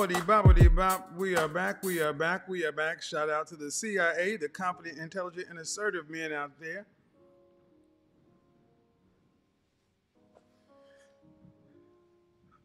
[0.00, 1.12] Bobbity bobbity bop.
[1.14, 1.82] We are back.
[1.82, 2.48] We are back.
[2.48, 3.02] We are back.
[3.02, 6.86] Shout out to the CIA, the competent, intelligent, and assertive men out there.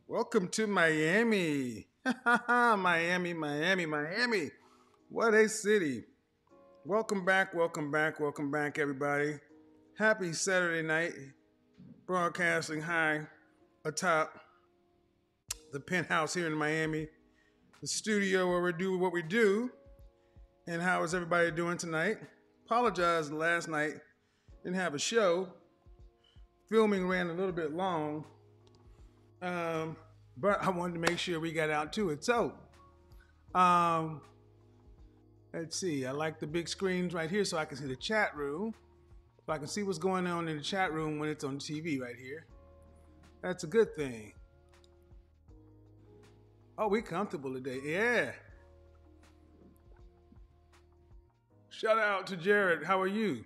[0.08, 1.88] Welcome to Miami.
[2.26, 4.52] Miami, Miami, Miami.
[5.10, 6.06] What a city.
[6.86, 9.40] Welcome back, welcome back, welcome back, everybody.
[9.98, 11.12] Happy Saturday night.
[12.08, 13.28] Broadcasting high
[13.84, 14.40] atop
[15.74, 17.10] the penthouse here in Miami,
[17.86, 19.70] the studio where we do what we do.
[20.66, 22.18] And how is everybody doing tonight?
[22.66, 23.94] Apologize last night,
[24.64, 25.50] didn't have a show.
[26.68, 28.26] Filming ran a little bit long,
[29.44, 29.96] um,
[30.36, 32.26] but I wanted to make sure we got out to it.
[32.26, 32.54] So,
[33.54, 34.20] um,
[35.54, 36.08] let's see.
[36.08, 38.74] I like the big screens right here so I can see the chat room.
[39.46, 42.02] So I can see what's going on in the chat room when it's on TV
[42.02, 42.48] right here.
[43.44, 44.34] That's a good thing.
[46.78, 47.80] Oh, we comfortable today.
[47.86, 48.32] Yeah.
[51.70, 52.84] Shout out to Jared.
[52.84, 53.46] How are you?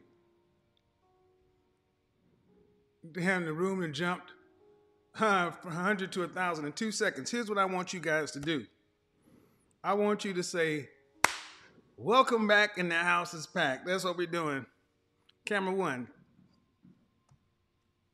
[3.11, 4.33] Damn, the room and jumped
[5.19, 7.29] uh, from 100 to 1,000 in two seconds.
[7.29, 8.65] Here's what I want you guys to do
[9.83, 10.89] I want you to say,
[11.97, 13.85] Welcome back, and the house is packed.
[13.85, 14.65] That's what we're doing.
[15.45, 16.07] Camera one,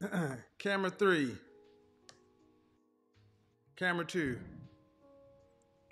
[0.58, 1.36] camera three,
[3.75, 4.39] camera two,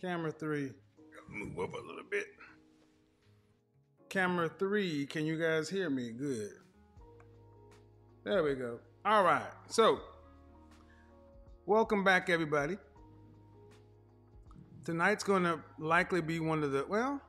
[0.03, 0.69] camera three.
[1.29, 2.25] Move up a little bit.
[4.09, 6.11] Camera three, can you guys hear me?
[6.11, 6.51] Good.
[8.25, 8.79] There we go.
[9.05, 9.47] All right.
[9.69, 10.01] So,
[11.65, 12.77] welcome back, everybody.
[14.83, 17.21] Tonight's going to likely be one of the, well,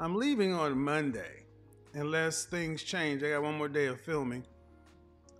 [0.00, 1.44] I'm leaving on Monday
[1.94, 3.22] unless things change.
[3.22, 4.44] I got one more day of filming.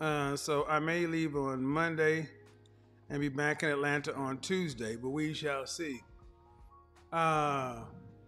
[0.01, 2.29] Uh, so I may leave on Monday
[3.11, 6.03] and be back in Atlanta on Tuesday, but we shall see.
[7.13, 7.81] Uh,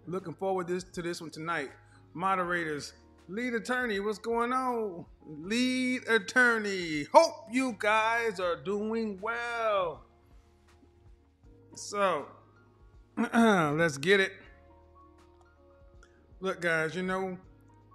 [0.06, 1.70] looking forward this, to this one tonight.
[2.14, 2.94] Moderators,
[3.28, 5.04] lead attorney, what's going on?
[5.26, 10.02] Lead attorney, hope you guys are doing well.
[11.76, 12.26] So,
[13.34, 14.32] let's get it.
[16.40, 17.38] Look, guys, you know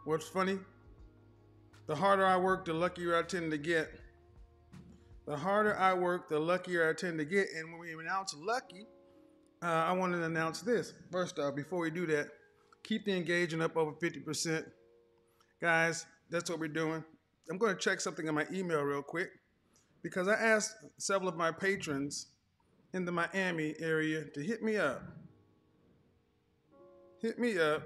[0.05, 0.59] what's funny?
[1.87, 3.91] The harder I work, the luckier I tend to get.
[5.25, 7.47] the harder I work, the luckier I tend to get.
[7.57, 8.85] And when we announce lucky,
[9.61, 10.93] uh, I want to announce this.
[11.11, 12.27] First off, before we do that,
[12.83, 14.65] keep the engagement up over 50%.
[15.61, 17.03] Guys, that's what we're doing.
[17.49, 19.29] I'm going to check something in my email real quick
[20.01, 22.27] because I asked several of my patrons
[22.93, 25.03] in the Miami area to hit me up.
[27.21, 27.81] Hit me up.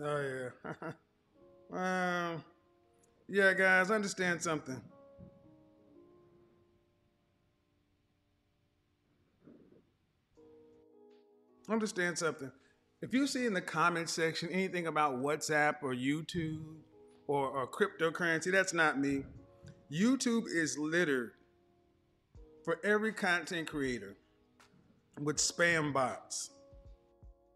[0.00, 0.92] Oh, yeah.
[2.34, 2.44] um,
[3.28, 4.80] yeah, guys, understand something.
[11.70, 12.50] Understand something.
[13.00, 16.64] If you see in the comment section anything about WhatsApp or YouTube
[17.26, 19.24] or, or cryptocurrency, that's not me.
[19.92, 21.32] YouTube is littered
[22.64, 24.16] for every content creator
[25.20, 26.50] with spam bots.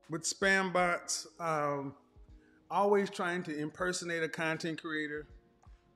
[0.09, 1.94] With spam bots, um,
[2.70, 5.27] always trying to impersonate a content creator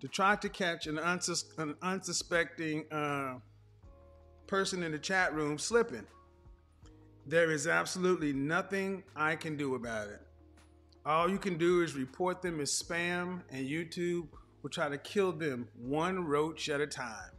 [0.00, 3.34] to try to catch an, unsus- an unsuspecting uh,
[4.46, 6.06] person in the chat room slipping.
[7.26, 10.20] There is absolutely nothing I can do about it.
[11.04, 14.28] All you can do is report them as spam, and YouTube
[14.62, 17.30] will try to kill them one roach at a time.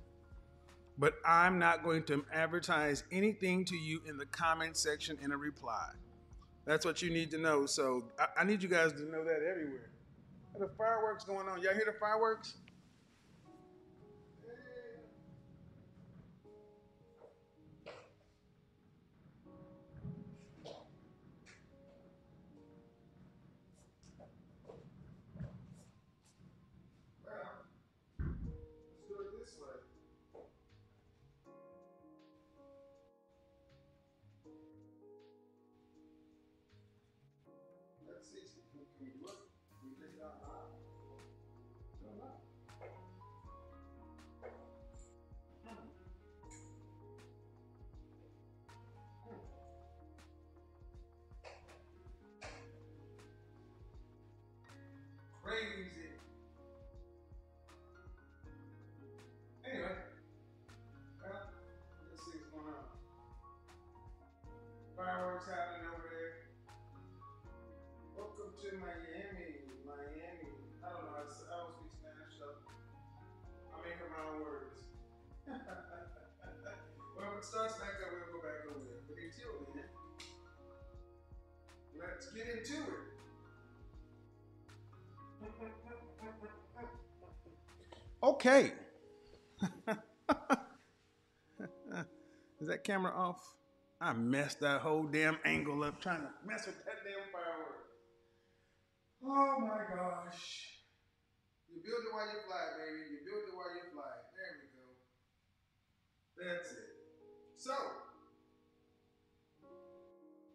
[0.98, 5.38] But I'm not going to advertise anything to you in the comment section in a
[5.38, 5.90] reply.
[6.66, 7.66] That's what you need to know.
[7.66, 9.90] So I, I need you guys to know that everywhere
[10.60, 11.62] the fireworks going on.
[11.62, 12.54] Y'all hear the fireworks?
[12.54, 12.67] fireworks
[77.48, 79.08] starts back we'll go back over there.
[79.08, 79.88] But until then,
[81.98, 83.08] let's get into it.
[88.22, 88.74] Okay.
[92.60, 93.56] Is that camera off?
[94.02, 97.88] I messed that whole damn angle up trying to mess with that damn firework.
[99.24, 100.74] Oh my gosh.
[101.74, 103.08] You build it while you fly, baby.
[103.10, 104.12] You build it while you fly.
[104.36, 106.52] There we go.
[106.60, 106.97] That's it.
[107.68, 107.74] So,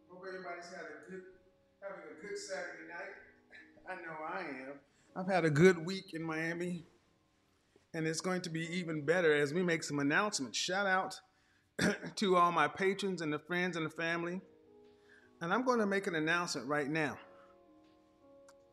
[0.09, 1.21] hope everybody's had a good,
[1.79, 3.13] having a good Saturday night.
[3.87, 4.79] I know I am.
[5.15, 6.87] I've had a good week in Miami,
[7.93, 10.57] and it's going to be even better as we make some announcements.
[10.57, 11.19] Shout out
[12.15, 14.41] to all my patrons and the friends and the family.
[15.39, 17.19] And I'm going to make an announcement right now.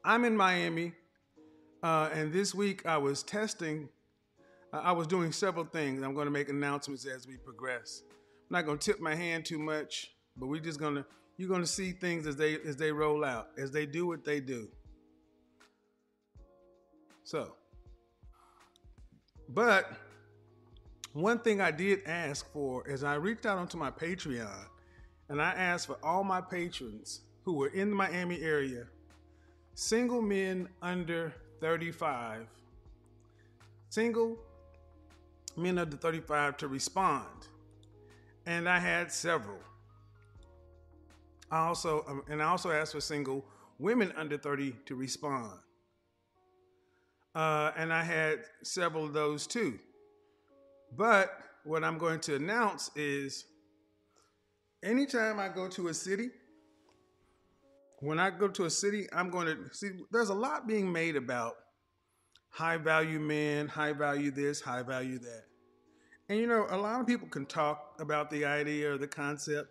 [0.02, 0.94] I'm in Miami,
[1.82, 3.90] uh, and this week I was testing.
[4.72, 6.02] Uh, I was doing several things.
[6.02, 8.02] I'm going to make announcements as we progress.
[8.50, 11.06] Not to tip my hand too much, but we're just to.
[11.36, 14.40] You're to see things as they as they roll out, as they do what they
[14.40, 14.68] do.
[17.24, 17.54] So,
[19.48, 19.90] but
[21.12, 24.66] one thing I did ask for is I reached out onto my Patreon
[25.28, 28.84] and I asked for all my patrons who were in the Miami area,
[29.74, 32.46] single men under 35,
[33.88, 34.36] single
[35.56, 37.46] men under 35 to respond.
[38.50, 39.60] And I had several.
[41.52, 43.44] I also um, and I also asked for single
[43.78, 45.52] women under 30 to respond.
[47.32, 49.78] Uh, and I had several of those too.
[50.96, 51.30] But
[51.62, 53.44] what I'm going to announce is
[54.82, 56.30] anytime I go to a city,
[58.00, 61.14] when I go to a city, I'm going to see there's a lot being made
[61.14, 61.54] about
[62.48, 65.44] high value men, high value this, high value that.
[66.30, 69.68] And you know, a lot of people can talk about the idea or the concept,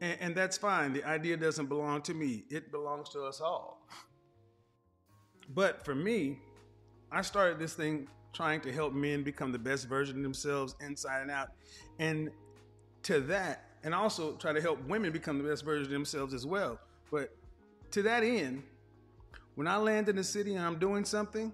[0.00, 0.94] and, and that's fine.
[0.94, 3.86] The idea doesn't belong to me, it belongs to us all.
[5.54, 6.38] But for me,
[7.12, 11.20] I started this thing trying to help men become the best version of themselves inside
[11.20, 11.50] and out.
[11.98, 12.30] And
[13.02, 16.46] to that, and also try to help women become the best version of themselves as
[16.46, 16.80] well.
[17.12, 17.36] But
[17.90, 18.62] to that end,
[19.56, 21.52] when I land in the city and I'm doing something,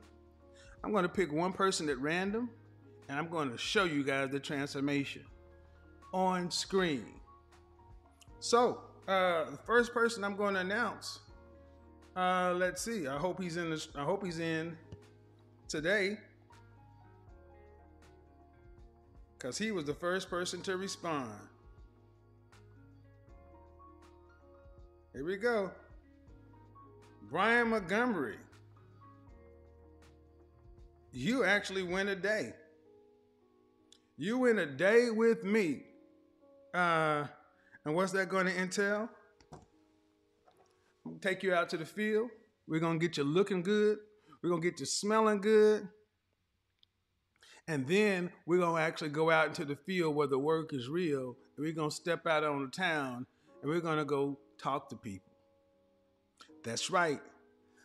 [0.85, 2.51] I'm going to pick one person at random
[3.13, 5.21] and I'm going to show you guys the transformation
[6.15, 7.05] on screen.
[8.41, 11.19] So, uh, the first person I'm going to announce,
[12.17, 13.07] uh, let's see.
[13.07, 13.69] I hope he's in.
[13.69, 14.79] The, I hope he's in
[15.69, 16.17] today,
[19.37, 21.29] because he was the first person to respond.
[25.13, 25.71] Here we go.
[27.31, 28.39] Brian Montgomery.
[31.13, 32.55] You actually win a day.
[34.23, 35.83] You in a day with me.
[36.73, 37.25] Uh,
[37.85, 39.09] and what's that going to entail?
[39.53, 39.59] I'm
[41.05, 42.31] gonna take you out to the field.
[42.69, 43.99] We're going to get you looking good.
[44.41, 45.89] We're going to get you smelling good.
[47.67, 50.89] And then we're going to actually go out into the field where the work is
[50.89, 51.35] real.
[51.57, 53.27] And we're going to step out on the town
[53.61, 55.33] and we're going to go talk to people.
[56.63, 57.21] That's right.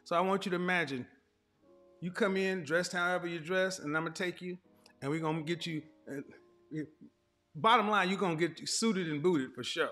[0.03, 1.07] So I want you to imagine
[1.99, 4.59] you come in dressed however you dress, and I'm going to take you
[5.01, 5.81] and we're going to get you.
[7.55, 9.89] Bottom line, you're going to get suited and booted for sure.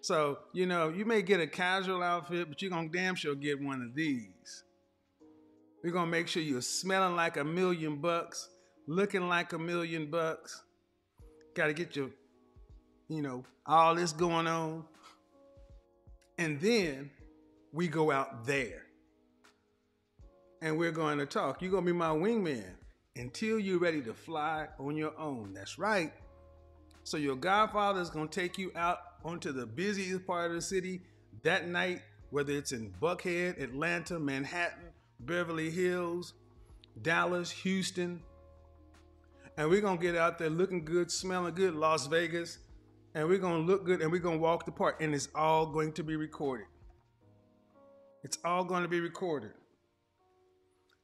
[0.00, 3.34] So, you know, you may get a casual outfit, but you're going to damn sure
[3.34, 4.64] get one of these.
[5.82, 8.48] We're going to make sure you're smelling like a million bucks,
[8.86, 10.62] looking like a million bucks.
[11.54, 12.10] Got to get your,
[13.08, 14.84] you know, all this going on.
[16.38, 17.10] And then
[17.72, 18.82] we go out there
[20.62, 21.60] and we're going to talk.
[21.62, 22.64] You're going to be my wingman
[23.16, 25.52] until you're ready to fly on your own.
[25.54, 26.12] That's right.
[27.04, 30.62] So your godfather is going to take you out onto the busiest part of the
[30.62, 31.02] city
[31.42, 32.00] that night,
[32.30, 36.34] whether it's in Buckhead, Atlanta, Manhattan, Beverly Hills,
[37.02, 38.20] Dallas, Houston.
[39.56, 42.58] And we're going to get out there looking good, smelling good, Las Vegas.
[43.14, 44.96] And we're going to look good and we're going to walk the park.
[45.00, 46.66] And it's all going to be recorded.
[48.24, 49.52] It's all going to be recorded.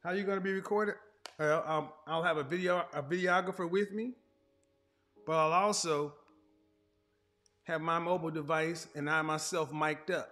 [0.03, 0.95] How you going to be recorded?
[1.41, 4.13] I'll, I'll, um, I'll have a video a videographer with me,
[5.27, 6.15] but I'll also
[7.65, 10.31] have my mobile device and I myself mic'd up.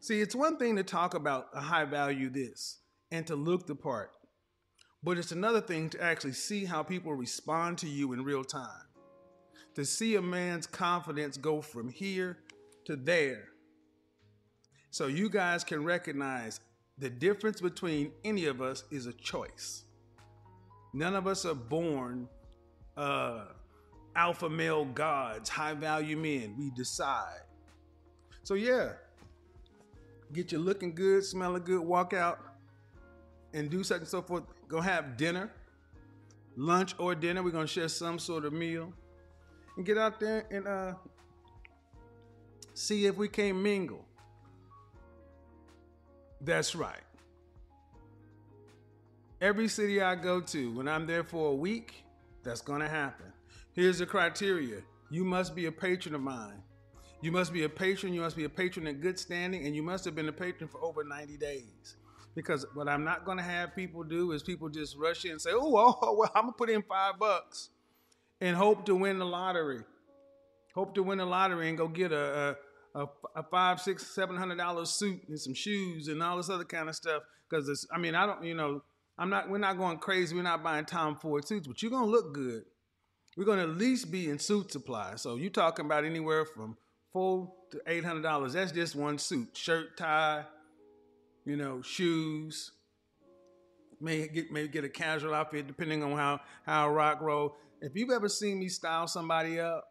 [0.00, 2.78] See, it's one thing to talk about a high value this
[3.10, 4.10] and to look the part,
[5.02, 8.86] but it's another thing to actually see how people respond to you in real time.
[9.74, 12.38] To see a man's confidence go from here
[12.86, 13.44] to there.
[14.90, 16.58] So you guys can recognize
[16.96, 19.84] the difference between any of us is a choice.
[20.92, 22.28] None of us are born
[22.96, 23.44] uh,
[24.16, 26.54] alpha male gods, high value men.
[26.58, 27.40] We decide.
[28.42, 28.92] So, yeah,
[30.32, 32.40] get you looking good, smelling good, walk out
[33.52, 34.44] and do such and so forth.
[34.66, 35.50] Go have dinner,
[36.56, 37.42] lunch or dinner.
[37.42, 38.92] We're going to share some sort of meal
[39.76, 40.94] and get out there and uh,
[42.74, 44.04] see if we can mingle.
[46.40, 47.02] That's right.
[49.40, 52.04] Every city I go to, when I'm there for a week,
[52.42, 53.26] that's going to happen.
[53.72, 56.60] Here's the criteria you must be a patron of mine.
[57.20, 59.82] You must be a patron, you must be a patron in good standing, and you
[59.82, 61.96] must have been a patron for over 90 days.
[62.34, 65.40] Because what I'm not going to have people do is people just rush in and
[65.40, 67.70] say, oh, oh well, I'm going to put in five bucks
[68.40, 69.82] and hope to win the lottery.
[70.74, 72.56] Hope to win the lottery and go get a,
[72.94, 76.64] a, a five, six, seven hundred dollar suit and some shoes and all this other
[76.64, 77.22] kind of stuff.
[77.48, 78.82] Because I mean, I don't, you know,
[79.18, 79.48] I'm not.
[79.50, 80.34] We're not going crazy.
[80.34, 82.64] We're not buying Tom Ford suits, but you're gonna look good.
[83.36, 85.18] We're gonna at least be in Suitsupply.
[85.18, 86.76] So you're talking about anywhere from
[87.12, 88.52] four to eight hundred dollars.
[88.52, 90.44] That's just one suit, shirt, tie,
[91.44, 92.72] you know, shoes.
[94.00, 97.56] May get maybe get a casual outfit depending on how how I rock roll.
[97.80, 99.84] If you've ever seen me style somebody up,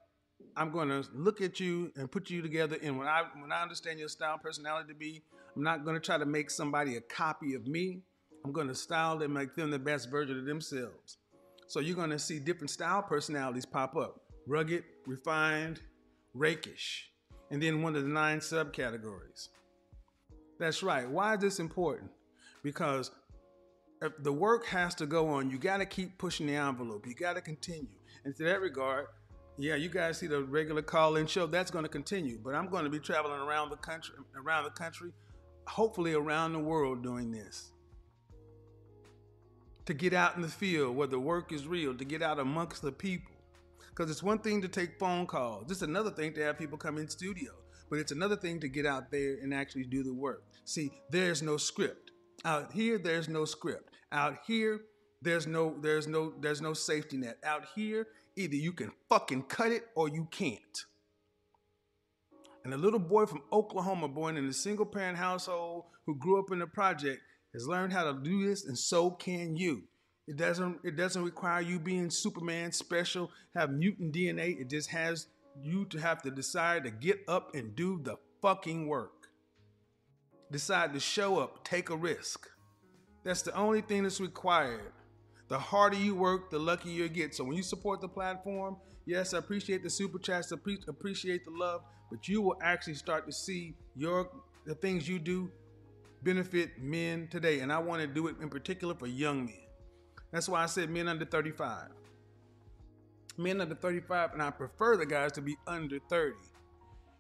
[0.56, 2.78] I'm going to look at you and put you together.
[2.82, 5.24] And when I when I understand your style personality to be,
[5.56, 8.02] I'm not going to try to make somebody a copy of me.
[8.48, 11.18] I'm going to style them, make them the best version of themselves.
[11.68, 15.82] So you're going to see different style personalities pop up rugged, refined,
[16.34, 17.10] rakish,
[17.52, 19.50] and then one of the nine subcategories.
[20.60, 21.10] That's right.
[21.10, 22.10] Why is this important?
[22.64, 23.12] Because
[24.20, 25.52] the work has to go on.
[25.52, 27.06] You got to keep pushing the envelope.
[27.06, 27.90] You got to continue.
[28.24, 29.08] And to that regard,
[29.58, 31.48] yeah, you guys see the regular call-in show.
[31.48, 32.40] That's going to continue.
[32.42, 35.12] But I'm going to be traveling around the country, around the country,
[35.68, 37.74] hopefully around the world doing this
[39.88, 42.82] to get out in the field where the work is real, to get out amongst
[42.82, 43.34] the people.
[43.90, 46.98] Because it's one thing to take phone calls, it's another thing to have people come
[46.98, 47.52] in studio,
[47.90, 50.44] but it's another thing to get out there and actually do the work.
[50.66, 52.12] See, there's no script.
[52.46, 53.96] Out here, there's no script.
[54.12, 54.82] Out here,
[55.22, 57.38] there's no there's no there's no safety net.
[57.44, 60.86] Out here, either you can fucking cut it or you can't.
[62.64, 66.52] And a little boy from Oklahoma, born in a single parent household who grew up
[66.52, 67.22] in a project,
[67.58, 69.82] has learned how to do this, and so can you.
[70.28, 74.62] It doesn't it doesn't require you being Superman special, have mutant DNA.
[74.62, 75.26] It just has
[75.60, 79.30] you to have to decide to get up and do the fucking work.
[80.52, 82.48] Decide to show up, take a risk.
[83.24, 84.94] That's the only thing that's required.
[85.48, 87.34] The harder you work, the luckier you get.
[87.34, 91.82] So when you support the platform, yes, I appreciate the super chats, appreciate the love,
[92.12, 94.30] but you will actually start to see your
[94.68, 95.50] the things you do
[96.24, 97.60] benefit men today.
[97.60, 99.56] And I want to do it in particular for young men.
[100.32, 101.90] That's why I said men under 35.
[103.38, 106.36] Men under 35, and I prefer the guys to be under 30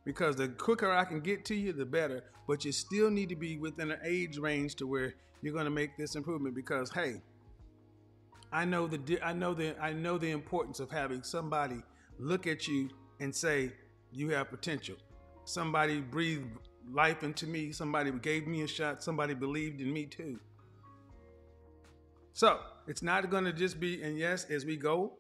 [0.03, 2.23] because the quicker I can get to you, the better.
[2.47, 5.71] But you still need to be within an age range to where you're going to
[5.71, 7.21] make this improvement because, hey,
[8.51, 11.83] I know the I know the I know the importance of having somebody
[12.17, 13.73] look at you and say
[14.11, 14.95] you have potential.
[15.43, 16.45] Somebody breathed
[16.91, 17.71] life into me.
[17.71, 19.03] Somebody gave me a shot.
[19.03, 20.39] Somebody believed in me too.
[22.33, 25.13] So it's not going to just be, and yes, as we go,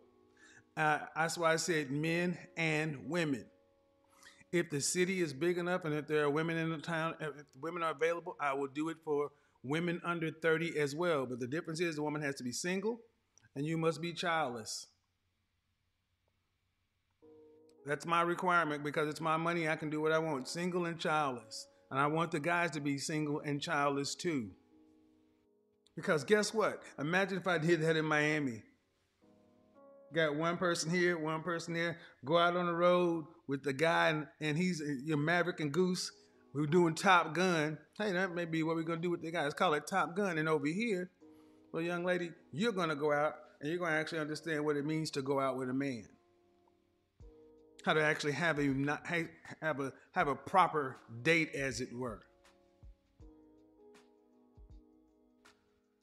[0.75, 3.45] uh, that's why I said men and women.
[4.51, 7.31] If the city is big enough and if there are women in the town, if
[7.59, 9.29] women are available, I will do it for
[9.63, 11.25] women under 30 as well.
[11.25, 12.99] But the difference is the woman has to be single
[13.55, 14.87] and you must be childless.
[17.87, 19.69] That's my requirement because it's my money.
[19.69, 21.67] I can do what I want, single and childless.
[21.89, 24.49] And I want the guys to be single and childless too.
[25.95, 26.83] Because guess what?
[26.99, 28.61] Imagine if I did that in Miami.
[30.13, 31.97] Got one person here, one person there.
[32.25, 36.11] Go out on the road with the guy, and, and he's your Maverick and Goose.
[36.53, 37.77] We're doing Top Gun.
[37.97, 39.53] Hey, that may be what we're gonna do with the guys.
[39.53, 40.37] Call it Top Gun.
[40.37, 41.09] And over here,
[41.71, 45.09] well, young lady, you're gonna go out and you're gonna actually understand what it means
[45.11, 46.05] to go out with a man.
[47.87, 49.07] How to actually have a not
[49.61, 52.19] have a have a proper date, as it were.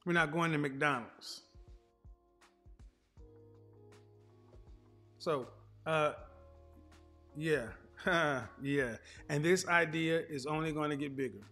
[0.06, 1.42] We're not going to McDonald's.
[5.18, 5.48] So,
[5.84, 6.12] uh,
[7.36, 7.66] yeah,
[8.62, 8.96] yeah.
[9.28, 11.44] And this idea is only going to get bigger.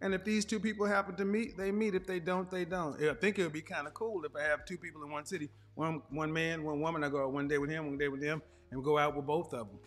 [0.00, 1.94] And if these two people happen to meet, they meet.
[1.94, 2.98] If they don't, they don't.
[3.02, 5.26] I think it would be kind of cool if I have two people in one
[5.26, 7.04] city, one one man, one woman.
[7.04, 9.52] I go one day with him, one day with them, and go out with both
[9.54, 9.78] of them.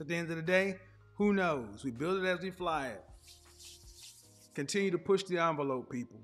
[0.00, 0.76] At the end of the day,
[1.16, 1.82] who knows?
[1.84, 3.04] We build it as we fly it.
[4.54, 6.20] Continue to push the envelope, people.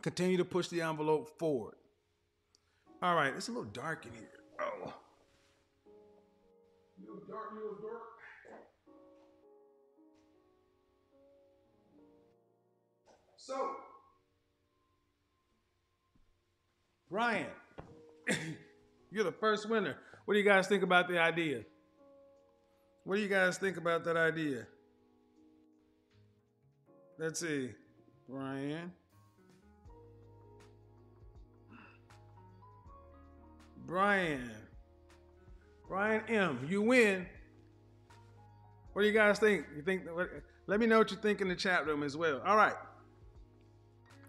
[0.00, 1.74] Continue to push the envelope forward.
[3.02, 4.28] All right, it's a little dark in here.
[4.60, 4.92] Oh.
[5.86, 8.02] A little dark, little dark.
[13.36, 13.70] So,
[17.10, 17.46] Ryan,
[19.10, 19.96] you're the first winner.
[20.24, 21.62] What do you guys think about the idea?
[23.04, 24.66] What do you guys think about that idea?
[27.18, 27.70] Let's see.
[28.28, 28.92] Brian.
[33.86, 34.50] Brian.
[35.88, 36.66] Brian M.
[36.68, 37.26] You win.
[38.92, 39.66] What do you guys think?
[39.76, 40.02] You think?
[40.66, 42.40] Let me know what you think in the chat room as well.
[42.46, 42.74] All right.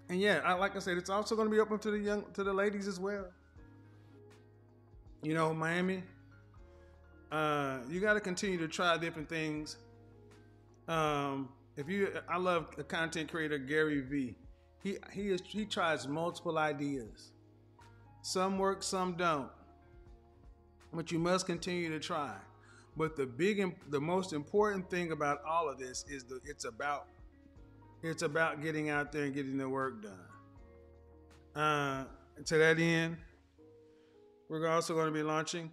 [0.09, 2.25] And yeah, I, like I said, it's also going to be open to the young,
[2.33, 3.25] to the ladies as well.
[5.23, 6.03] You know, Miami.
[7.31, 9.77] Uh, you got to continue to try different things.
[10.89, 14.35] Um, if you, I love the content creator Gary Vee.
[14.83, 17.31] He he is he tries multiple ideas.
[18.21, 19.49] Some work, some don't.
[20.91, 22.35] But you must continue to try.
[22.97, 27.07] But the big, the most important thing about all of this is that it's about,
[28.03, 30.19] it's about getting out there and getting the work done.
[31.55, 32.05] Uh,
[32.45, 33.17] to that end,
[34.61, 35.71] we're also going to be launching.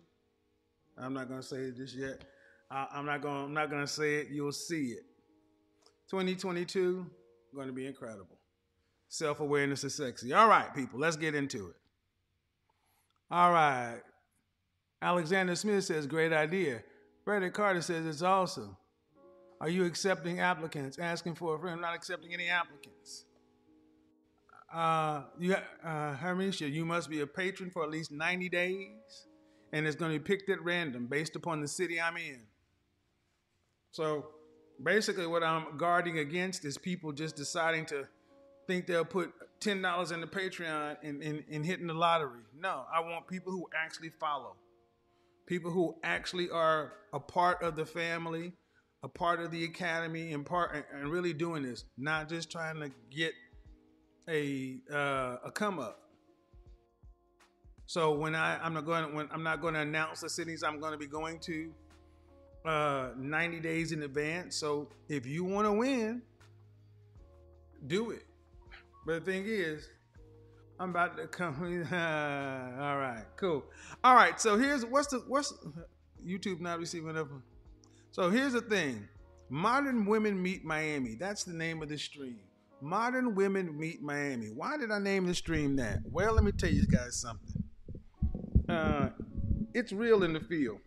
[0.99, 2.25] I'm not going to say it just yet.
[2.71, 3.45] I'm not going.
[3.45, 4.29] I'm not going to say it.
[4.31, 5.05] You'll see it.
[6.11, 7.07] 2022
[7.55, 8.39] going to be incredible.
[9.09, 10.33] Self awareness is sexy.
[10.33, 11.77] All right, people, let's get into it.
[13.31, 14.01] All right.
[15.03, 16.83] Alexander Smith says, great idea.
[17.25, 18.77] Frederick Carter says, it's awesome.
[19.61, 20.99] Are you accepting applicants?
[20.99, 21.77] Asking for a friend.
[21.77, 23.25] I'm not accepting any applicants.
[24.73, 25.55] Uh, you,
[25.85, 29.27] uh, Hermisha, you must be a patron for at least 90 days,
[29.73, 32.41] and it's going to be picked at random based upon the city I'm in.
[33.91, 34.27] So
[34.83, 38.07] basically, what I'm guarding against is people just deciding to
[38.67, 42.43] think they'll put ten dollars in the Patreon and, and, and hitting the lottery.
[42.57, 44.55] No, I want people who actually follow,
[45.47, 48.53] people who actually are a part of the family,
[49.03, 52.91] a part of the academy, and part and really doing this, not just trying to
[53.11, 53.33] get
[54.31, 56.01] a uh, a come up.
[57.87, 60.79] So when I I'm not going when I'm not going to announce the cities I'm
[60.81, 61.73] going to be going to
[62.65, 64.57] uh, 90 days in advance.
[64.57, 66.23] So if you want to win,
[67.87, 68.27] do it
[69.07, 69.89] But the thing is,
[70.79, 71.55] I'm about to come.
[71.93, 73.65] All right, cool.
[74.05, 75.53] All right, so here's what's the what's
[76.25, 77.29] YouTube not receiving up.
[78.13, 79.09] So here's the thing:
[79.49, 81.17] Modern Women Meet Miami.
[81.17, 82.41] That's the name of the stream.
[82.81, 84.47] Modern Women Meet Miami.
[84.47, 85.99] Why did I name the stream that?
[86.11, 87.63] Well, let me tell you guys something.
[88.69, 89.11] Uh,
[89.75, 90.79] it's real in the field,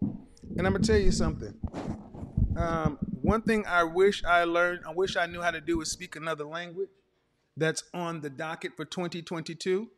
[0.00, 1.54] and I'm gonna tell you something.
[2.56, 5.90] Um, one thing I wish I learned, I wish I knew how to do is
[5.90, 6.90] speak another language
[7.56, 9.88] that's on the docket for 2022.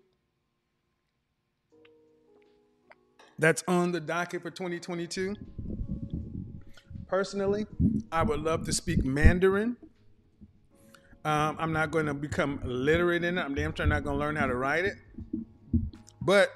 [3.38, 5.36] That's on the docket for 2022.
[7.08, 7.66] Personally,
[8.12, 9.76] I would love to speak Mandarin.
[11.24, 13.40] Um, I'm not going to become literate in it.
[13.40, 14.94] I'm damn sure not going to learn how to write it.
[16.20, 16.50] But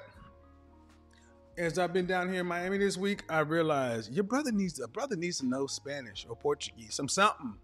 [1.57, 4.87] as I've been down here in Miami this week, I realized your brother needs a
[4.87, 7.55] brother needs to know Spanish or Portuguese, some something.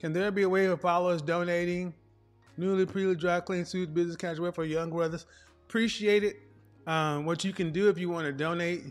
[0.00, 1.94] Can there be a way of followers donating
[2.56, 5.26] newly pre dry clean suits business casual for young brothers?
[5.68, 6.36] Appreciate it.
[6.86, 8.82] Um, what you can do if you want to donate,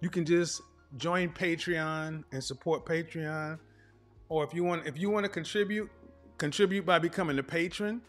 [0.00, 0.62] you can just
[0.96, 3.58] join Patreon and support Patreon,
[4.28, 5.90] or if you want if you want to contribute,
[6.38, 8.02] contribute by becoming a patron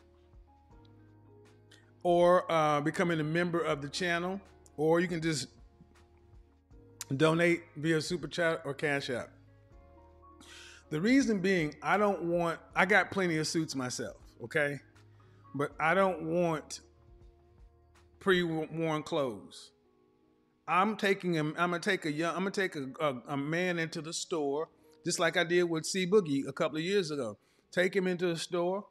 [2.03, 4.39] or uh, becoming a member of the channel
[4.77, 5.47] or you can just
[7.15, 9.29] donate via super chat or cash app.
[10.89, 14.79] The reason being, I don't want, I got plenty of suits myself, okay?
[15.55, 16.81] But I don't want
[18.19, 19.71] pre worn clothes.
[20.67, 23.77] I'm taking him, I'm gonna take a young, I'm gonna take a, a, a, man
[23.77, 24.69] into the store,
[25.05, 27.37] just like I did with C Boogie a couple of years ago.
[27.75, 28.85] Take him into the store,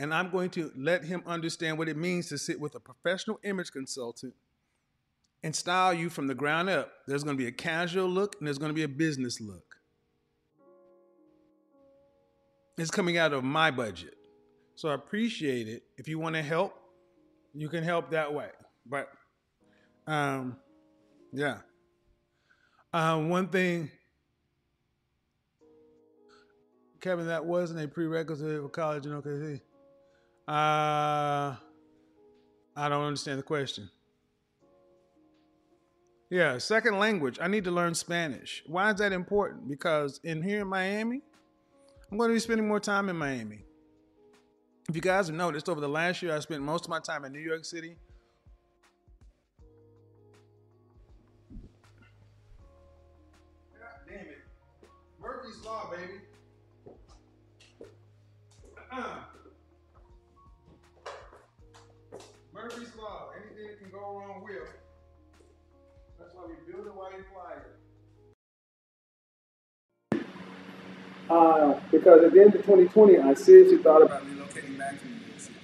[0.00, 3.38] and I'm going to let him understand what it means to sit with a professional
[3.44, 4.34] image consultant
[5.44, 6.90] and style you from the ground up.
[7.06, 9.76] There's going to be a casual look and there's going to be a business look.
[12.76, 14.16] It's coming out of my budget.
[14.74, 15.84] So I appreciate it.
[15.96, 16.74] If you want to help,
[17.52, 18.48] you can help that way.
[18.84, 19.10] But
[20.08, 20.56] um
[21.32, 21.58] yeah.
[22.92, 23.92] Um one thing
[27.04, 29.60] Kevin, that wasn't a prerequisite for college in OKC.
[30.48, 31.54] Uh
[32.76, 33.90] I don't understand the question.
[36.30, 37.38] Yeah, second language.
[37.42, 38.62] I need to learn Spanish.
[38.66, 39.68] Why is that important?
[39.68, 41.20] Because in here in Miami,
[42.10, 43.60] I'm going to be spending more time in Miami.
[44.88, 47.26] If you guys have noticed, over the last year, I spent most of my time
[47.26, 47.96] in New York City.
[62.64, 63.28] Murphy's Law.
[63.36, 64.66] Anything that can go wrong will.
[66.18, 67.66] That's why we build a white flyer.
[71.28, 75.12] Uh, because at the end of 2020, I seriously thought about relocating back to New
[75.12, 75.56] York City.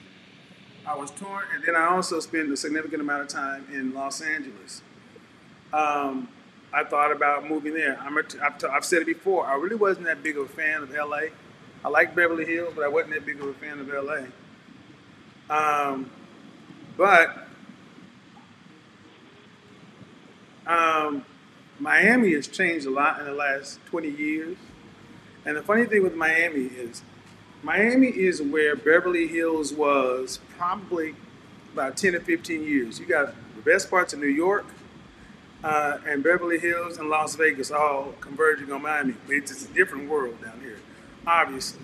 [0.86, 4.20] I was torn, and then I also spent a significant amount of time in Los
[4.20, 4.82] Angeles.
[5.72, 6.28] Um,
[6.70, 7.98] I thought about moving there.
[7.98, 9.46] I'm a, I've, t- I've said it before.
[9.46, 11.28] I really wasn't that big of a fan of LA.
[11.82, 14.26] I like Beverly Hills, but I wasn't that big of a fan of LA.
[15.48, 16.10] Um,
[17.00, 17.34] but
[20.66, 21.24] um,
[21.78, 24.58] Miami has changed a lot in the last 20 years.
[25.46, 27.00] And the funny thing with Miami is,
[27.62, 31.14] Miami is where Beverly Hills was probably
[31.72, 33.00] about 10 or 15 years.
[33.00, 34.66] You got the best parts of New York
[35.64, 39.14] uh, and Beverly Hills and Las Vegas all converging on Miami.
[39.30, 40.80] It's just a different world down here,
[41.26, 41.80] obviously.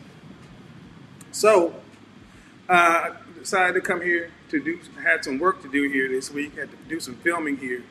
[1.32, 1.74] So,
[2.68, 6.56] uh, decided to come here to do, had some work to do here this week,
[6.56, 7.82] had to do some filming here.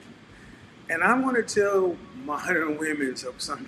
[0.89, 3.67] And I want to tell modern women something.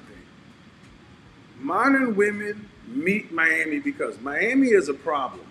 [1.59, 5.45] Modern women meet Miami because Miami is a problem.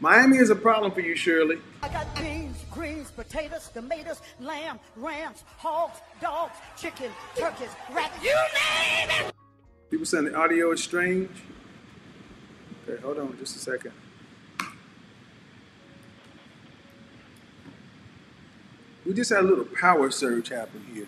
[0.00, 1.58] Miami is a problem for you, Shirley.
[1.82, 9.08] I got beans, greens, potatoes, tomatoes, lamb, rams, hogs, dogs, chicken, turkeys, rabbits, you name
[9.26, 9.34] it!
[9.90, 11.30] People saying the audio is strange.
[12.88, 13.92] Okay, hold on just a second.
[19.06, 21.06] We just had a little power surge happen here.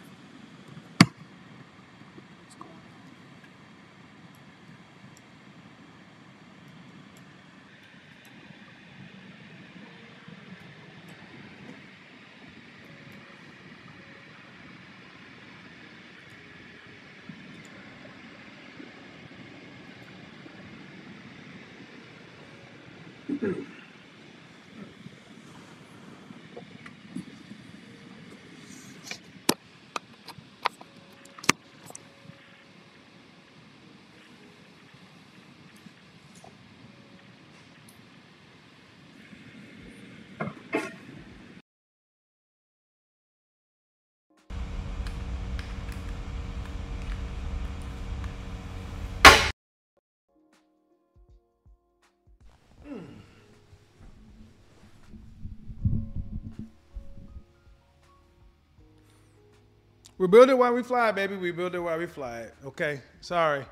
[60.18, 61.36] We build it while we fly, baby.
[61.36, 62.54] We build it while we fly it.
[62.64, 63.00] Okay.
[63.20, 63.64] Sorry.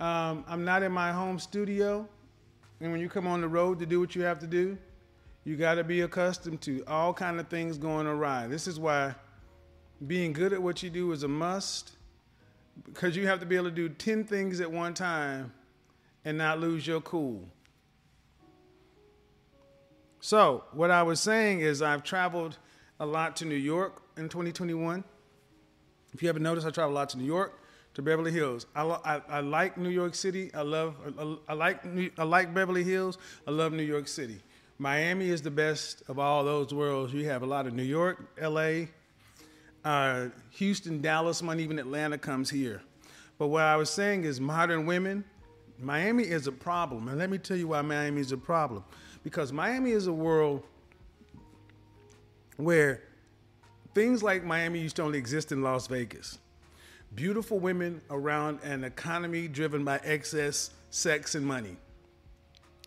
[0.00, 2.08] Um, I'm not in my home studio.
[2.80, 4.76] And when you come on the road to do what you have to do,
[5.44, 8.48] you got to be accustomed to all kind of things going awry.
[8.48, 9.14] This is why
[10.06, 11.92] being good at what you do is a must
[12.84, 15.52] because you have to be able to do 10 things at one time
[16.24, 17.48] and not lose your cool.
[20.20, 22.58] So, what I was saying is, I've traveled
[22.98, 25.04] a lot to New York in 2021.
[26.12, 27.60] If you haven't noticed, I travel a lot to New York,
[27.94, 28.66] to Beverly Hills.
[28.74, 30.50] I, I, I like New York City.
[30.54, 31.84] I love, I, I like,
[32.18, 33.18] I like Beverly Hills.
[33.46, 34.40] I love New York City.
[34.78, 37.12] Miami is the best of all those worlds.
[37.12, 38.86] You have a lot of New York, LA,
[39.84, 42.82] uh, Houston, Dallas, money, even Atlanta comes here.
[43.38, 45.24] But what I was saying is modern women,
[45.80, 47.08] Miami is a problem.
[47.08, 48.84] And let me tell you why Miami is a problem.
[49.24, 50.62] Because Miami is a world
[52.56, 53.02] where
[53.98, 56.38] things like Miami used to only exist in Las Vegas.
[57.16, 61.76] Beautiful women around an economy driven by excess sex and money.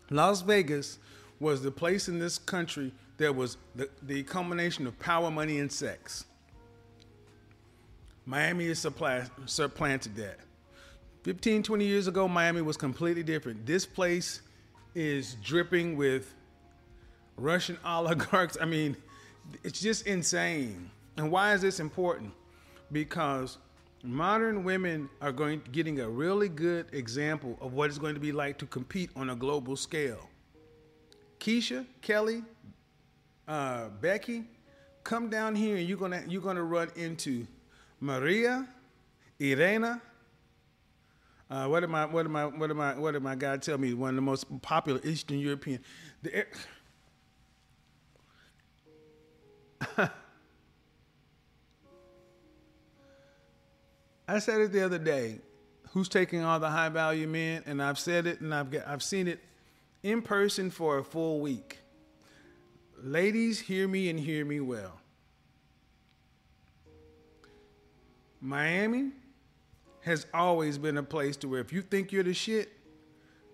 [0.08, 0.98] Las Vegas
[1.38, 5.70] was the place in this country that was the, the combination of power, money, and
[5.70, 6.24] sex.
[8.24, 10.38] Miami has supplanted that.
[11.24, 13.66] 15, 20 years ago, Miami was completely different.
[13.66, 14.40] This place
[14.94, 16.32] is dripping with
[17.36, 18.56] Russian oligarchs.
[18.62, 18.96] I mean,
[19.62, 20.90] it's just insane.
[21.16, 22.32] And why is this important?
[22.90, 23.58] Because
[24.02, 28.32] modern women are going getting a really good example of what it's going to be
[28.32, 30.28] like to compete on a global scale.
[31.38, 32.42] Keisha, Kelly,
[33.48, 34.44] uh, Becky,
[35.04, 37.46] come down here and you're gonna you're gonna run into
[38.00, 38.66] Maria,
[39.40, 40.00] Irena.
[41.50, 42.06] Uh, what am I?
[42.06, 42.46] What am I?
[42.46, 42.94] What am I?
[42.94, 43.92] What did my guy tell me?
[43.92, 45.80] One of the most popular Eastern European.
[46.22, 46.46] The,
[54.32, 55.40] I said it the other day.
[55.90, 57.64] Who's taking all the high value men?
[57.66, 59.40] And I've said it, and I've got, I've seen it
[60.02, 61.80] in person for a full week.
[63.02, 64.98] Ladies, hear me and hear me well.
[68.40, 69.10] Miami
[70.00, 72.72] has always been a place to where if you think you're the shit,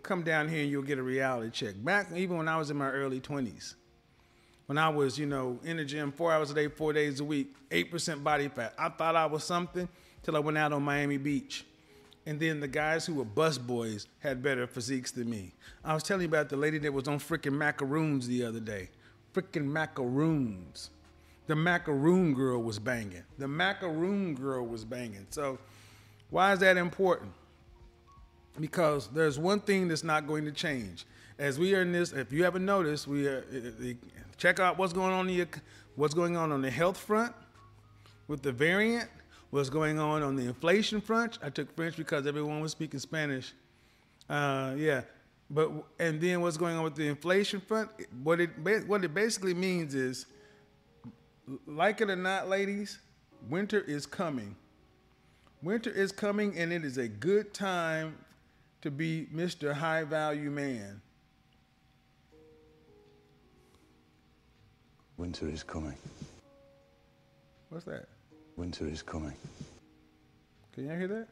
[0.05, 1.75] come down here and you'll get a reality check.
[1.83, 3.75] Back even when I was in my early 20s,
[4.67, 7.25] when I was, you know, in the gym four hours a day, four days a
[7.25, 9.89] week, 8% body fat, I thought I was something
[10.29, 11.65] till I went out on Miami Beach.
[12.27, 15.55] And then the guys who were bus boys had better physiques than me.
[15.83, 18.91] I was telling you about the lady that was on freaking macaroons the other day.
[19.33, 20.91] Freaking macaroons.
[21.47, 23.23] The macaroon girl was banging.
[23.39, 25.27] The macaroon girl was banging.
[25.31, 25.59] So,
[26.29, 27.33] why is that important?
[28.61, 31.07] Because there's one thing that's not going to change.
[31.39, 33.47] As we are in this, if you haven't noticed, we are,
[34.37, 35.47] check out what's going on the
[35.97, 37.35] what's going on on the health front
[38.27, 39.09] with the variant
[39.51, 41.39] what's going on on the inflation front.
[41.43, 43.53] I took French because everyone was speaking Spanish.
[44.29, 45.03] Uh, yeah,
[45.51, 47.91] but and then what's going on with the inflation front?
[48.23, 48.51] What it
[48.87, 50.27] what it basically means is,
[51.67, 52.99] like it or not, ladies,
[53.49, 54.55] winter is coming.
[55.63, 58.17] Winter is coming, and it is a good time
[58.83, 59.73] to be Mr.
[59.73, 61.01] High Value Man.
[65.17, 65.97] Winter is coming.
[67.71, 68.07] What's that?
[68.59, 69.37] Winter is coming.
[70.73, 71.29] Can you hear that?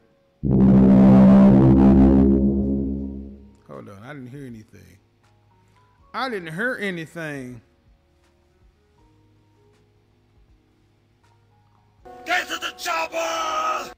[3.67, 4.97] Hold on, I didn't hear anything.
[6.13, 7.59] I didn't hear anything.
[12.25, 13.91] Get to the chopper!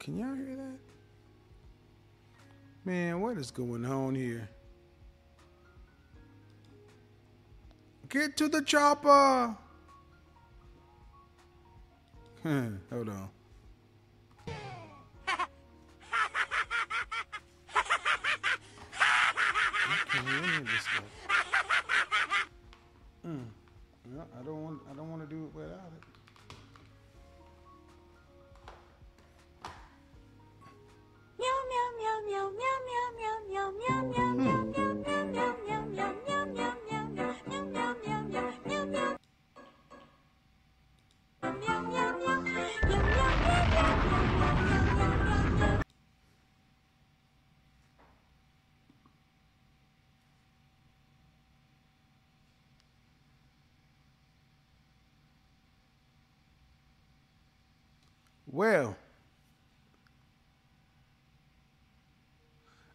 [0.00, 0.78] Can y'all hear that?
[2.84, 4.48] Man, what is going on here?
[8.08, 9.56] Get to the chopper!
[12.42, 13.28] Hmm, hold on.
[23.24, 23.44] Mm.
[24.12, 24.80] Well, I don't want.
[24.90, 26.02] I don't want to do it without it.
[31.38, 35.71] Meow meow meow meow meow meow meow meow meow meow meow.
[58.52, 58.94] Well,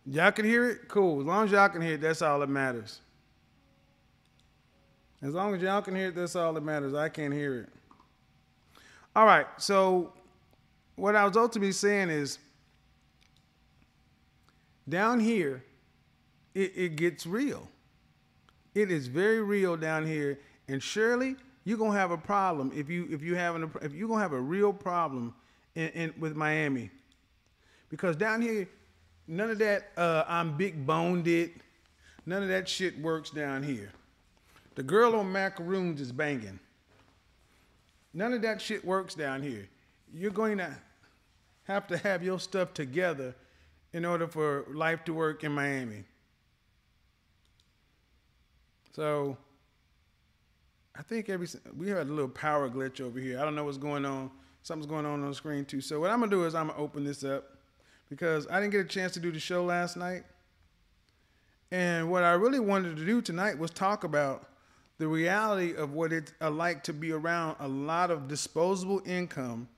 [0.06, 0.88] y'all can hear it?
[0.88, 1.22] Cool.
[1.22, 3.02] As long as y'all can hear it, that's all that matters.
[5.24, 6.94] As long as y'all can hear it, that's all that matters.
[6.94, 7.70] I can't hear it.
[9.16, 9.48] All right.
[9.58, 10.14] So
[10.96, 12.38] what I was ultimately saying is
[14.88, 15.64] down here,
[16.54, 17.68] it, it gets real.
[18.76, 23.08] It is very real down here, and surely you're gonna have a problem if you
[23.10, 25.34] if you having a, if you're gonna have a real problem
[25.78, 26.90] in, in with Miami,
[27.90, 28.68] because down here,
[29.28, 31.52] none of that uh, I'm big boned it,
[32.26, 33.92] none of that shit works down here.
[34.76, 36.60] The girl on macaroons is banging.
[38.14, 39.68] None of that shit works down here.
[40.14, 40.76] You're going to
[41.66, 43.36] have to have your stuff together
[43.94, 46.04] in order for life to work in Miami.
[48.96, 49.38] So
[50.98, 51.48] I think every
[51.78, 53.40] we had a little power glitch over here.
[53.40, 54.32] I don't know what's going on.
[54.68, 55.80] Something's going on on the screen too.
[55.80, 57.56] So what I'm gonna do is I'm gonna open this up
[58.10, 60.24] because I didn't get a chance to do the show last night.
[61.72, 64.50] And what I really wanted to do tonight was talk about
[64.98, 69.70] the reality of what it's uh, like to be around a lot of disposable income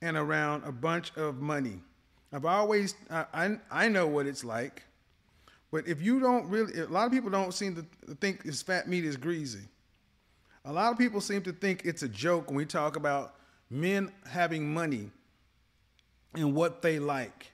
[0.00, 1.82] and around a bunch of money.
[2.32, 4.84] I've always, I, I, I know what it's like,
[5.70, 8.88] but if you don't really, a lot of people don't seem to think this fat
[8.88, 9.68] meat is greasy.
[10.64, 13.34] A lot of people seem to think it's a joke when we talk about
[13.70, 15.10] men having money
[16.34, 17.52] and what they like.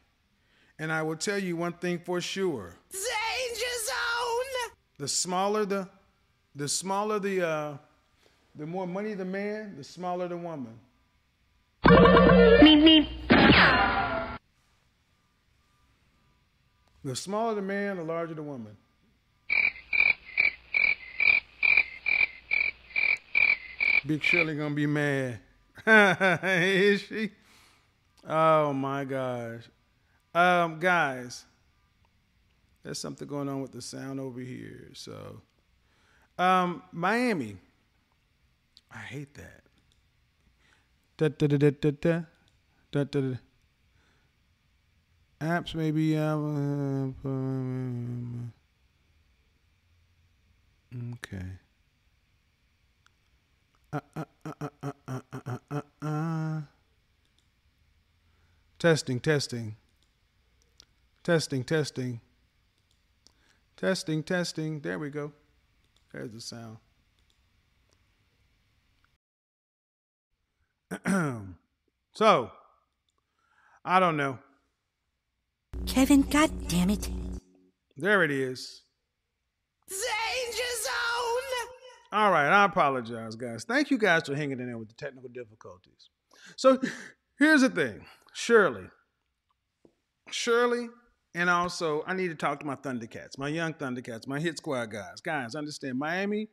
[0.79, 2.75] And I will tell you one thing for sure.
[2.93, 4.73] Danger zone!
[4.99, 5.89] The smaller the
[6.55, 7.77] the smaller the uh
[8.55, 10.79] the more money the man, the smaller the woman.
[17.05, 18.77] The smaller the man, the larger the woman.
[24.07, 25.41] Big Shirley gonna be mad.
[25.87, 27.31] Is she?
[28.29, 29.63] Oh my gosh.
[30.35, 31.45] Um, guys,
[32.83, 34.91] there's something going on with the sound over here.
[34.95, 35.41] So,
[36.39, 37.57] um, Miami.
[38.93, 39.63] I hate that.
[41.19, 42.21] Da, da, da, da, da, da.
[42.93, 43.37] Da, da.
[45.41, 46.17] Apps maybe.
[46.17, 47.15] Um,
[51.15, 51.47] okay.
[53.93, 56.61] Uh, uh, uh, uh, uh, uh, uh, uh.
[58.79, 59.77] Testing, testing.
[61.23, 62.21] Testing, testing.
[63.77, 64.81] Testing, testing.
[64.81, 65.33] There we go.
[66.13, 66.79] There's the sound.
[72.15, 72.51] so,
[73.85, 74.39] I don't know.
[75.87, 77.09] Kevin, God damn it.
[77.97, 78.83] There it is.
[82.17, 83.65] All right, I apologize, guys.
[83.65, 86.09] Thank you guys for hanging in there with the technical difficulties.
[86.57, 86.79] So,
[87.39, 88.87] here's the thing Shirley.
[90.31, 90.89] Shirley,
[91.35, 94.93] and also I need to talk to my Thundercats, my young Thundercats, my hit squad
[94.93, 95.21] guys.
[95.21, 96.49] Guys, understand Miami,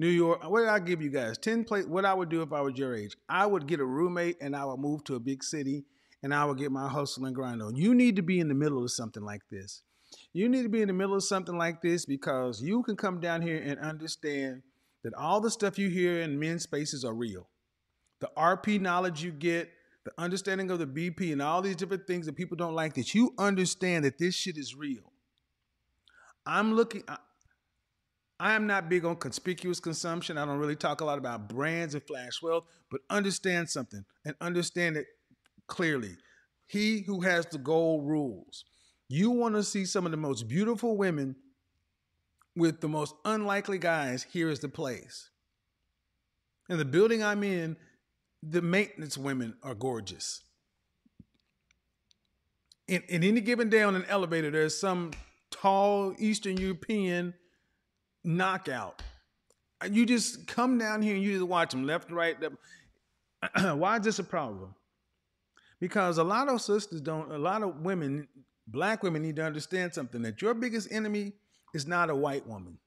[0.00, 0.50] New York.
[0.50, 1.38] What did I give you guys?
[1.38, 1.86] 10 place.
[1.86, 3.16] What I would do if I was your age?
[3.28, 5.84] I would get a roommate and I would move to a big city
[6.24, 7.76] and I would get my hustle and grind on.
[7.76, 9.84] You need to be in the middle of something like this.
[10.32, 13.20] You need to be in the middle of something like this because you can come
[13.20, 14.62] down here and understand
[15.04, 17.48] that all the stuff you hear in men's spaces are real.
[18.20, 19.70] The RP knowledge you get,
[20.04, 23.14] the understanding of the BP, and all these different things that people don't like, that
[23.14, 25.12] you understand that this shit is real.
[26.46, 27.18] I'm looking, I,
[28.40, 30.38] I am not big on conspicuous consumption.
[30.38, 34.34] I don't really talk a lot about brands and flash wealth, but understand something and
[34.40, 35.06] understand it
[35.68, 36.16] clearly.
[36.66, 38.64] He who has the gold rules.
[39.08, 41.36] You want to see some of the most beautiful women
[42.56, 45.30] with the most unlikely guys, here is the place.
[46.68, 47.76] In the building I'm in,
[48.42, 50.42] the maintenance women are gorgeous.
[52.86, 55.12] In, in any given day on an elevator, there's some
[55.50, 57.34] tall Eastern European
[58.22, 59.02] knockout.
[59.90, 62.36] You just come down here and you just watch them left, right.
[62.40, 62.56] Left.
[63.78, 64.74] Why is this a problem?
[65.80, 68.28] Because a lot of sisters don't, a lot of women,
[68.66, 71.32] black women need to understand something that your biggest enemy
[71.74, 72.78] is not a white woman.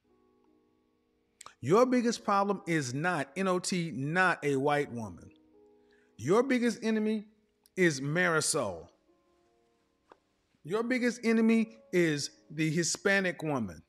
[1.59, 5.29] Your biggest problem is not, NOT, not a white woman.
[6.17, 7.25] Your biggest enemy
[7.75, 8.87] is Marisol.
[10.63, 13.81] Your biggest enemy is the Hispanic woman.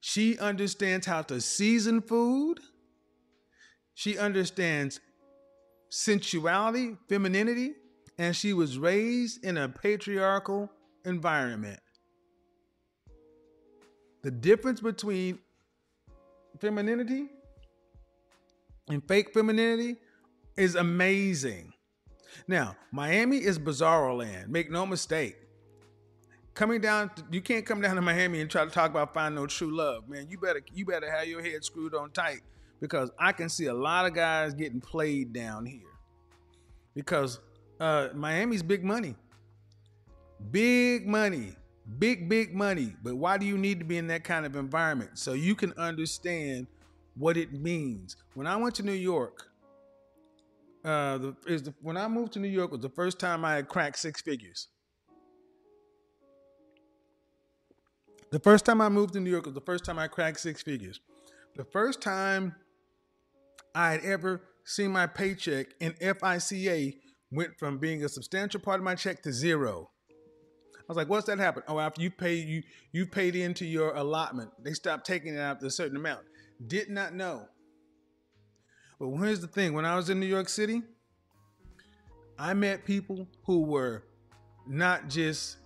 [0.00, 2.60] She understands how to season food.
[3.94, 5.00] She understands
[5.90, 7.72] sensuality, femininity,
[8.16, 10.70] and she was raised in a patriarchal
[11.04, 11.80] environment.
[14.28, 15.38] The difference between
[16.58, 17.28] femininity
[18.90, 19.96] and fake femininity
[20.54, 21.72] is amazing.
[22.46, 24.50] Now, Miami is bizarro land.
[24.50, 25.38] Make no mistake.
[26.52, 29.40] Coming down, to, you can't come down to Miami and try to talk about finding
[29.40, 30.26] no true love, man.
[30.28, 32.42] You better, you better have your head screwed on tight
[32.82, 35.88] because I can see a lot of guys getting played down here.
[36.94, 37.40] because
[37.80, 39.14] uh, Miami's big money.
[40.50, 41.54] Big money.
[41.98, 42.94] Big, big money.
[43.02, 45.18] But why do you need to be in that kind of environment?
[45.18, 46.66] So you can understand
[47.16, 48.16] what it means.
[48.34, 49.48] When I went to New York,
[50.84, 53.56] uh, the, is the, when I moved to New York was the first time I
[53.56, 54.68] had cracked six figures.
[58.30, 60.62] The first time I moved to New York was the first time I cracked six
[60.62, 61.00] figures.
[61.56, 62.54] The first time
[63.74, 66.94] I had ever seen my paycheck in FICA
[67.30, 69.90] went from being a substantial part of my check to zero.
[70.88, 72.62] I was like, "What's that happen?" Oh, after you pay you
[72.92, 76.22] you paid into your allotment, they stopped taking it after a certain amount.
[76.66, 77.46] Did not know.
[78.98, 80.82] But here's the thing: when I was in New York City,
[82.38, 84.04] I met people who were
[84.66, 85.58] not just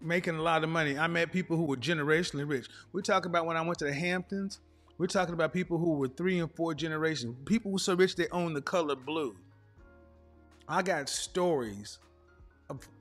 [0.00, 0.96] making a lot of money.
[0.96, 2.68] I met people who were generationally rich.
[2.92, 4.60] We talk about when I went to the Hamptons.
[4.98, 7.36] We're talking about people who were three and four generations.
[7.44, 9.36] People who so rich they own the color blue.
[10.68, 11.98] I got stories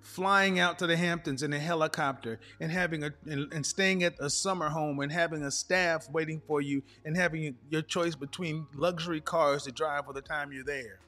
[0.01, 4.15] flying out to the Hamptons in a helicopter and having a and, and staying at
[4.19, 8.65] a summer home and having a staff waiting for you and having your choice between
[8.75, 10.99] luxury cars to drive for the time you're there.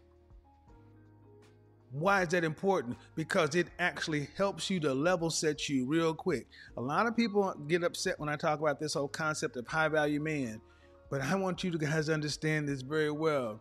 [1.92, 2.98] Why is that important?
[3.16, 6.48] Because it actually helps you to level set you real quick.
[6.78, 9.88] A lot of people get upset when I talk about this whole concept of high
[9.88, 10.62] value man,
[11.10, 13.60] but I want you to guys to understand this very well.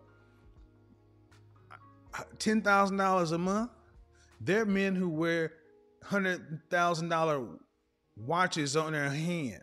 [2.38, 3.70] $10,000 a month,
[4.40, 5.52] there are men who wear
[6.04, 7.58] $100,000
[8.16, 9.62] watches on their hand.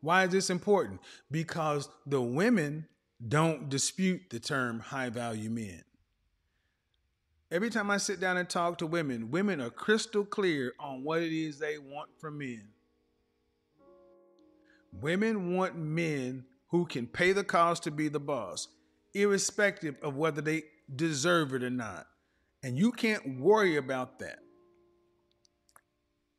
[0.00, 1.00] Why is this important?
[1.30, 2.86] Because the women
[3.26, 5.84] don't dispute the term high value men.
[7.52, 11.22] Every time I sit down and talk to women, women are crystal clear on what
[11.22, 12.68] it is they want from men.
[15.00, 18.68] Women want men who can pay the cost to be the boss,
[19.14, 20.62] irrespective of whether they
[20.94, 22.06] deserve it or not.
[22.62, 24.38] And you can't worry about that.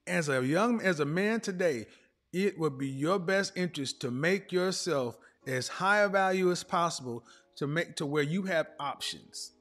[0.05, 1.85] As a young as a man today,
[2.31, 7.23] it would be your best interest to make yourself as high a value as possible
[7.55, 9.51] to make to where you have options.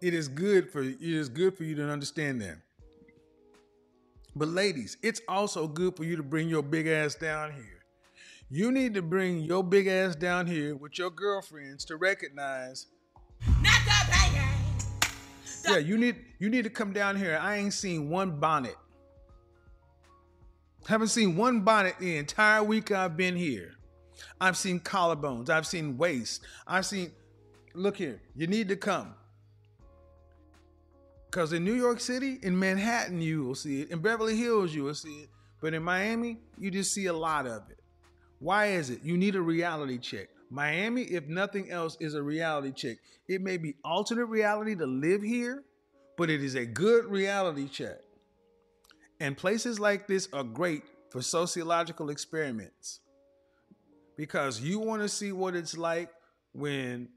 [0.00, 2.58] It is good for it is good for you to understand that.
[4.34, 7.81] But ladies, it's also good for you to bring your big ass down here.
[8.54, 12.88] You need to bring your big ass down here with your girlfriends to recognize.
[13.62, 14.46] Not the banging.
[15.66, 17.38] Yeah, you need you need to come down here.
[17.40, 18.76] I ain't seen one bonnet.
[20.86, 23.72] Haven't seen one bonnet the entire week I've been here.
[24.38, 25.48] I've seen collarbones.
[25.48, 26.42] I've seen waist.
[26.66, 27.10] I've seen.
[27.72, 28.20] Look here.
[28.36, 29.14] You need to come.
[31.30, 33.90] Because in New York City, in Manhattan, you will see it.
[33.90, 35.30] In Beverly Hills, you will see it.
[35.62, 37.78] But in Miami, you just see a lot of it.
[38.42, 39.04] Why is it?
[39.04, 40.26] You need a reality check.
[40.50, 42.96] Miami, if nothing else, is a reality check.
[43.28, 45.62] It may be alternate reality to live here,
[46.18, 48.00] but it is a good reality check.
[49.20, 52.98] And places like this are great for sociological experiments
[54.16, 56.10] because you want to see what it's like
[56.52, 57.08] when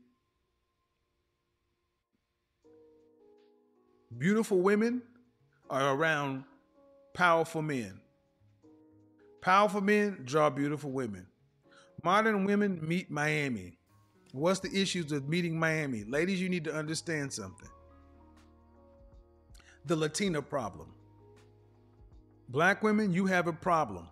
[4.15, 5.01] beautiful women
[5.71, 6.43] are around
[7.15, 7.99] powerful men.
[9.45, 11.27] Powerful men draw beautiful women.
[12.03, 13.77] Modern women meet Miami.
[14.31, 16.03] What's the issues with meeting Miami?
[16.03, 17.69] Ladies, you need to understand something.
[19.85, 20.87] The Latina problem.
[22.49, 24.07] Black women, you have a problem.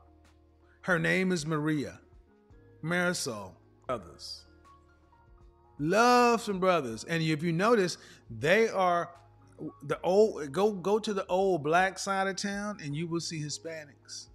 [0.82, 2.00] Her name is Maria.
[2.84, 3.54] Marisol,
[3.88, 4.46] brothers.
[5.80, 7.06] Love some brothers.
[7.06, 7.98] And if you notice,
[8.30, 9.10] they are
[9.82, 13.42] the old go go to the old black side of town and you will see
[13.42, 14.28] Hispanics.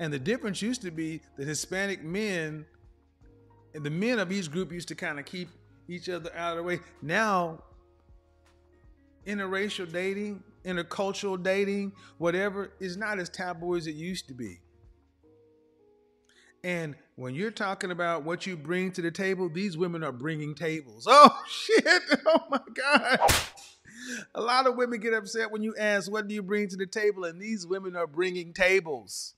[0.00, 2.66] And the difference used to be that Hispanic men
[3.74, 5.48] and the men of each group used to kind of keep
[5.88, 6.80] each other out of the way.
[7.02, 7.62] Now,
[9.26, 14.60] interracial dating, intercultural dating, whatever, is not as taboo as it used to be.
[16.62, 20.54] And when you're talking about what you bring to the table, these women are bringing
[20.54, 21.06] tables.
[21.10, 22.02] Oh, shit.
[22.26, 23.20] Oh, my God.
[24.34, 26.86] A lot of women get upset when you ask, What do you bring to the
[26.86, 27.24] table?
[27.24, 29.34] And these women are bringing tables.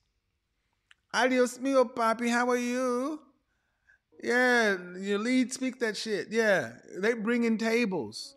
[1.12, 2.30] Adios mio, papi.
[2.30, 3.20] How are you?
[4.22, 6.28] Yeah, your lead speak that shit.
[6.30, 8.34] Yeah, they bringing tables.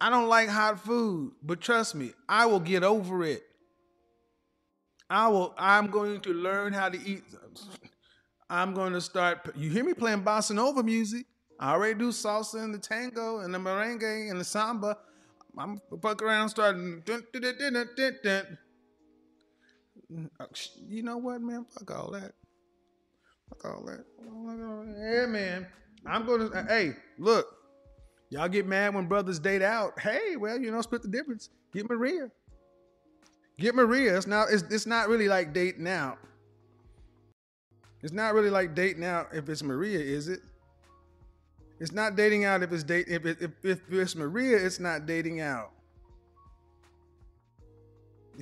[0.00, 3.42] I don't like hot food, but trust me, I will get over it.
[5.08, 5.54] I will.
[5.56, 7.22] I'm going to learn how to eat.
[8.50, 9.50] I'm going to start.
[9.56, 11.26] You hear me playing bossa nova music?
[11.58, 14.98] I already do salsa and the tango and the merengue and the samba.
[15.56, 17.02] I'm fuck around starting.
[17.06, 17.86] Dun, dun,
[18.22, 18.58] dun,
[20.40, 20.46] Oh,
[20.88, 21.66] you know what, man?
[21.70, 22.32] Fuck all that.
[23.48, 24.04] Fuck all that.
[24.98, 25.66] Yeah, man.
[26.06, 26.46] I'm gonna.
[26.46, 27.46] Uh, hey, look.
[28.30, 29.98] Y'all get mad when brothers date out.
[30.00, 31.50] Hey, well, you know, split the difference.
[31.72, 32.30] Get Maria.
[33.58, 34.16] Get Maria.
[34.16, 34.48] It's not.
[34.50, 36.18] It's, it's not really like dating out.
[38.02, 40.40] It's not really like dating out if it's Maria, is it?
[41.80, 45.06] It's not dating out if it's date if it, if, if it's Maria, it's not
[45.06, 45.70] dating out.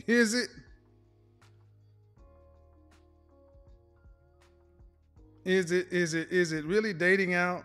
[0.06, 0.48] Is it?
[5.44, 7.64] Is it is it is it really dating out?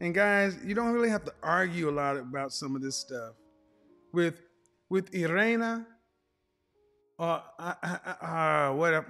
[0.00, 3.34] And guys, you don't really have to argue a lot about some of this stuff.
[4.12, 4.40] With
[4.88, 5.86] with Irena,
[7.18, 7.74] uh, I,
[8.20, 9.04] I, uh, what,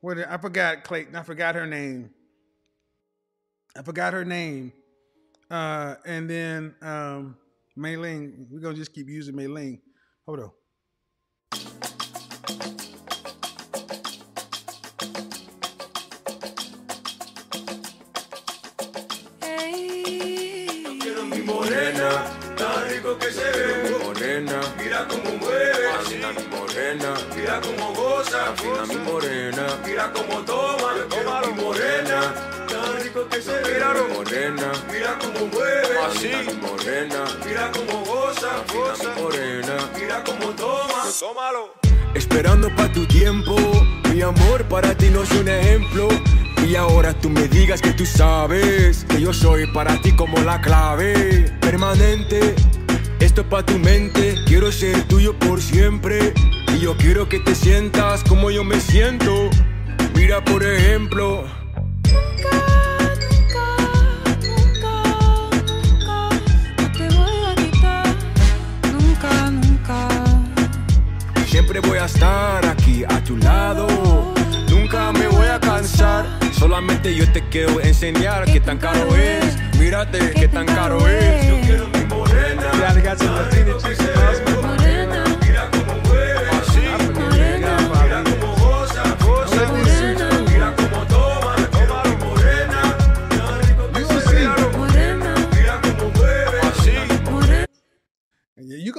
[0.00, 1.16] what, I forgot Clayton.
[1.16, 2.10] I forgot her name.
[3.76, 4.72] I forgot her name.
[5.50, 7.36] Uh, and then um,
[7.76, 9.80] Mayling, we're gonna just keep using Mayling.
[10.26, 10.50] Hold on.
[26.96, 28.50] Morena, Mira cómo goza.
[28.50, 30.94] afina mi morena, Mira cómo toma.
[31.10, 32.34] Toma mi morena,
[32.68, 33.74] tan rico que se ve.
[33.74, 35.98] Mira, mi morena, mira cómo mueve.
[36.06, 38.64] afina mi morena, Mira cómo goza.
[38.72, 39.76] mi morena.
[39.98, 41.04] Mira cómo toma.
[41.20, 41.74] Tómalo.
[42.14, 43.54] Esperando pa' tu tiempo,
[44.12, 46.08] mi amor para ti no es un ejemplo.
[46.66, 50.60] Y ahora tú me digas que tú sabes que yo soy para ti como la
[50.60, 52.54] clave permanente.
[53.20, 56.32] Esto es pa' tu mente, quiero ser tuyo por siempre.
[56.74, 59.50] Y yo quiero que te sientas como yo me siento.
[60.14, 61.44] Mira por ejemplo.
[62.04, 62.50] Nunca,
[64.40, 65.02] nunca,
[65.66, 66.28] nunca,
[66.78, 68.06] no te voy a quitar.
[68.92, 70.08] Nunca, nunca.
[71.46, 73.86] Siempre voy a estar aquí a tu lado.
[74.68, 76.26] Nunca me voy a cansar.
[76.52, 79.56] Solamente yo te quiero enseñar qué tan caro es.
[79.78, 81.46] Mírate qué tan caro es.
[81.46, 82.58] Yo quiero mi morena.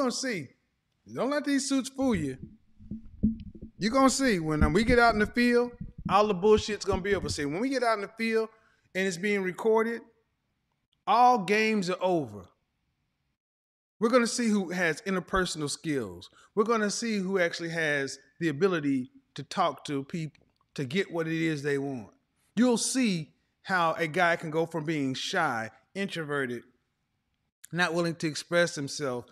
[0.09, 0.47] Gonna see.
[1.13, 2.37] Don't let these suits fool you.
[3.77, 5.71] You're gonna see when we get out in the field,
[6.09, 7.29] all the bullshit's gonna be over.
[7.29, 8.49] See, when we get out in the field
[8.95, 10.01] and it's being recorded,
[11.05, 12.45] all games are over.
[13.99, 16.29] We're gonna see who has interpersonal skills.
[16.55, 20.43] We're gonna see who actually has the ability to talk to people,
[20.73, 22.09] to get what it is they want.
[22.55, 26.63] You'll see how a guy can go from being shy, introverted,
[27.71, 29.25] not willing to express himself,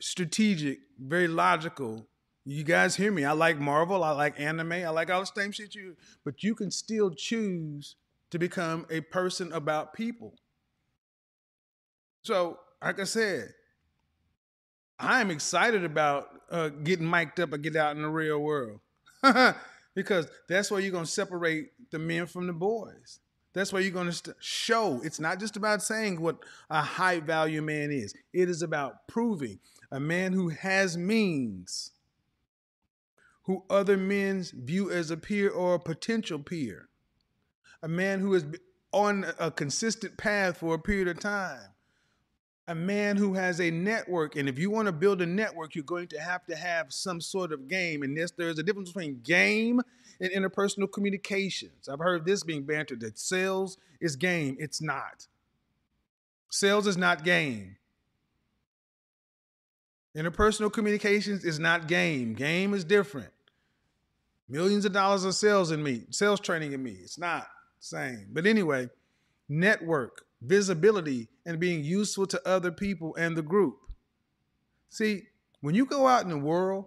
[0.00, 2.06] strategic, very logical.
[2.44, 3.24] You guys hear me?
[3.24, 6.54] I like Marvel, I like anime, I like all the same shit you, but you
[6.54, 7.96] can still choose
[8.30, 10.34] to become a person about people.
[12.22, 13.52] So, like I said,
[14.98, 18.80] I am excited about uh, getting mic'd up and get out in the real world
[19.94, 23.20] because that's where you're going to separate the men from the boys.
[23.54, 25.00] That's where you're going to show.
[25.04, 26.38] It's not just about saying what
[26.70, 29.58] a high value man is, it is about proving
[29.90, 31.90] a man who has means,
[33.42, 36.88] who other men view as a peer or a potential peer,
[37.82, 38.44] a man who is
[38.92, 41.68] on a consistent path for a period of time.
[42.68, 45.82] A man who has a network and if you want to build a network you're
[45.82, 48.02] going to have to have some sort of game.
[48.02, 49.80] And this there's a difference between game
[50.22, 51.88] and interpersonal communications.
[51.88, 54.56] I've heard this being bantered that sales is game.
[54.58, 55.26] It's not.
[56.48, 57.76] Sales is not game.
[60.16, 62.32] Interpersonal communications is not game.
[62.34, 63.32] Game is different.
[64.48, 66.96] Millions of dollars of sales in me sales training in me.
[67.02, 67.48] It's not
[67.80, 68.28] same.
[68.32, 68.88] But anyway
[69.48, 73.78] network visibility and being useful to other people and the group.
[74.90, 75.24] See,
[75.60, 76.86] when you go out in the world,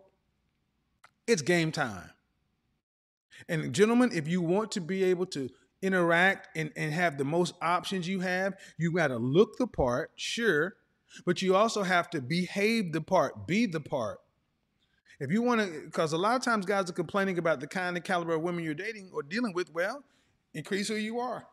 [1.28, 2.10] it's game time.
[3.50, 5.50] And gentlemen, if you want to be able to
[5.82, 10.12] interact and, and have the most options you have, you got to look the part,
[10.16, 10.76] sure,
[11.26, 14.20] but you also have to behave the part, be the part.
[15.20, 17.96] If you want to, because a lot of times guys are complaining about the kind
[17.96, 20.04] of caliber of women you're dating or dealing with, well,
[20.54, 21.46] increase who you are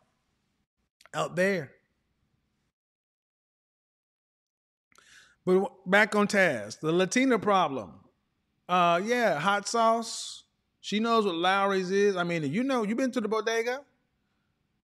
[1.13, 1.71] out there.
[5.45, 7.93] But back on task, the Latina problem.
[8.67, 10.42] Uh, yeah, hot sauce.
[10.83, 12.17] She knows what Lawry's is.
[12.17, 13.79] I mean, you know, you've been to the bodega.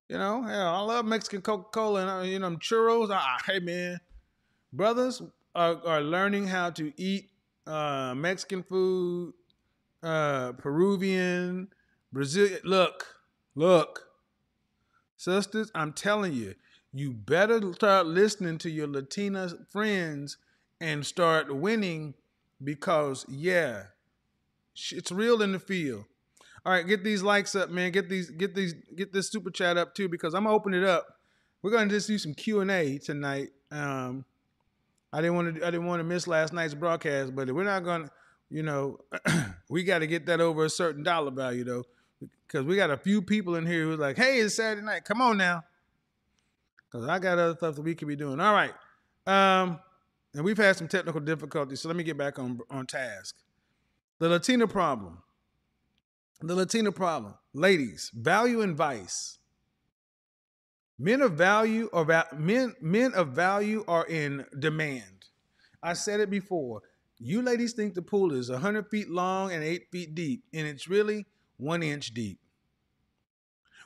[0.07, 3.09] You know, hell, I love Mexican Coca Cola and uh, you know churros.
[3.11, 3.99] Ah, hey man,
[4.71, 5.21] brothers
[5.53, 7.29] are, are learning how to eat
[7.67, 9.33] uh, Mexican food,
[10.01, 11.67] uh, Peruvian,
[12.13, 12.61] Brazilian.
[12.63, 13.05] look,
[13.53, 14.07] look,
[15.17, 16.55] sisters, I'm telling you,
[16.93, 20.37] you better start listening to your Latina friends
[20.79, 22.13] and start winning
[22.63, 23.83] because, yeah,
[24.91, 26.05] it's real in the field.
[26.65, 27.91] All right, get these likes up, man.
[27.91, 30.83] Get these, get these, get this super chat up too, because I'm gonna open it
[30.83, 31.07] up.
[31.61, 33.49] We're gonna just do some Q and A tonight.
[33.71, 34.25] Um,
[35.11, 37.83] I didn't want to, I didn't want to miss last night's broadcast, but we're not
[37.83, 38.09] gonna,
[38.49, 38.99] you know,
[39.69, 41.83] we got to get that over a certain dollar value though,
[42.47, 45.05] because we got a few people in here who's like, "Hey, it's Saturday night.
[45.05, 45.63] Come on now,"
[46.91, 48.39] because I got other stuff that we could be doing.
[48.39, 48.73] All right,
[49.25, 49.79] um,
[50.33, 53.35] and we've had some technical difficulties, so let me get back on on task.
[54.19, 55.19] The Latina problem.
[56.41, 57.35] The Latina problem.
[57.53, 59.37] Ladies, value and vice.
[60.97, 65.25] Men of value or va- men men of value are in demand.
[65.81, 66.81] I said it before.
[67.17, 70.89] You ladies think the pool is 100 feet long and 8 feet deep, and it's
[70.89, 71.25] really
[71.57, 72.39] one inch deep.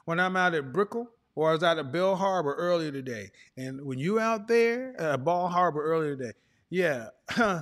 [0.06, 3.86] When I'm out at Brickell or I was out at Bal Harbour earlier today, and
[3.86, 6.34] when you out there at Bal Harbour earlier today,
[6.70, 7.10] yeah,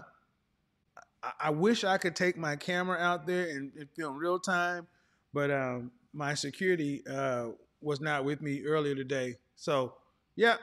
[1.40, 4.88] I, wish I could take my camera out there and, and film real time,
[5.34, 7.50] but um, my security uh,
[7.82, 9.38] was not with me earlier today.
[9.56, 9.94] So,
[10.36, 10.56] yeah,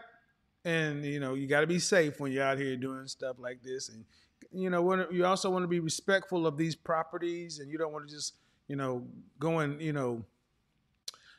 [0.65, 3.63] and you know you got to be safe when you're out here doing stuff like
[3.63, 4.05] this, and
[4.53, 8.09] you know you also want to be respectful of these properties, and you don't want
[8.09, 8.35] to just
[8.67, 9.05] you know
[9.39, 10.25] go and you know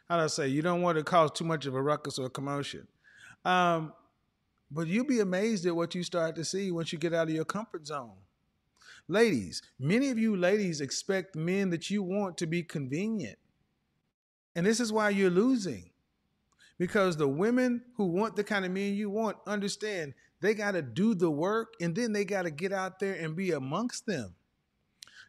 [0.07, 2.27] how do I say you don't want to cause too much of a ruckus or
[2.27, 2.87] a commotion.
[3.45, 3.93] Um,
[4.71, 7.33] but you'll be amazed at what you start to see once you get out of
[7.33, 8.11] your comfort zone.
[9.09, 13.39] Ladies, many of you ladies expect men that you want to be convenient.
[14.55, 15.89] And this is why you're losing.
[16.77, 20.83] Because the women who want the kind of men you want understand they got to
[20.83, 24.35] do the work and then they got to get out there and be amongst them.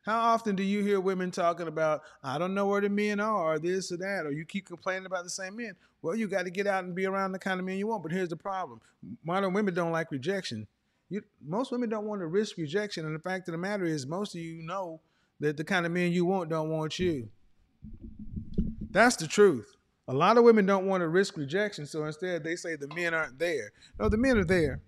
[0.02, 3.54] How often do you hear women talking about, I don't know where the men are,
[3.54, 5.74] or this or that, or you keep complaining about the same men?
[6.02, 8.02] Well, you got to get out and be around the kind of men you want.
[8.02, 8.80] But here's the problem
[9.24, 10.66] modern women don't like rejection.
[11.10, 13.04] You, most women don't want to risk rejection.
[13.04, 15.00] And the fact of the matter is, most of you know
[15.40, 17.28] that the kind of men you want don't want you.
[18.90, 19.76] That's the truth.
[20.06, 23.12] A lot of women don't want to risk rejection, so instead they say the men
[23.12, 23.72] aren't there.
[23.98, 24.80] No, the men are there.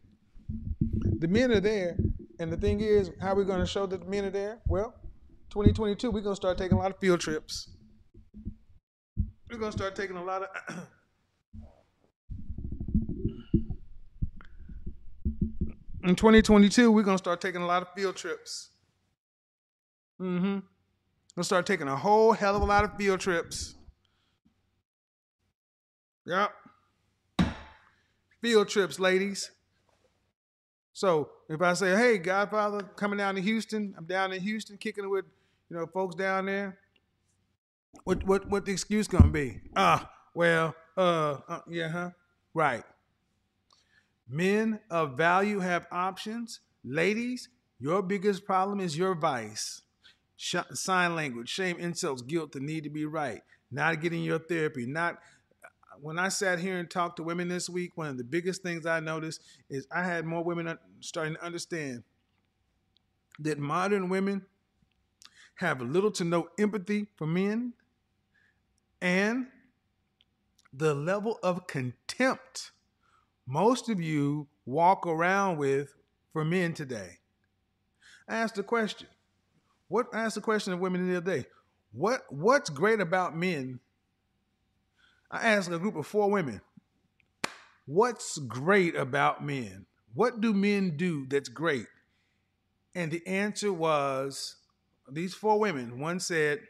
[1.19, 1.97] The men are there.
[2.39, 4.59] And the thing is, how are we going to show that the men are there?
[4.67, 4.95] Well,
[5.51, 7.71] 2022, we're going to start taking a lot of field trips.
[9.51, 10.79] We're going to start taking a lot of.
[16.05, 18.71] In 2022, we're going to start taking a lot of field trips.
[20.21, 20.59] Mm-hmm.
[21.37, 23.77] We'll start taking a whole hell of a lot of field trips.
[26.27, 26.53] Yep.
[28.41, 29.53] Field trips, ladies.
[30.93, 35.05] So if I say, hey, Godfather, coming down to Houston, I'm down in Houston kicking
[35.05, 35.25] it with,
[35.71, 36.79] you know, folks down there.
[38.05, 39.61] What what what the excuse gonna be?
[39.77, 42.11] Ah, well, uh, uh yeah, huh?
[42.55, 42.85] Right.
[44.29, 46.61] Men of value have options.
[46.85, 47.49] Ladies,
[47.79, 49.83] your biggest problem is your vice.
[50.37, 54.87] Sh- sign language, shame, insults, guilt, the need to be right, not getting your therapy,
[54.87, 55.19] not
[55.65, 55.69] uh,
[56.01, 58.87] when I sat here and talked to women this week, one of the biggest things
[58.87, 62.03] I noticed is I had more women starting to understand
[63.39, 64.47] that modern women
[65.57, 67.75] have little to no empathy for men
[69.01, 69.47] and
[70.73, 72.73] the level of contempt
[73.53, 75.95] most of you walk around with
[76.33, 77.19] for men today.
[78.27, 79.09] Ask the question.
[79.89, 81.47] What ask the question of women the other day.
[81.93, 83.79] What what's great about men
[85.31, 86.61] I asked a group of four women,
[87.87, 89.87] what's great about men?
[90.15, 91.87] What do men do that's great?
[92.95, 94.57] And the answer was
[95.11, 95.99] these four women.
[95.99, 96.61] One said,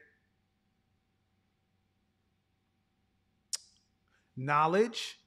[4.37, 5.18] knowledge,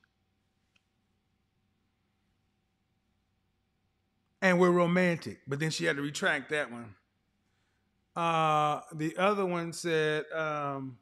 [4.45, 5.39] and we're romantic.
[5.47, 6.93] But then she had to retract that one.
[8.15, 10.99] Uh, the other one said, um,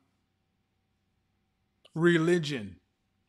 [1.94, 2.78] religion,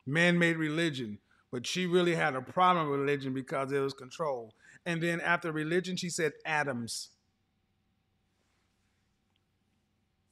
[0.05, 1.17] man made religion.
[1.51, 4.53] But she really had a problem with religion because it was control.
[4.85, 7.09] And then after religion, she said atoms.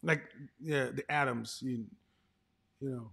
[0.02, 0.22] Like,
[0.62, 1.86] yeah, the atoms, you,
[2.80, 3.12] you know.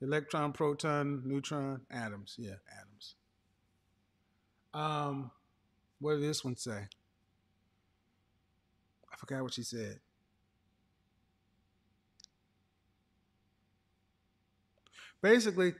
[0.00, 2.36] Electron, proton, neutron, atoms.
[2.38, 2.85] Yeah, atoms.
[4.76, 5.30] Um,
[6.00, 6.86] what did this one say?
[9.12, 10.00] I forgot what she said.
[15.22, 15.74] basically,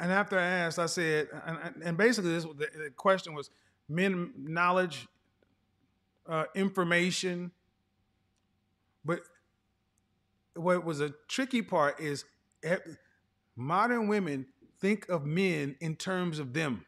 [0.00, 3.50] and after I asked, I said, and, and basically, this the, question was
[3.88, 5.06] men knowledge,
[6.28, 7.52] uh, information,
[9.04, 9.20] But
[10.54, 12.24] what was a tricky part is
[12.64, 12.94] e-
[13.56, 14.46] modern women
[14.80, 16.84] think of men in terms of them.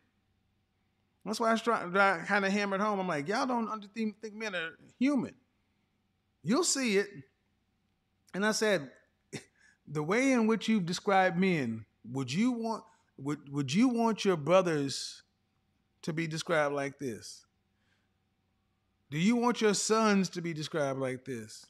[1.24, 2.98] That's why I, I kind of hammered home.
[2.98, 5.34] I'm like, y'all don't think, men are human.
[6.42, 7.08] You'll see it.
[8.34, 8.90] And I said,
[9.86, 12.84] the way in which you've described men, would you want
[13.18, 15.22] would would you want your brothers
[16.02, 17.46] to be described like this?
[19.10, 21.66] Do you want your sons to be described like this?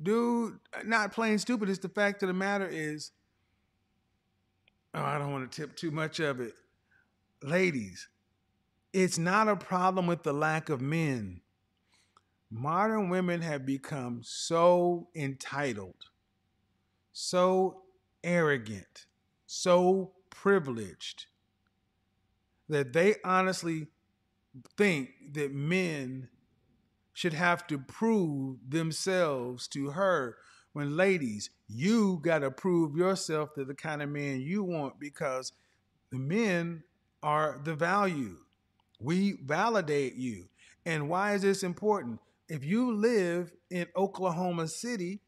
[0.00, 1.70] Dude, not plain stupid.
[1.70, 3.12] It's the fact of the matter is,
[4.94, 6.54] oh, I don't want to tip too much of it.
[7.42, 8.08] Ladies,
[8.92, 11.40] it's not a problem with the lack of men.
[12.50, 16.10] Modern women have become so entitled,
[17.12, 17.82] so
[18.22, 19.06] arrogant,
[19.46, 21.26] so privileged
[22.68, 23.86] that they honestly
[24.76, 26.28] think that men
[27.12, 30.36] should have to prove themselves to her
[30.72, 35.52] when ladies you got to prove yourself to the kind of man you want because
[36.10, 36.82] the men
[37.22, 38.36] are the value.
[39.00, 40.48] We validate you.
[40.84, 42.20] And why is this important?
[42.48, 45.20] If you live in oklahoma city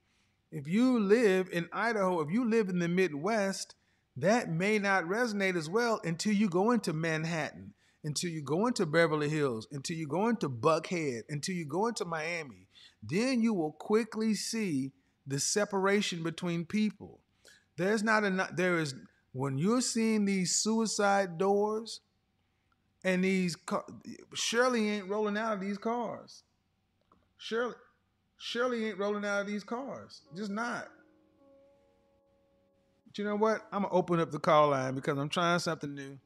[0.52, 3.74] if you live in idaho if you live in the midwest
[4.16, 7.72] that may not resonate as well until you go into manhattan
[8.04, 12.04] until you go into Beverly Hills, until you go into Buckhead, until you go into
[12.04, 12.68] Miami,
[13.02, 14.92] then you will quickly see
[15.26, 17.20] the separation between people.
[17.76, 18.94] There's not enough, there is,
[19.32, 22.00] when you're seeing these suicide doors
[23.04, 23.56] and these,
[24.34, 26.42] Shirley ain't rolling out of these cars.
[27.38, 27.74] Shirley,
[28.38, 30.22] Shirley ain't rolling out of these cars.
[30.36, 30.88] Just not.
[33.06, 33.66] But you know what?
[33.72, 36.18] I'm to open up the call line because I'm trying something new.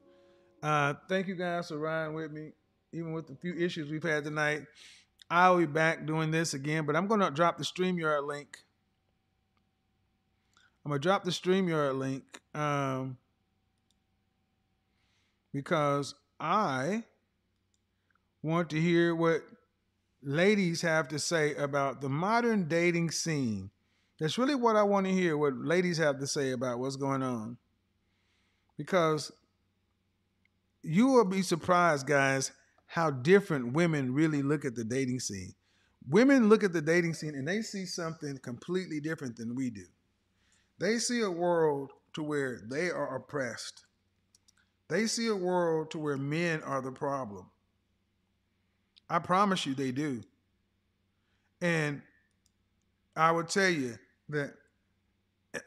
[0.62, 2.52] Uh, thank you guys for riding with me,
[2.92, 4.62] even with the few issues we've had tonight.
[5.30, 8.58] I'll be back doing this again, but I'm to drop the StreamYard link.
[10.88, 12.24] I'm to drop the StreamYard link
[12.54, 13.18] um,
[15.52, 17.04] because I
[18.42, 19.42] want to hear what
[20.22, 23.68] ladies have to say about the modern dating scene.
[24.18, 27.22] That's really what I want to hear, what ladies have to say about what's going
[27.22, 27.58] on.
[28.78, 29.30] Because
[30.82, 32.50] you will be surprised, guys,
[32.86, 35.52] how different women really look at the dating scene.
[36.08, 39.84] Women look at the dating scene and they see something completely different than we do.
[40.78, 43.84] They see a world to where they are oppressed.
[44.88, 47.46] They see a world to where men are the problem.
[49.10, 50.22] I promise you they do.
[51.60, 52.02] And
[53.16, 53.98] I would tell you
[54.28, 54.54] that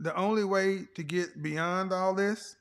[0.00, 2.56] the only way to get beyond all this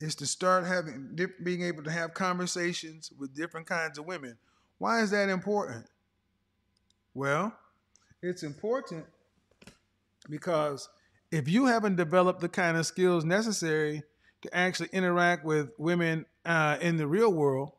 [0.00, 4.38] is to start having being able to have conversations with different kinds of women.
[4.78, 5.86] Why is that important?
[7.12, 7.52] Well,
[8.22, 9.04] it's important
[10.28, 10.88] because
[11.30, 14.02] if you haven't developed the kind of skills necessary
[14.42, 17.72] to actually interact with women uh, in the real world,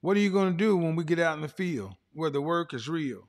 [0.00, 2.40] what are you going to do when we get out in the field where the
[2.40, 3.26] work is real?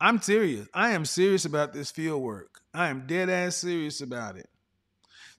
[0.00, 0.68] I'm serious.
[0.74, 2.60] I am serious about this field work.
[2.74, 4.48] I am dead ass serious about it.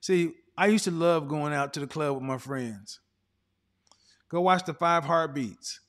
[0.02, 3.00] See, I used to love going out to the club with my friends.
[4.30, 5.80] Go watch the five heartbeats.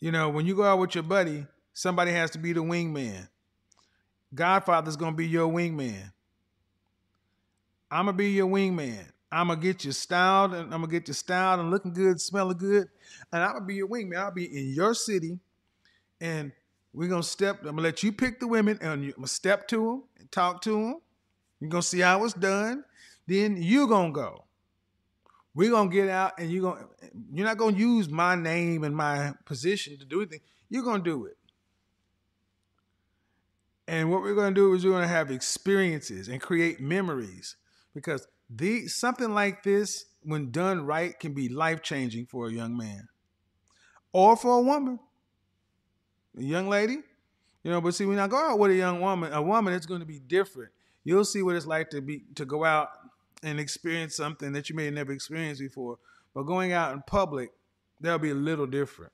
[0.00, 3.28] You know, when you go out with your buddy, somebody has to be the wingman.
[4.34, 6.12] Godfather's gonna be your wingman.
[7.90, 9.04] I'm gonna be your wingman.
[9.30, 12.58] I'm gonna get you styled and I'm gonna get you styled and looking good, smelling
[12.58, 12.88] good,
[13.32, 14.18] and I'm gonna be your wingman.
[14.18, 15.38] I'll be in your city,
[16.20, 16.52] and
[16.92, 17.60] we're gonna step.
[17.60, 20.62] I'm gonna let you pick the women, and I'm gonna step to them and talk
[20.62, 21.00] to them.
[21.60, 22.84] You're gonna see how it's done.
[23.26, 24.44] Then you're gonna go.
[25.58, 26.86] We're gonna get out, and you're gonna.
[27.32, 30.38] You're not gonna use my name and my position to do anything.
[30.68, 31.36] You're gonna do it.
[33.88, 37.56] And what we're gonna do is we're gonna have experiences and create memories
[37.92, 42.76] because the something like this, when done right, can be life changing for a young
[42.76, 43.08] man
[44.12, 45.00] or for a woman
[46.38, 46.98] a young lady,
[47.64, 47.80] you know.
[47.80, 50.06] But see, when I go out with a young woman, a woman, it's going to
[50.06, 50.70] be different.
[51.02, 52.90] You'll see what it's like to be to go out
[53.42, 55.98] and experience something that you may have never experienced before.
[56.34, 57.50] But going out in public,
[58.00, 59.12] that'll be a little different.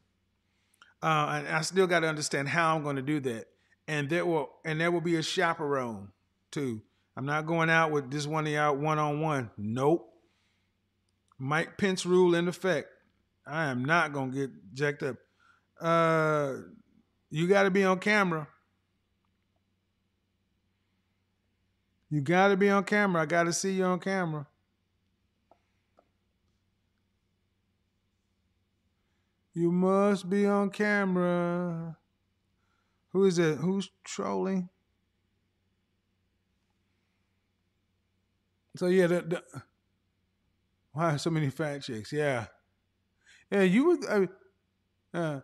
[1.02, 3.46] Uh, and I still got to understand how I'm going to do that.
[3.86, 6.08] And there will and there will be a chaperone
[6.50, 6.80] too.
[7.16, 9.50] I'm not going out with this one of y'all one on one.
[9.58, 10.10] Nope.
[11.38, 12.88] Mike Pence rule in effect.
[13.46, 15.16] I am not gonna get jacked up.
[15.80, 16.54] Uh,
[17.30, 18.48] you got to be on camera.
[22.14, 23.22] You got to be on camera.
[23.22, 24.46] I got to see you on camera.
[29.52, 31.96] You must be on camera.
[33.10, 33.58] Who is it?
[33.58, 34.68] Who's trolling?
[38.76, 39.42] So yeah, the, the
[40.92, 42.12] why so many fat checks?
[42.12, 42.46] Yeah,
[43.50, 43.62] yeah.
[43.62, 44.26] You would, uh,
[45.12, 45.40] uh,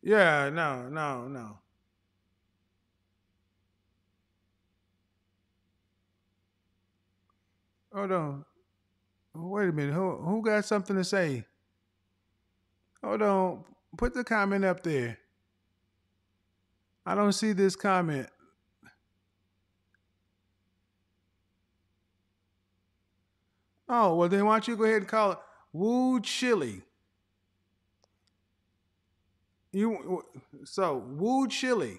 [0.00, 0.50] yeah.
[0.50, 1.61] No, no, no.
[7.94, 8.44] Hold on.
[9.34, 9.92] Wait a minute.
[9.92, 11.44] Who who got something to say?
[13.02, 13.64] Hold on.
[13.96, 15.18] Put the comment up there.
[17.04, 18.28] I don't see this comment.
[23.88, 25.38] Oh, well then why don't you go ahead and call it
[25.72, 26.82] Woo Chili?
[29.72, 30.24] You
[30.64, 31.98] so Woo Chili,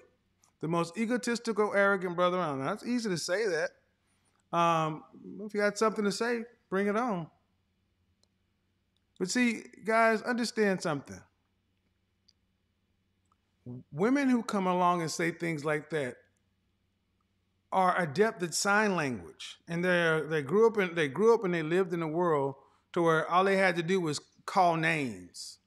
[0.60, 2.64] the most egotistical, arrogant brother around.
[2.64, 3.70] Now, it's easy to say that.
[4.54, 5.02] Um,
[5.40, 7.26] if you got something to say, bring it on.
[9.18, 11.20] But see, guys, understand something.
[13.90, 16.16] Women who come along and say things like that
[17.72, 21.52] are adept at sign language, and they they grew up in they grew up and
[21.52, 22.54] they lived in a world
[22.92, 25.58] to where all they had to do was call names.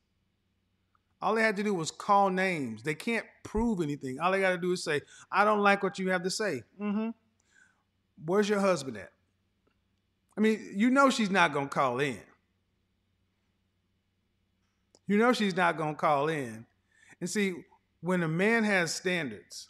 [1.22, 2.84] All they had to do was call names.
[2.84, 4.20] They can't prove anything.
[4.20, 6.64] All they got to do is say, "I don't like what you have to say."
[6.80, 7.10] Mm-hmm.
[8.26, 9.12] Where's your husband at?
[10.38, 12.20] I mean, you know she's not gonna call in.
[15.08, 16.66] You know she's not gonna call in.
[17.20, 17.56] And see,
[18.02, 19.70] when a man has standards,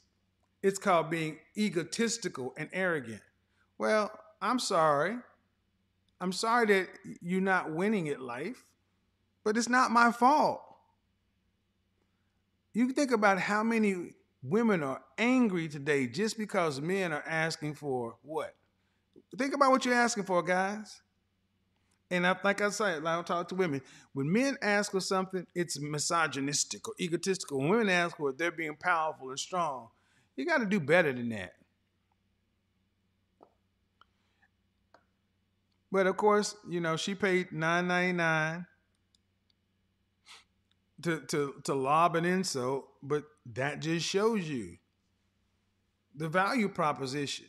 [0.62, 3.22] it's called being egotistical and arrogant.
[3.78, 4.12] Well,
[4.42, 5.18] I'm sorry.
[6.20, 6.90] I'm sorry that
[7.22, 8.66] you're not winning at life,
[9.44, 10.62] but it's not my fault.
[12.74, 14.12] You think about how many
[14.50, 18.56] women are angry today just because men are asking for what?
[19.38, 21.02] Think about what you're asking for, guys.
[22.10, 23.82] And I, like I said, I don't talk to women.
[24.14, 27.60] When men ask for something, it's misogynistic or egotistical.
[27.60, 29.90] When women ask for it, they're being powerful and strong.
[30.38, 31.54] You got to do better than that.
[35.92, 38.66] But of course, you know, she paid nine ninety nine
[41.02, 44.78] to to to lob an insult, but that just shows you
[46.16, 47.46] the value proposition.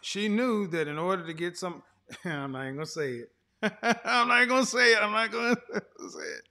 [0.00, 1.82] She knew that in order to get some,
[2.24, 3.32] I'm not even gonna say it.
[4.04, 4.98] I'm not gonna say it.
[5.00, 6.42] I'm not gonna say it.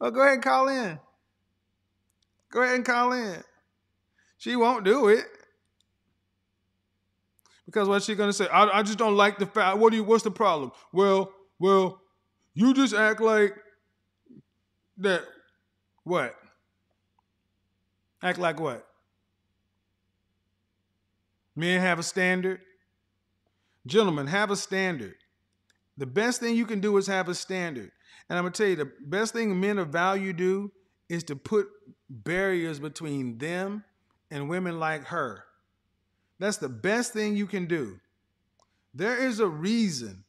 [0.00, 0.98] Well, go ahead and call in.
[2.50, 3.42] Go ahead and call in.
[4.38, 5.24] She won't do it.
[7.66, 8.48] Because what's she gonna say?
[8.48, 9.78] I, I just don't like the fact.
[9.78, 10.04] What do you?
[10.04, 10.72] What's the problem?
[10.92, 12.00] Well, well,
[12.54, 13.54] you just act like
[14.98, 15.22] that.
[16.04, 16.34] What?
[18.22, 18.86] Act like what?
[21.54, 22.60] Men have a standard.
[23.86, 25.14] Gentlemen, have a standard.
[25.96, 27.90] The best thing you can do is have a standard.
[28.28, 30.70] And I'm gonna tell you, the best thing men of value do
[31.08, 31.68] is to put
[32.08, 33.84] barriers between them
[34.30, 35.44] and women like her.
[36.38, 37.98] That's the best thing you can do.
[38.94, 40.24] There is a reason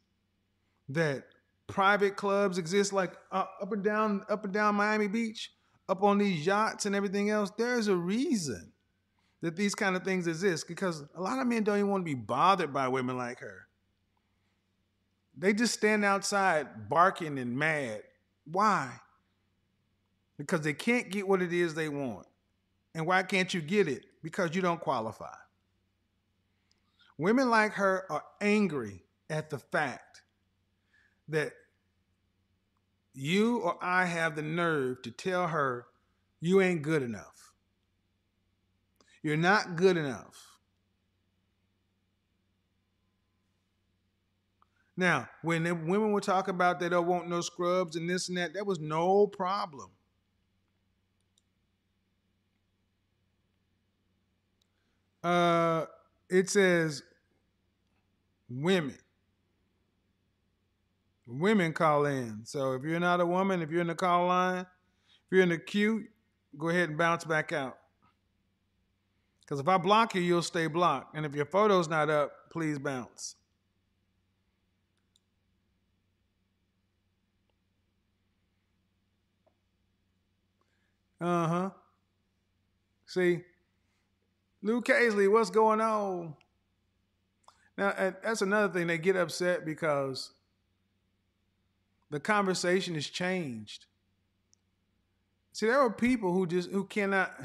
[0.90, 1.24] that
[1.68, 5.52] private clubs exist like uh, up and down up and down Miami Beach,
[5.90, 7.52] up on these yachts and everything else.
[7.58, 8.72] There's a reason
[9.42, 12.06] that these kind of things exist because a lot of men don't even want to
[12.06, 13.68] be bothered by women like her.
[15.38, 18.04] They just stand outside barking and mad.
[18.46, 18.92] Why?
[20.38, 22.28] Because they can't get what it is they want.
[22.94, 24.06] And why can't you get it?
[24.22, 25.36] Because you don't qualify.
[27.18, 30.22] Women like her are angry at the fact
[31.30, 31.54] that
[33.20, 35.86] you or I have the nerve to tell her
[36.40, 37.54] you ain't good enough.
[39.22, 40.46] You're not good enough.
[44.96, 48.38] Now, when the women would talk about they don't want no scrubs and this and
[48.38, 49.90] that, that was no problem.
[55.24, 55.86] Uh,
[56.30, 57.04] it says
[58.50, 58.98] women.
[61.32, 62.42] Women call in.
[62.44, 65.50] So if you're not a woman, if you're in the call line, if you're in
[65.50, 66.06] the queue,
[66.58, 67.78] go ahead and bounce back out.
[69.42, 71.16] Because if I block you, you'll stay blocked.
[71.16, 73.36] And if your photo's not up, please bounce.
[81.22, 81.70] Uh huh.
[83.06, 83.42] See,
[84.64, 86.34] Luke Casely, what's going on?
[87.78, 88.88] Now, that's another thing.
[88.88, 90.32] They get upset because
[92.10, 93.86] the conversation has changed.
[95.52, 97.32] See, there are people who just who cannot.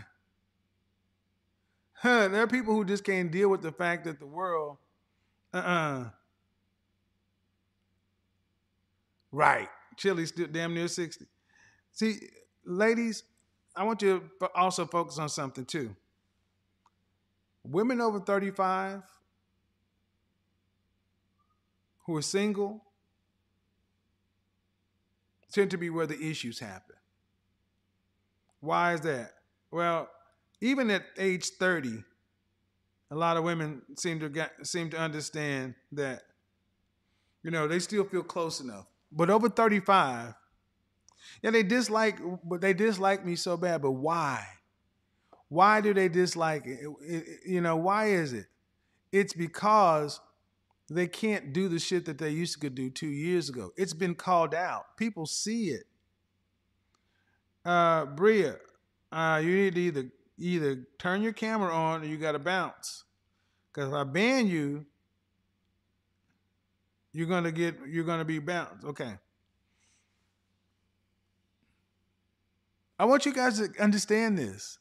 [1.99, 4.77] Huh, there are people who just can't deal with the fact that the world,
[5.55, 6.05] uh, uh
[9.33, 11.25] right, Chili's still damn near sixty.
[11.93, 12.19] See,
[12.67, 13.25] ladies,
[13.75, 15.97] I want you to also focus on something too.
[17.65, 19.03] Women over 35
[22.05, 22.85] who are single
[25.55, 26.97] tend to be where the issues happen.
[28.61, 29.33] Why is that?
[29.71, 30.11] Well,
[30.61, 32.03] even at age 30,
[33.11, 36.23] a lot of women seem to get, seem to understand that
[37.43, 38.87] you know, they still feel close enough.
[39.13, 40.35] But over 35,
[41.43, 44.47] yeah, they dislike but they dislike me so bad, but why?
[45.49, 46.81] Why do they dislike it?
[46.83, 48.47] It- it- You know, why is it?
[49.13, 50.21] It's because
[50.91, 53.73] they can't do the shit that they used to do two years ago.
[53.77, 54.97] It's been called out.
[54.97, 55.85] People see it.
[57.65, 58.57] Uh, Bria,
[59.11, 63.05] uh, you need to either either turn your camera on or you got to bounce.
[63.73, 64.85] Because if I ban you,
[67.13, 68.85] you're gonna get you're gonna be bounced.
[68.85, 69.15] Okay.
[72.99, 74.79] I want you guys to understand this.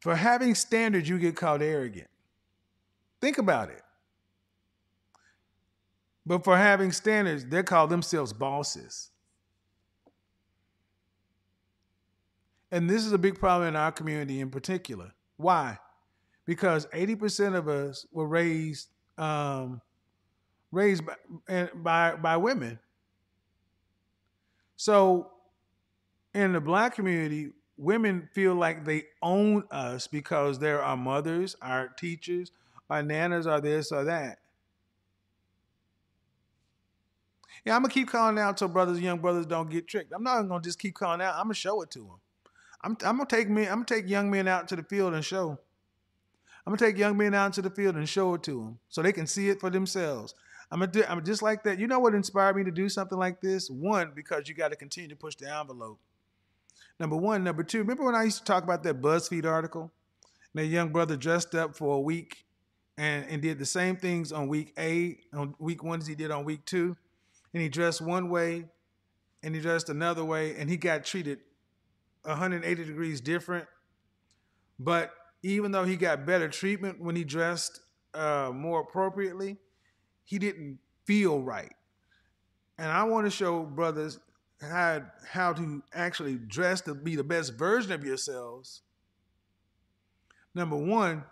[0.00, 2.08] For having standards, you get called arrogant.
[3.20, 3.82] Think about it.
[6.24, 9.10] But for having standards, they call themselves bosses.
[12.72, 15.12] And this is a big problem in our community in particular.
[15.36, 15.78] Why?
[16.46, 19.82] Because 80% of us were raised um,
[20.72, 22.78] raised by, by by women.
[24.76, 25.30] So
[26.32, 27.50] in the black community,
[27.80, 32.52] women feel like they own us because they're our mothers, our teachers,
[32.90, 34.38] our nanas, are this or that.
[37.64, 40.12] Yeah, I'm gonna keep calling out so brothers, young brothers, don't get tricked.
[40.14, 41.34] I'm not gonna just keep calling out.
[41.34, 42.20] I'm gonna show it to them.
[42.82, 43.62] I'm, I'm gonna take me.
[43.62, 45.58] I'm gonna take young men out to the field and show.
[46.66, 49.02] I'm gonna take young men out to the field and show it to them so
[49.02, 50.34] they can see it for themselves.
[50.70, 51.04] I'm gonna do.
[51.08, 51.78] I'm just like that.
[51.78, 53.68] You know what inspired me to do something like this?
[53.68, 55.98] One, because you got to continue to push the envelope.
[57.00, 57.42] Number one.
[57.42, 57.78] Number two.
[57.78, 59.90] Remember when I used to talk about that BuzzFeed article?
[60.52, 62.44] And that young brother dressed up for a week
[62.98, 66.30] and, and did the same things on week eight, on week one as he did
[66.30, 66.96] on week two.
[67.54, 68.66] And he dressed one way
[69.42, 71.38] and he dressed another way and he got treated
[72.24, 73.66] 180 degrees different.
[74.78, 75.12] But
[75.42, 77.80] even though he got better treatment when he dressed
[78.12, 79.56] uh, more appropriately,
[80.24, 81.72] he didn't feel right.
[82.76, 84.18] And I want to show brothers
[84.60, 88.82] how, how to actually dress to be the best version of yourselves.
[90.54, 91.24] Number one,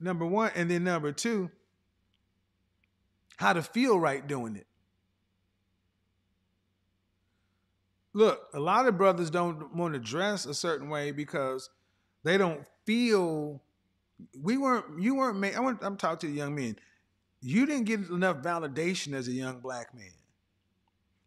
[0.00, 1.50] number one, and then number two,
[3.36, 4.66] how to feel right doing it.
[8.12, 11.68] Look, a lot of brothers don't want to dress a certain way because
[12.24, 13.62] they don't feel.
[14.40, 15.02] We weren't.
[15.02, 15.54] You weren't made.
[15.54, 15.80] I want.
[15.82, 16.76] I'm talking to the young men.
[17.42, 20.15] You didn't get enough validation as a young black man.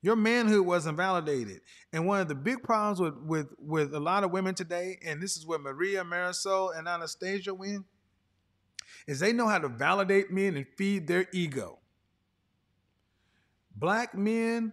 [0.02, 1.60] Your manhood wasn't validated,
[1.92, 5.22] and one of the big problems with with with a lot of women today, and
[5.22, 7.84] this is where Maria, Marisol, and Anastasia win,
[9.08, 11.80] is they know how to validate men and feed their ego.
[13.76, 14.72] Black men,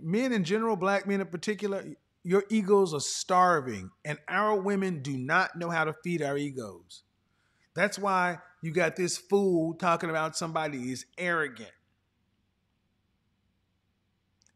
[0.00, 1.84] men in general, black men in particular,
[2.22, 7.02] your egos are starving, and our women do not know how to feed our egos.
[7.74, 11.72] That's why you got this fool talking about somebody is arrogant.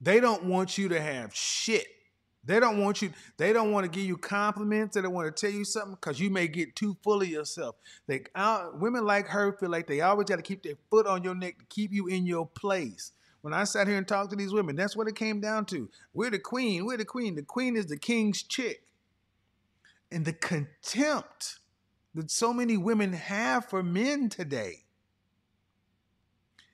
[0.01, 1.87] They don't want you to have shit.
[2.45, 4.95] They don't want you, they don't want to give you compliments.
[4.95, 7.75] They don't want to tell you something because you may get too full of yourself.
[8.07, 11.25] They, uh, women like her feel like they always got to keep their foot on
[11.25, 13.13] your neck to keep you in your place.
[13.41, 15.89] When I sat here and talked to these women, that's what it came down to.
[16.15, 16.87] We're the queen.
[16.87, 17.35] We're the queen.
[17.35, 18.83] The queen is the king's chick.
[20.13, 21.59] And the contempt
[22.15, 24.85] that so many women have for men today.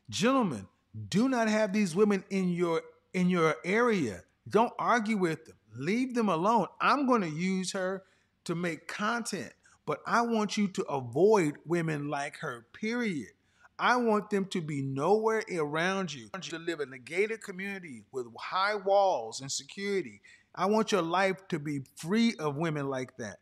[0.08, 0.66] Gentlemen,
[1.08, 2.82] do not have these women in your
[3.14, 4.22] in your area.
[4.48, 5.56] Don't argue with them.
[5.74, 6.66] Leave them alone.
[6.80, 8.02] I'm going to use her
[8.44, 9.52] to make content,
[9.86, 12.66] but I want you to avoid women like her.
[12.72, 13.28] Period.
[13.78, 16.26] I want them to be nowhere around you.
[16.32, 20.20] I want you to live in a gated community with high walls and security.
[20.54, 23.38] I want your life to be free of women like that.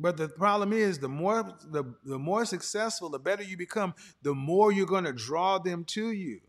[0.00, 4.34] But the problem is the more the, the more successful, the better you become, the
[4.34, 6.40] more you're going to draw them to you.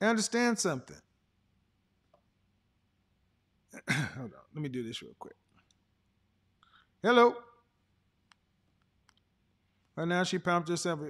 [0.00, 1.00] Understand something.
[3.90, 4.40] Hold on.
[4.54, 5.36] Let me do this real quick.
[7.02, 7.34] Hello.
[9.96, 11.00] Right now she pumped herself.
[11.00, 11.04] Uh,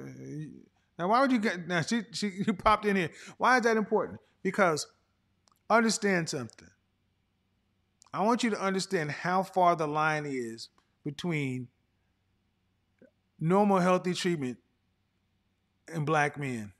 [0.98, 3.11] now why would you get now she she you popped in here.
[3.39, 4.20] Why is that important?
[4.43, 4.86] Because
[5.69, 6.69] understand something.
[8.15, 10.69] I want you to understand how far the line is
[11.05, 11.66] between
[13.41, 14.59] normal, healthy treatment
[15.93, 16.73] and black men.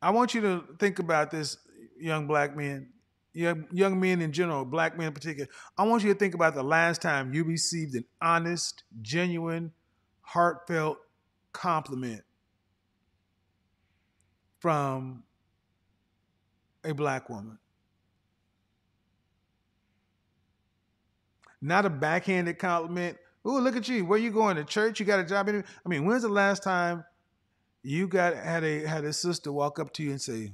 [0.00, 1.56] I want you to think about this,
[1.98, 2.90] young black men,
[3.32, 5.48] young, young men in general, black men in particular.
[5.76, 9.72] I want you to think about the last time you received an honest, genuine,
[10.20, 10.98] heartfelt
[11.52, 12.22] compliment
[14.60, 15.24] from
[16.84, 17.58] a black woman.
[21.62, 23.16] Not a backhanded compliment.
[23.46, 24.04] Ooh, look at you.
[24.04, 24.98] Where you going to church?
[24.98, 25.48] You got a job?
[25.48, 27.04] I mean, when's the last time
[27.84, 30.52] you got had a had a sister walk up to you and say,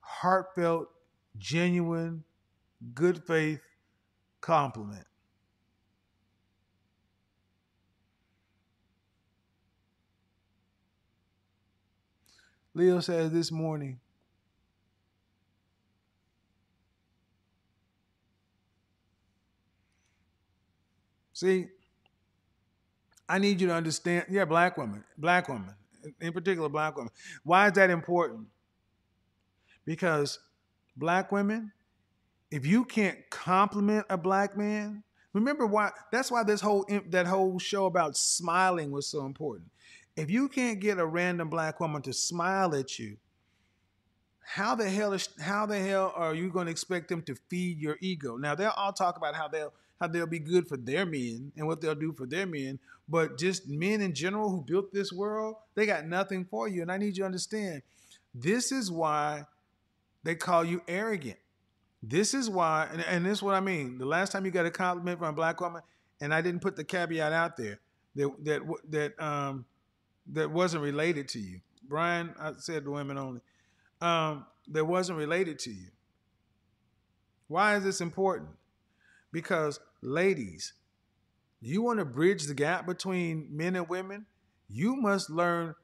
[0.00, 0.88] heartfelt,
[1.36, 2.22] genuine,
[2.94, 3.60] good faith
[4.40, 5.06] compliment?
[12.74, 13.98] Leo says this morning,
[21.36, 21.66] See,
[23.28, 24.24] I need you to understand.
[24.30, 25.74] Yeah, black women, black women,
[26.18, 27.10] in particular, black women.
[27.44, 28.46] Why is that important?
[29.84, 30.38] Because
[30.96, 31.72] black women,
[32.50, 35.02] if you can't compliment a black man,
[35.34, 35.90] remember why?
[36.10, 39.68] That's why this whole that whole show about smiling was so important.
[40.16, 43.18] If you can't get a random black woman to smile at you,
[44.40, 47.78] how the hell is how the hell are you going to expect them to feed
[47.78, 48.38] your ego?
[48.38, 51.66] Now they'll all talk about how they'll how they'll be good for their men and
[51.66, 52.78] what they'll do for their men.
[53.08, 56.82] But just men in general who built this world, they got nothing for you.
[56.82, 57.82] And I need you to understand
[58.34, 59.44] this is why
[60.24, 61.38] they call you arrogant.
[62.02, 63.98] This is why, and, and this is what I mean.
[63.98, 65.82] The last time you got a compliment from a black woman,
[66.20, 67.80] and I didn't put the caveat out there
[68.16, 69.64] that that that um
[70.32, 71.60] that wasn't related to you.
[71.88, 73.40] Brian, I said to women only.
[74.00, 75.86] Um, that wasn't related to you.
[77.48, 78.50] Why is this important?
[79.32, 80.72] Because, ladies,
[81.60, 84.26] you want to bridge the gap between men and women,
[84.68, 85.74] you must learn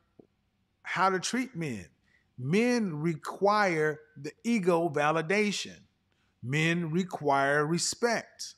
[0.83, 1.87] how to treat men.
[2.39, 5.77] Men require the ego validation,
[6.43, 8.55] men require respect.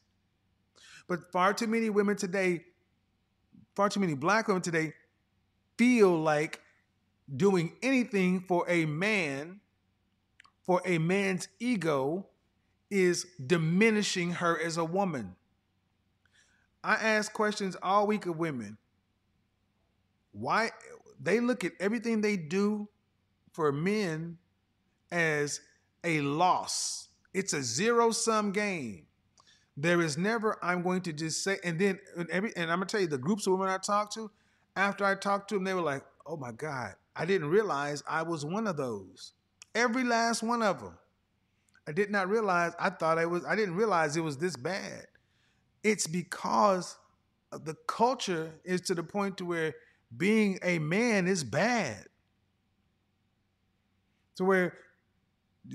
[1.07, 2.65] But far too many women today,
[3.75, 4.95] far too many black women today,
[5.77, 6.61] feel like
[7.37, 9.61] doing anything for a man,
[10.65, 12.27] for a man's ego,
[12.91, 15.37] is diminishing her as a woman.
[16.85, 18.77] I ask questions all week of women.
[20.33, 20.71] Why
[21.21, 22.89] they look at everything they do
[23.53, 24.37] for men
[25.11, 25.61] as
[26.03, 27.09] a loss.
[27.33, 29.07] It's a zero sum game.
[29.77, 32.87] There is never, I'm going to just say, and then and every, and I'm gonna
[32.87, 34.31] tell you, the groups of women I talked to,
[34.77, 38.23] after I talked to them, they were like, oh my God, I didn't realize I
[38.23, 39.33] was one of those.
[39.75, 40.97] Every last one of them.
[41.89, 42.73] I did not realize.
[42.79, 43.45] I thought I was.
[43.45, 45.07] I didn't realize it was this bad.
[45.85, 46.97] It's because
[47.53, 49.75] the culture is to the point to where
[50.17, 52.07] being a man is bad.
[54.37, 54.75] To where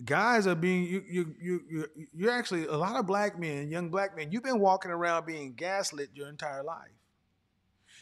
[0.06, 3.90] guys are being you you you you you're actually a lot of black men, young
[3.90, 4.32] black men.
[4.32, 6.92] You've been walking around being gaslit your entire life.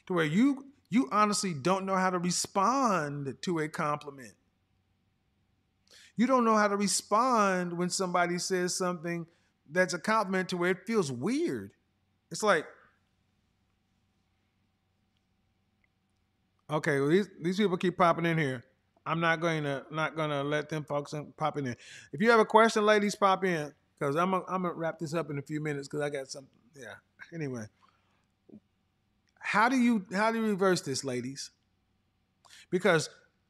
[0.07, 4.33] To where you you honestly don't know how to respond to a compliment.
[6.15, 9.27] You don't know how to respond when somebody says something
[9.69, 11.71] that's a compliment to where it feels weird.
[12.31, 12.65] It's like,
[16.69, 18.63] okay, well, these these people keep popping in here.
[19.05, 21.67] I'm not going to not going to let them folks pop in.
[21.67, 25.13] If you have a question, ladies, pop in because I'm a, I'm gonna wrap this
[25.13, 26.47] up in a few minutes because I got some.
[26.75, 26.95] Yeah.
[27.33, 27.65] Anyway,
[29.39, 31.51] how do you how do you reverse this, ladies?
[32.69, 33.09] Because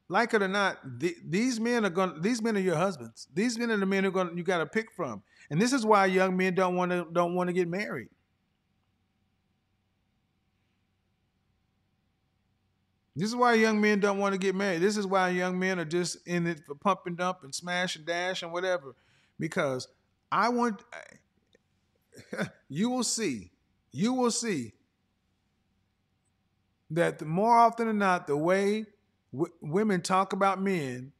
[0.09, 2.21] like it or not, the, these men are going.
[2.21, 3.27] These men are your husbands.
[3.33, 4.37] These men are the men who are going.
[4.37, 7.35] You got to pick from, and this is why young men don't want to don't
[7.35, 8.09] want to get married.
[13.17, 14.79] This is why young men don't want to get married.
[14.79, 17.95] This is why young men are just in it for pump and dump and smash
[17.95, 18.95] and dash and whatever.
[19.39, 19.87] Because
[20.31, 20.83] I want.
[22.69, 23.51] You will see.
[23.91, 24.73] You will see
[26.89, 28.85] that the more often than not, the way
[29.31, 31.13] w- women talk about men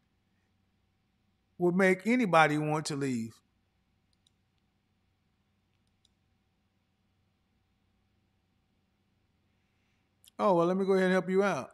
[1.57, 3.35] will make anybody want to leave.
[10.39, 11.71] Oh, well, let me go ahead and help you out.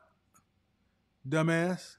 [1.27, 1.97] Dumbass.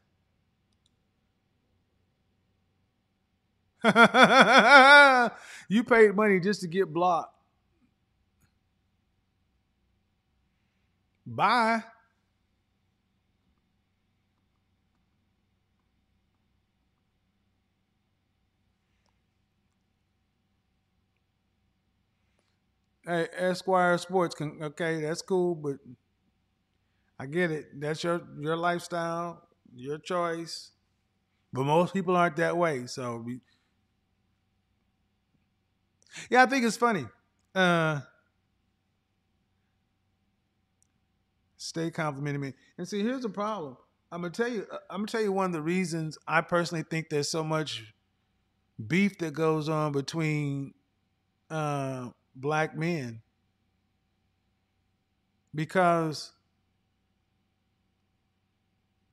[5.69, 7.35] you paid money just to get blocked.
[11.27, 11.83] Bye.
[23.07, 25.77] hey, Esquire Sports can okay, that's cool, but
[27.25, 27.81] I get it.
[27.81, 30.73] That's your your lifestyle, your choice.
[31.55, 32.87] But most people aren't that way.
[32.87, 33.41] So we,
[36.29, 37.07] yeah, I think it's funny.
[37.55, 38.01] Uh,
[41.57, 42.53] stay complimenting me.
[42.77, 43.79] And see, here's the problem.
[44.13, 44.67] I'm gonna tell you.
[44.91, 47.95] I'm gonna tell you one of the reasons I personally think there's so much
[48.87, 50.75] beef that goes on between
[51.51, 53.23] uh, black men
[55.55, 56.34] because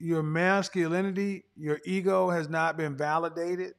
[0.01, 3.75] your masculinity, your ego has not been validated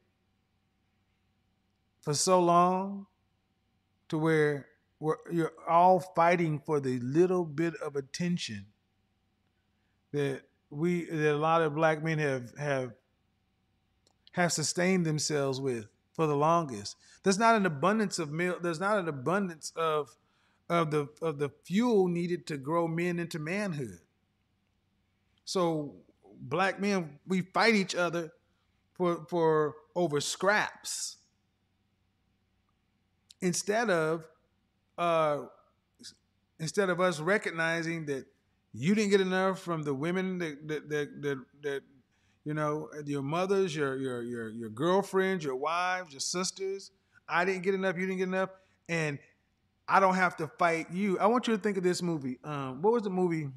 [2.01, 3.07] for so long
[4.09, 4.67] to where
[5.31, 8.65] you're all fighting for the little bit of attention
[10.11, 12.93] that we that a lot of black men have have
[14.31, 16.95] have sustained themselves with for the longest.
[17.23, 18.57] There's not an abundance of male.
[18.61, 20.15] There's not an abundance of
[20.69, 23.99] of the of the fuel needed to grow men into manhood.
[25.45, 25.95] So
[26.49, 28.31] black men, we fight each other
[28.93, 31.17] for for over scraps
[33.41, 34.27] instead of
[34.97, 35.39] uh
[36.59, 38.25] instead of us recognizing that
[38.73, 41.83] you didn't get enough from the women that that that, that, that
[42.45, 46.91] you know, your mothers, your your your your girlfriends, your wives, your sisters.
[47.27, 47.95] I didn't get enough.
[47.97, 48.49] You didn't get enough,
[48.89, 49.17] and
[49.87, 51.17] I don't have to fight you.
[51.19, 52.39] I want you to think of this movie.
[52.43, 53.47] Um, what was the movie?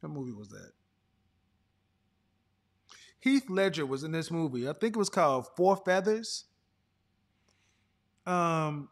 [0.00, 0.75] What movie was that?
[3.20, 4.68] Heath Ledger was in this movie.
[4.68, 6.44] I think it was called Four Feathers.
[8.26, 8.88] Um,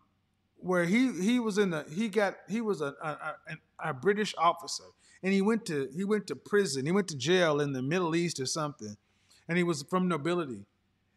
[0.56, 4.34] where he he was in the he got he was a a, a, a British
[4.38, 4.84] officer
[5.24, 6.84] and he went to he went to prison.
[6.84, 8.94] He went to jail in the Middle East or something,
[9.48, 10.66] and he was from nobility.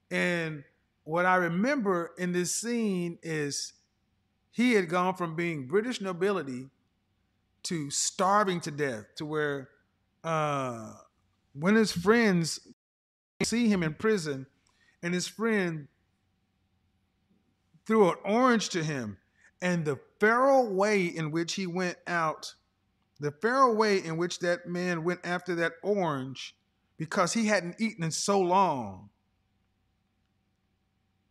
[0.09, 0.63] And
[1.03, 3.73] what I remember in this scene is
[4.49, 6.69] he had gone from being British nobility
[7.63, 9.69] to starving to death, to where
[10.23, 10.93] uh,
[11.53, 12.61] when his friends
[13.43, 14.47] see him in prison,
[15.01, 15.87] and his friend
[17.85, 19.17] threw an orange to him,
[19.61, 22.55] and the feral way in which he went out
[23.19, 26.55] the feral way in which that man went after that orange
[26.97, 29.09] because he hadn't eaten in so long.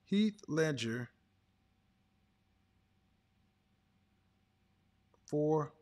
[0.04, 1.10] Heath Ledger,
[5.26, 5.72] four,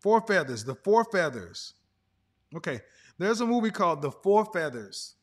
[0.00, 1.74] four feathers, the four feathers.
[2.54, 2.80] Okay,
[3.18, 5.14] there's a movie called The Four Feathers.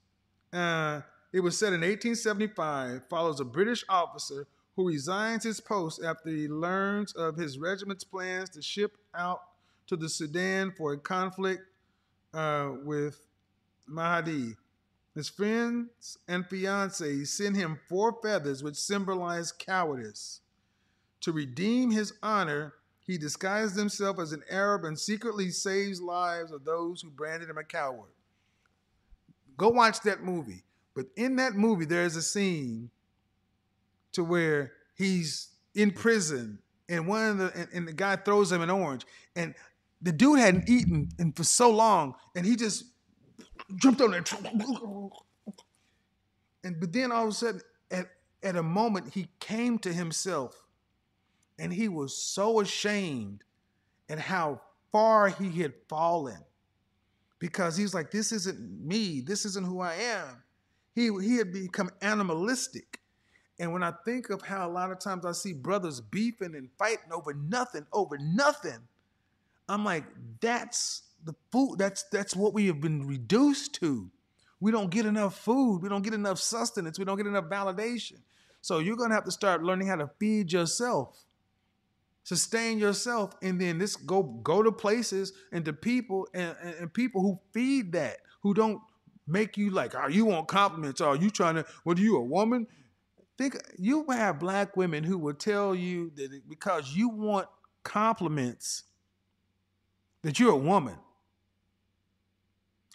[0.53, 1.01] Uh,
[1.33, 6.47] it was set in 1875, follows a British officer who resigns his post after he
[6.47, 9.41] learns of his regiment's plans to ship out
[9.87, 11.63] to the Sudan for a conflict
[12.33, 13.19] uh, with
[13.87, 14.55] Mahdi.
[15.13, 20.39] His friends and fiancee send him four feathers, which symbolize cowardice.
[21.21, 22.73] To redeem his honor,
[23.05, 27.57] he disguises himself as an Arab and secretly saves lives of those who branded him
[27.57, 28.09] a coward.
[29.61, 30.63] Go watch that movie.
[30.95, 32.89] But in that movie, there is a scene
[34.13, 36.57] to where he's in prison
[36.89, 39.05] and one of the and, and the guy throws him an orange
[39.35, 39.53] and
[40.01, 42.85] the dude hadn't eaten in for so long, and he just
[43.75, 44.23] jumped on there.
[46.63, 47.61] And but then all of a sudden,
[47.91, 48.07] at,
[48.41, 50.59] at a moment, he came to himself,
[51.59, 53.43] and he was so ashamed
[54.09, 54.61] at how
[54.91, 56.43] far he had fallen.
[57.41, 60.43] Because he's like, this isn't me, this isn't who I am.
[60.93, 62.99] He, he had become animalistic.
[63.59, 66.69] And when I think of how a lot of times I see brothers beefing and
[66.77, 68.79] fighting over nothing, over nothing,
[69.67, 70.03] I'm like,
[70.39, 71.77] that's the food.
[71.77, 74.09] That's that's what we have been reduced to.
[74.59, 75.79] We don't get enough food.
[75.81, 76.99] We don't get enough sustenance.
[76.99, 78.17] We don't get enough validation.
[78.61, 81.23] So you're gonna have to start learning how to feed yourself,
[82.23, 86.93] sustain yourself, and then this go go to places and to people and, and, and
[86.93, 88.79] people who feed that, who don't
[89.27, 91.01] make you like, oh, you want compliments?
[91.01, 91.65] Are you trying to?
[91.83, 92.67] What are you a woman?
[93.37, 97.47] Think you have black women who will tell you that because you want
[97.83, 98.83] compliments
[100.21, 100.95] that you're a woman.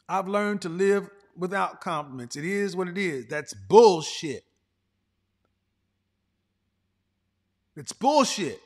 [0.08, 2.36] I've learned to live without compliments.
[2.36, 3.26] It is what it is.
[3.26, 4.44] That's bullshit.
[7.74, 8.60] It's bullshit.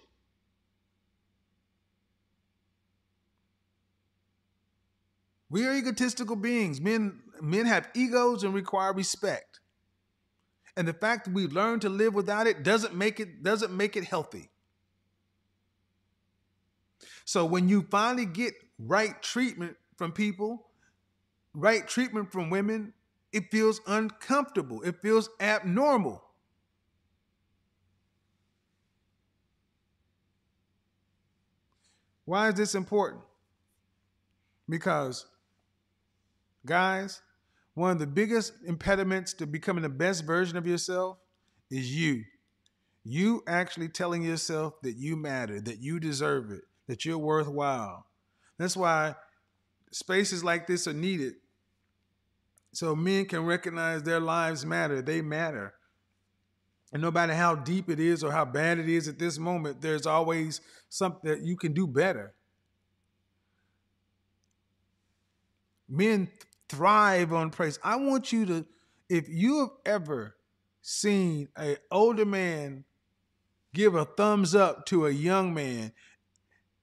[5.51, 6.81] We are egotistical beings.
[6.81, 9.61] Men, men have egos and require respect.
[10.77, 13.97] And the fact that we learn to live without it doesn't make it doesn't make
[13.97, 14.49] it healthy.
[17.25, 20.69] So when you finally get right treatment from people,
[21.53, 22.93] right treatment from women,
[23.33, 24.83] it feels uncomfortable.
[24.83, 26.23] It feels abnormal.
[32.25, 33.23] Why is this important?
[34.69, 35.27] Because,
[36.67, 37.23] guys,
[37.75, 41.19] one of the biggest impediments to becoming the best version of yourself
[41.71, 42.25] is you.
[43.05, 48.07] You actually telling yourself that you matter, that you deserve it, that you're worthwhile.
[48.59, 49.15] That's why
[49.91, 51.35] spaces like this are needed.
[52.73, 55.75] So men can recognize their lives matter, they matter.
[56.93, 59.81] And no matter how deep it is or how bad it is at this moment,
[59.81, 62.35] there's always something that you can do better.
[65.89, 66.29] Men
[66.71, 67.79] thrive on praise.
[67.83, 68.67] I want you to,
[69.09, 70.37] if you have ever
[70.81, 72.85] seen an older man
[73.75, 75.93] give a thumbs up to a young man,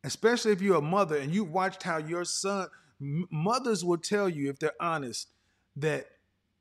[0.04, 2.68] especially if you're a mother and you've watched how your son,
[3.00, 5.30] mothers will tell you, if they're honest,
[5.78, 6.06] that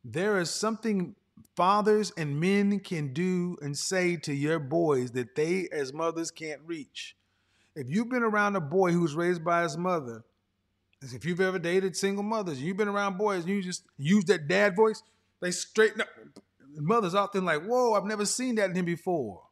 [0.05, 1.17] there is something
[1.57, 6.61] fathers and men can do and say to your boys that they as mothers can't
[6.65, 7.17] reach.
[7.75, 10.25] If you've been around a boy who's raised by his mother,
[11.03, 14.49] if you've ever dated single mothers, you've been around boys and you just use that
[14.49, 15.03] dad voice,
[15.41, 16.09] they straighten up.
[16.79, 19.43] Mothers often like, whoa, I've never seen that in him before.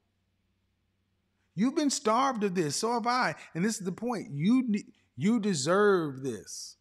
[1.54, 3.34] You've been starved of this, so have I.
[3.54, 4.28] And this is the point.
[4.32, 4.74] You
[5.16, 6.76] you deserve this.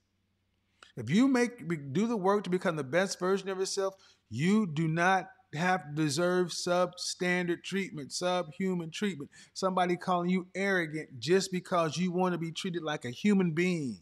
[0.97, 3.95] If you make do the work to become the best version of yourself,
[4.29, 9.29] you do not have to deserve substandard treatment, subhuman treatment.
[9.53, 13.99] Somebody calling you arrogant just because you want to be treated like a human being.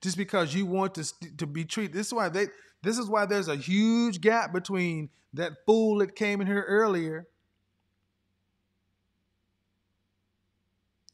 [0.00, 1.92] Just because you want to to be treated.
[1.92, 2.48] This is why they
[2.82, 7.26] this is why there's a huge gap between that fool that came in here earlier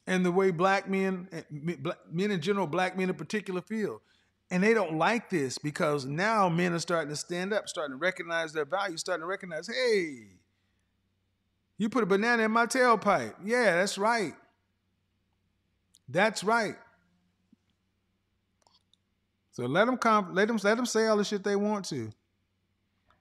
[0.07, 1.41] and the way black men, eh,
[2.09, 4.01] men in general, black men in particular feel.
[4.49, 7.97] And they don't like this because now men are starting to stand up, starting to
[7.97, 10.29] recognize their value, starting to recognize, hey,
[11.77, 13.35] you put a banana in my tailpipe.
[13.43, 14.33] Yeah, that's right.
[16.07, 16.75] That's right.
[19.57, 22.11] So let them come, let them let them say all the shit they want to.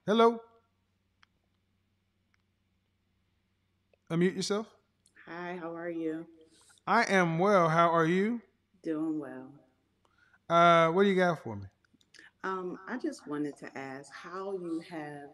[0.05, 0.39] Hello.
[4.11, 4.67] Unmute yourself.
[5.25, 6.27] Hi, how are you?
[6.87, 7.71] I am well.
[7.71, 8.43] How are you?
[8.83, 9.49] Doing well.
[10.51, 11.69] Uh, what do you got for me?
[12.45, 15.31] Um, I just wanted to ask how you have,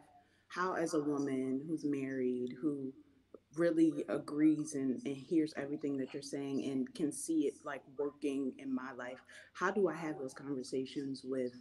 [0.46, 2.92] how as a woman who's married, who
[3.56, 8.52] really agrees and, and hears everything that you're saying and can see it like working
[8.58, 9.18] in my life,
[9.54, 11.52] how do I have those conversations with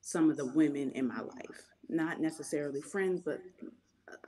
[0.00, 1.68] some of the women in my life?
[1.88, 3.40] Not necessarily friends, but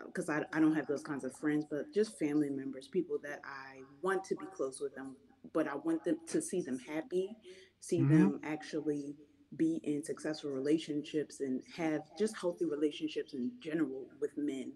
[0.06, 3.40] because I, I don't have those kinds of friends, but just family members, people that
[3.44, 5.16] I want to be close with them,
[5.52, 7.36] but I want them to see them happy
[7.80, 8.08] see Mhm.
[8.08, 9.16] them actually
[9.56, 14.72] be in successful relationships and have just healthy relationships in general with men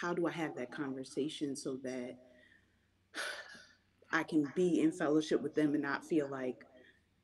[0.00, 2.16] how do i have that conversation so that
[4.12, 6.64] i can be in fellowship with them and not feel like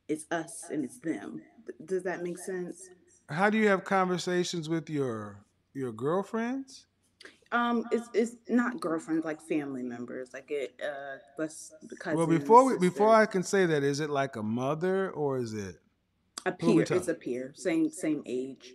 [0.08, 1.40] it's us and it's them
[1.86, 2.88] does that make sense
[3.28, 5.38] How do you have conversations with your
[5.74, 6.86] your girlfriends?
[7.52, 12.64] um it's it's not girlfriends like family members like it uh let's cousins, well, before
[12.64, 13.14] we, before.
[13.14, 15.76] I can say that, is it like a mother or is it
[16.46, 18.72] a who are we peer it's a peer same same age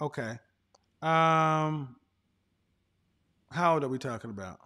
[0.00, 0.38] okay?
[1.02, 1.96] Um,
[3.50, 4.60] how old are we talking about?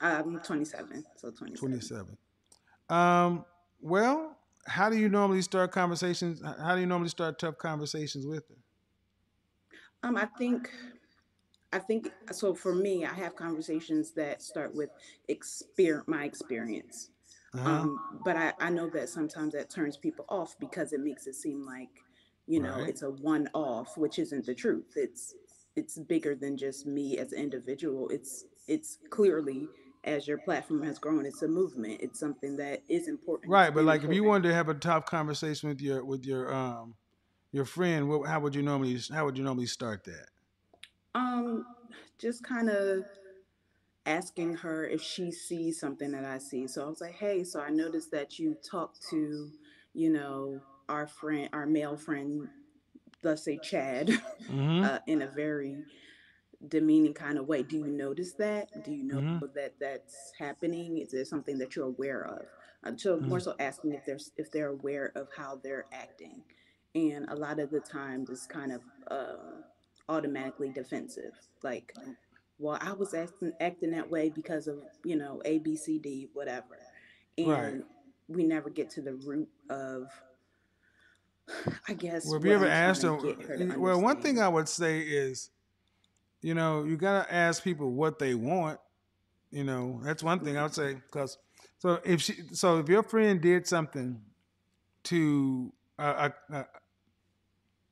[0.00, 2.16] i'm 27 so 27 Twenty-seven.
[2.90, 3.44] Um,
[3.80, 4.36] well,
[4.66, 6.42] how do you normally start conversations?
[6.60, 8.56] How do you normally start tough conversations with her?
[10.08, 10.70] Um, I think,
[11.72, 12.54] I think so.
[12.54, 14.90] For me, I have conversations that start with
[15.28, 17.10] experience, my experience.
[17.54, 17.70] Uh-huh.
[17.70, 21.36] Um, but I, I know that sometimes that turns people off because it makes it
[21.36, 21.88] seem like,
[22.46, 22.88] you know, Right.
[22.88, 24.92] it's a one-off, which isn't the truth.
[24.96, 25.34] It's
[25.76, 28.08] it's bigger than just me as an individual.
[28.08, 29.68] It's it's clearly
[30.04, 32.00] as your platform has grown, it's a movement.
[32.00, 33.50] It's something that is important.
[33.50, 36.24] Right, It's but like if you wanted to have a tough conversation with your with
[36.24, 36.94] your um
[37.52, 40.28] your friend, what, how would you normally how would you normally start that?
[41.14, 41.64] Um,
[42.18, 43.04] just kind of
[44.06, 46.66] asking her if she sees something that I see.
[46.66, 49.50] So I was like, hey, so I noticed that you talked to,
[49.94, 52.48] you know, our friend, our male friend,
[53.24, 54.10] let's say Chad,
[54.50, 54.84] Mhm.
[54.84, 55.78] uh, in a very
[56.68, 57.62] demeaning kind of way.
[57.62, 58.70] Do you notice that?
[58.84, 59.54] Do you know Mhm.
[59.54, 60.98] that that's happening?
[60.98, 62.46] Is there something that you're aware of?
[62.84, 66.42] Uh, so more so asking if there's if they're aware of how they're acting,
[66.94, 69.36] and a lot of the times it's kind of uh,
[70.08, 71.32] automatically defensive,
[71.62, 71.94] like,
[72.58, 76.28] well, I was acting acting that way because of you know A B C D
[76.34, 76.78] whatever,
[77.38, 77.84] and Right.
[78.28, 80.10] we never get to the root of.
[81.88, 82.26] I guess.
[82.26, 84.40] Well, if you ever I'm asked them, get her to well, one thing.
[84.40, 85.50] I would say is,
[86.42, 88.78] you know, you gotta ask people what they want.
[89.50, 90.94] You know, that's one thing I would say.
[90.94, 91.38] Because
[91.78, 94.20] so if she, so if your friend did something
[95.04, 96.62] to uh, uh, uh,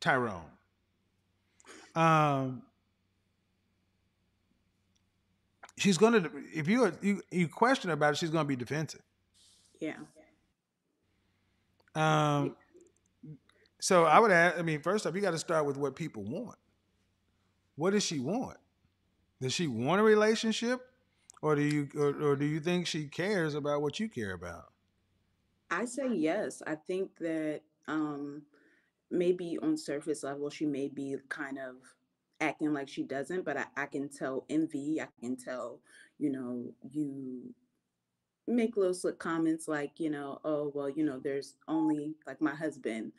[0.00, 0.42] Tyrone,
[1.94, 2.62] um,
[5.76, 9.02] she's gonna if you you you question about it, she's gonna be defensive.
[9.78, 9.96] Yeah.
[11.94, 12.56] Um,
[13.82, 14.56] so I would ask.
[14.56, 16.56] I mean, first off, you got to start with what people want.
[17.74, 18.58] What does she want?
[19.40, 20.82] Does she want a relationship,
[21.42, 24.66] or do you, or, or do you think she cares about what you care about?
[25.68, 26.62] I say yes.
[26.64, 28.42] I think that um,
[29.10, 31.74] maybe on surface level, she may be kind of
[32.40, 35.00] acting like she doesn't, but I, I can tell envy.
[35.00, 35.80] I can tell,
[36.20, 37.52] you know, you
[38.46, 42.54] make little slick comments like, you know, oh well, you know, there's only like my
[42.54, 43.10] husband.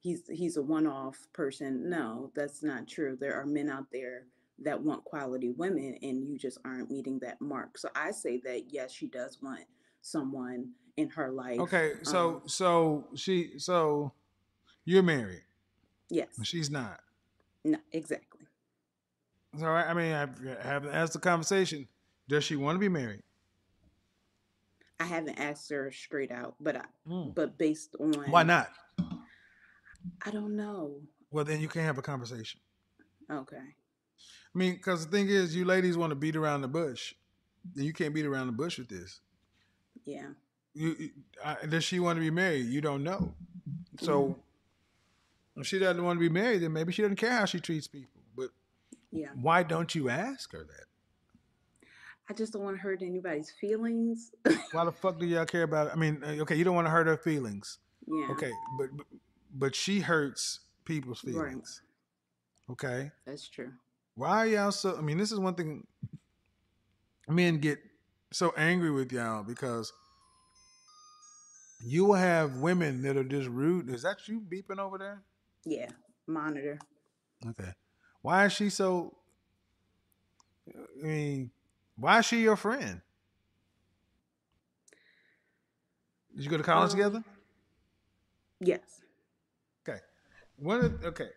[0.00, 1.88] He's he's a one-off person.
[1.90, 3.16] No, that's not true.
[3.20, 4.26] There are men out there
[4.60, 7.78] that want quality women, and you just aren't meeting that mark.
[7.78, 9.64] So I say that yes, she does want
[10.00, 11.58] someone in her life.
[11.60, 14.12] Okay, so Um, so she so
[14.84, 15.42] you're married.
[16.10, 17.00] yes, She's not.
[17.64, 18.46] no, exactly.
[19.58, 20.28] So I I mean, I
[20.66, 21.88] have asked the conversation.
[22.28, 23.22] Does she want to be married?
[25.00, 27.34] I haven't asked her straight out, but I, Mm.
[27.34, 28.70] but based on Why not?
[30.24, 31.00] I don't know.
[31.30, 32.60] Well, then you can't have a conversation.
[33.30, 33.56] Okay.
[33.56, 37.14] I mean, because the thing is, you ladies want to beat around the bush.
[37.74, 39.20] Then you can't beat around the bush with this.
[40.04, 40.28] Yeah.
[40.74, 41.10] You,
[41.44, 42.66] I, does she want to be married?
[42.66, 43.34] You don't know.
[44.00, 44.36] So
[45.56, 47.86] if she doesn't want to be married, then maybe she doesn't care how she treats
[47.86, 48.22] people.
[48.36, 48.50] But
[49.10, 49.28] Yeah.
[49.34, 50.84] why don't you ask her that?
[52.30, 54.32] I just don't want to hurt anybody's feelings.
[54.72, 55.88] Why the fuck do y'all care about?
[55.88, 55.92] It?
[55.94, 57.78] I mean, uh, okay, you don't want to hurt her feelings.
[58.06, 58.28] yeah.
[58.32, 59.06] Okay, but but,
[59.58, 61.32] but she hurts people's Right.
[61.34, 61.82] feelings.
[62.70, 63.72] Okay, That's true.
[64.14, 64.96] why are y'all so?
[64.96, 65.86] I mean, this is one thing.
[67.28, 67.78] Men get
[68.30, 69.92] so angry with y'all because
[71.84, 73.88] you will have women that are just rude.
[73.90, 75.22] Is that you beeping over there?
[75.64, 75.90] Yeah.
[76.26, 76.78] Monitor.
[77.46, 77.72] Okay.
[78.22, 79.16] Why is she so?
[81.02, 81.50] I mean,
[81.96, 83.00] why is she your friend?
[86.34, 87.24] Did you go to college Um, together?
[88.60, 89.00] Yes.
[90.58, 91.28] One of okay.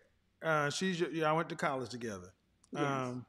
[0.42, 1.30] Uh, she's your, yeah.
[1.30, 2.32] I went to college together.
[2.72, 2.82] Yes.
[2.82, 3.24] Um,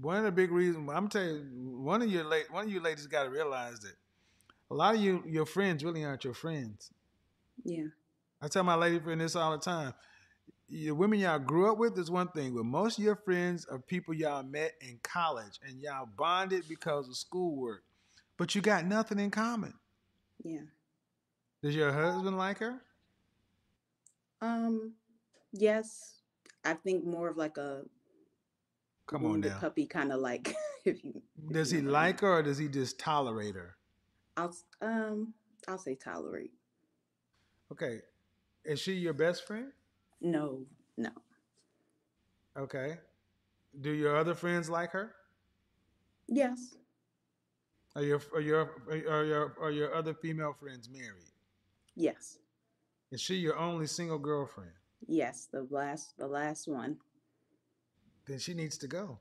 [0.00, 2.80] one of the big reasons I'm telling you, one of your late one of you
[2.80, 3.94] ladies got to realize that
[4.70, 6.90] a lot of you your friends really aren't your friends.
[7.64, 7.86] Yeah.
[8.40, 9.94] I tell my lady friend this all the time.
[10.68, 13.78] The women y'all grew up with is one thing, but most of your friends are
[13.78, 17.82] people y'all met in college and y'all bonded because of schoolwork.
[18.36, 19.74] But you got nothing in common.
[20.44, 20.60] Yeah.
[21.62, 22.80] Does your husband like her?
[24.40, 24.94] Um.
[25.52, 26.20] Yes.
[26.64, 27.82] I think more of like a
[29.06, 29.58] Come on now.
[29.58, 30.54] puppy kind of like
[30.84, 31.22] if you.
[31.50, 32.10] if Does you he know what I mean.
[32.12, 33.76] like her or does he just tolerate her?
[34.36, 35.34] I'll um.
[35.66, 36.52] I'll say tolerate.
[37.72, 38.00] Okay.
[38.64, 39.72] Is she your best friend?
[40.20, 40.62] No.
[40.96, 41.10] No.
[42.56, 42.98] Okay.
[43.80, 45.14] Do your other friends like her?
[46.28, 46.76] Yes.
[47.96, 51.32] Are your are your are your are your other female friends married?
[51.98, 52.38] Yes.
[53.10, 54.70] Is she your only single girlfriend?
[55.06, 55.48] Yes.
[55.50, 56.16] The last.
[56.16, 56.96] The last one.
[58.26, 59.18] Then she needs to go.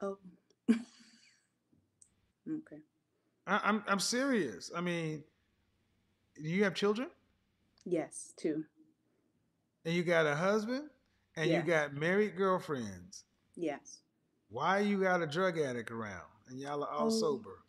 [0.00, 0.18] Oh.
[0.70, 0.80] okay.
[3.46, 4.72] I, I'm I'm serious.
[4.74, 5.22] I mean,
[6.42, 7.08] do you have children?
[7.84, 8.32] Yes.
[8.36, 8.64] Two.
[9.84, 10.90] And you got a husband
[11.36, 11.58] and Yeah.
[11.58, 13.24] you got married girlfriends.
[13.54, 13.98] Yes.
[14.48, 17.10] Why you got a drug addict around and y'all are all Oh.
[17.10, 17.60] sober?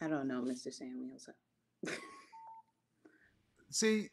[0.00, 0.72] I don't know, Mr.
[0.72, 1.28] Samuels.
[3.70, 4.10] See,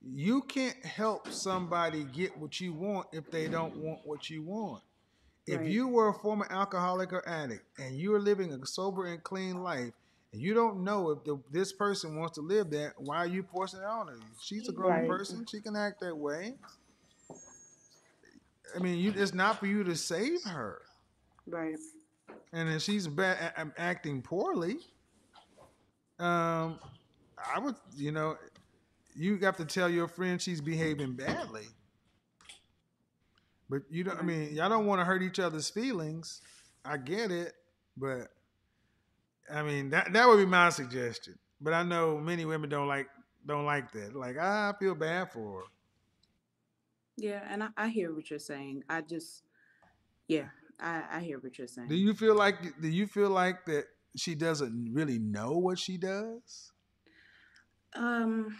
[0.00, 4.82] you can't help somebody get what you want if they don't want what you want.
[5.46, 5.70] If Right.
[5.70, 9.92] you were a former alcoholic or addict and you're living a sober and clean life,
[10.32, 13.42] and you don't know if the, this person wants to live that, why are you
[13.42, 14.18] forcing it on her?
[14.40, 15.08] She's a grown Right.
[15.08, 16.54] person; she can act that way.
[18.76, 20.82] I mean, you, it's not for you to save her.
[21.46, 21.78] Right.
[22.52, 24.76] And if she's ba- a- a- acting poorly,
[26.18, 26.78] um,
[27.54, 28.36] I would, you know,
[29.14, 31.66] you have to tell your friend she's behaving badly.
[33.70, 34.18] But you don't.
[34.18, 36.40] I mean, y'all don't want to hurt each other's feelings.
[36.84, 37.52] I get it,
[37.96, 38.28] but
[39.52, 41.38] I mean that that would be my suggestion.
[41.60, 43.08] But I know many women don't like
[43.46, 44.16] don't like that.
[44.16, 45.64] Like ah, I feel bad for her.
[47.18, 48.84] Yeah, and I, I hear what you're saying.
[48.88, 49.42] I just,
[50.28, 50.46] yeah,
[50.78, 51.88] I, I hear what you're saying.
[51.88, 53.86] Do you feel like do you feel like that
[54.18, 56.72] she doesn't really know what she does?
[57.94, 58.56] Um,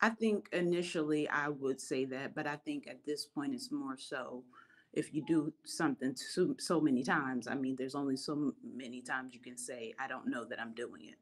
[0.00, 3.96] I think initially I would say that, but I think at this point it's more
[3.96, 4.44] so,
[4.92, 9.34] if you do something so, so many times, I mean, there's only so many times
[9.34, 11.16] you can say, I don't know that I'm doing it.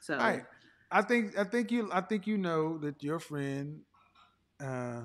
[0.00, 0.44] So, All right.
[0.90, 3.80] I think I think you I think you know that your friend
[4.60, 5.02] uh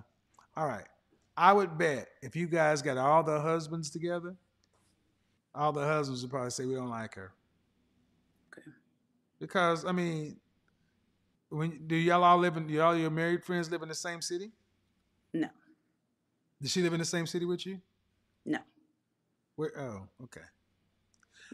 [0.55, 0.87] all right.
[1.35, 4.35] I would bet if you guys got all the husbands together,
[5.53, 7.33] all the husbands would probably say we don't like her.
[9.43, 10.37] Because I mean,
[11.49, 14.21] when do y'all all live in do y'all your married friends live in the same
[14.21, 14.53] city?
[15.33, 15.49] no,
[16.61, 17.81] Does she live in the same city with you?
[18.45, 18.59] no.
[19.57, 20.47] Where oh, okay.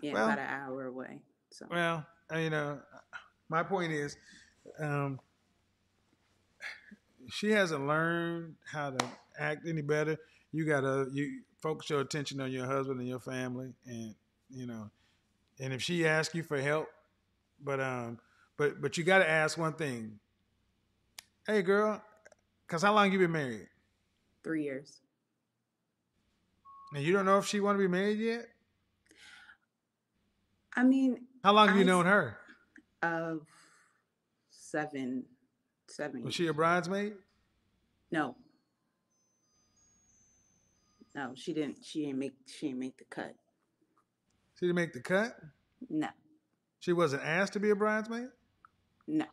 [0.04, 1.20] Yeah, Well- about an hour away.
[1.50, 2.80] So, Well, uh, you know,
[3.50, 4.16] my point is,
[4.78, 5.20] um,
[7.32, 9.06] she hasn't learned how to
[9.40, 10.16] act any better.
[10.52, 14.14] You gotta you focus your attention on your husband and your family, and
[14.52, 14.92] you know,
[15.60, 16.88] and if she asks you for help,
[17.64, 18.20] but um,
[18.58, 20.20] but but you gotta ask one thing.
[21.48, 22.02] Hey, girl,
[22.68, 23.68] cause how long you been married?
[24.44, 25.02] three years.
[26.94, 28.46] And you don't know if she want to be married yet.
[30.76, 32.38] I mean, How long have you known her?
[33.04, 33.42] of
[34.50, 35.26] seven,
[35.88, 36.24] seven.
[36.24, 37.14] Was she a bridesmaid?
[38.12, 38.36] No.
[41.16, 41.78] No, she didn't.
[41.84, 42.34] She didn't make.
[42.48, 43.36] She didn't make the cut.
[44.60, 45.36] She didn't make the cut.
[45.90, 46.08] No,
[46.80, 48.30] She wasn't asked to be a bridesmaid.
[49.08, 49.26] no.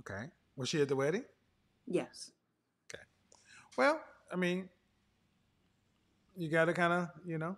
[0.00, 0.26] Okay.
[0.56, 1.24] Was she at the wedding?
[1.86, 2.30] Yes.
[2.88, 3.02] Okay.
[3.76, 4.00] Well,
[4.32, 4.68] I mean,
[6.36, 7.56] you got to kind of, you know.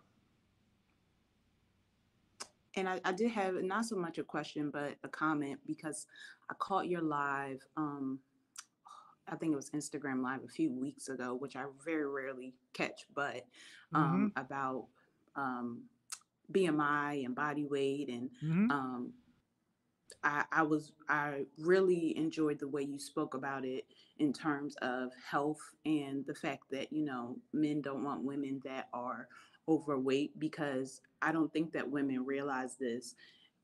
[2.74, 6.06] And I, I did have not so much a question, but a comment because
[6.48, 7.64] I caught your live.
[7.76, 8.20] Um,
[9.28, 13.06] I think it was Instagram live a few weeks ago, which I very rarely catch,
[13.14, 13.44] but
[13.94, 14.86] um, about
[15.36, 15.82] um,
[16.52, 18.70] BMI and body weight and Mhm.
[18.70, 19.12] um,
[20.24, 23.86] I, I was I really enjoyed the way you spoke about it
[24.18, 28.88] in terms of health and the fact that you know men don't want women that
[28.92, 29.28] are
[29.68, 33.14] overweight because I don't think that women realize this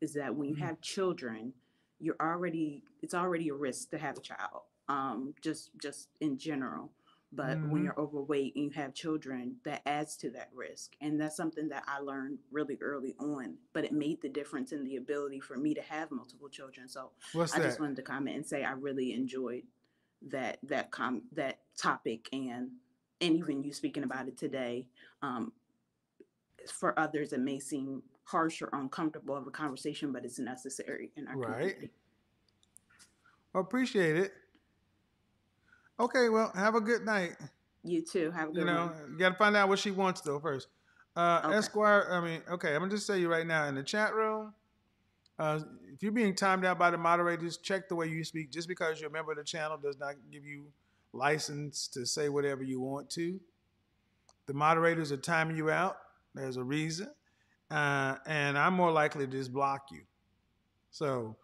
[0.01, 0.61] is that when you Mhm.
[0.61, 1.52] have children
[1.98, 6.90] you're already it's already a risk to have a child um just just in general
[7.35, 7.85] but when Mhm.
[7.85, 11.85] you're overweight and you have children that adds to that risk and that's something that
[11.86, 15.74] i learned really early on but it made the difference in the ability for me
[15.74, 17.61] to have multiple children so What's i that?
[17.61, 19.65] just wanted to comment and say i really enjoyed
[20.23, 22.73] that that com that topic and
[23.20, 24.89] and even you speaking about it today
[25.23, 25.52] um
[26.70, 31.27] for others it may seem harsh or uncomfortable of a conversation but it's necessary in
[31.28, 31.77] our Right.
[31.77, 31.90] community
[33.55, 34.35] appreciate it.
[35.99, 37.37] Okay, well, have a good night.
[37.85, 38.73] you too have a good night.
[38.73, 40.69] You know, one you got to find out what she wants though first.
[41.16, 41.57] Uh, Okay.
[41.57, 44.53] Esquire, I mean, okay, I'm gonna just tell you right now in the chat room.
[45.39, 45.61] Uh,
[45.93, 48.51] if you're being timed out by the moderators, check the way you speak.
[48.51, 50.66] Just because you're a member of the channel does not give you
[51.12, 53.41] license to say whatever you want to.
[54.47, 55.97] The moderators are timing you out.
[56.35, 57.09] There's a reason,
[57.71, 60.03] uh, and I'm more likely to just block you.
[60.91, 61.37] So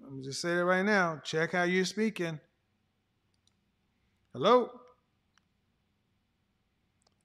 [0.00, 1.20] let me just say that right now.
[1.24, 2.38] Check how you're speaking.
[4.32, 4.70] Hello.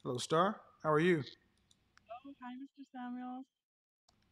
[0.01, 0.59] Hello, Star.
[0.81, 1.17] How are you?
[1.19, 2.83] Oh, hi, Mr.
[2.91, 3.45] Samuels.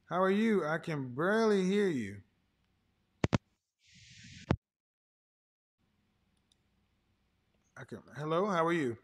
[0.10, 0.66] How are you?
[0.66, 2.16] I can barely hear you.
[7.78, 8.00] I can.
[8.18, 8.48] Hello.
[8.48, 8.98] How are you?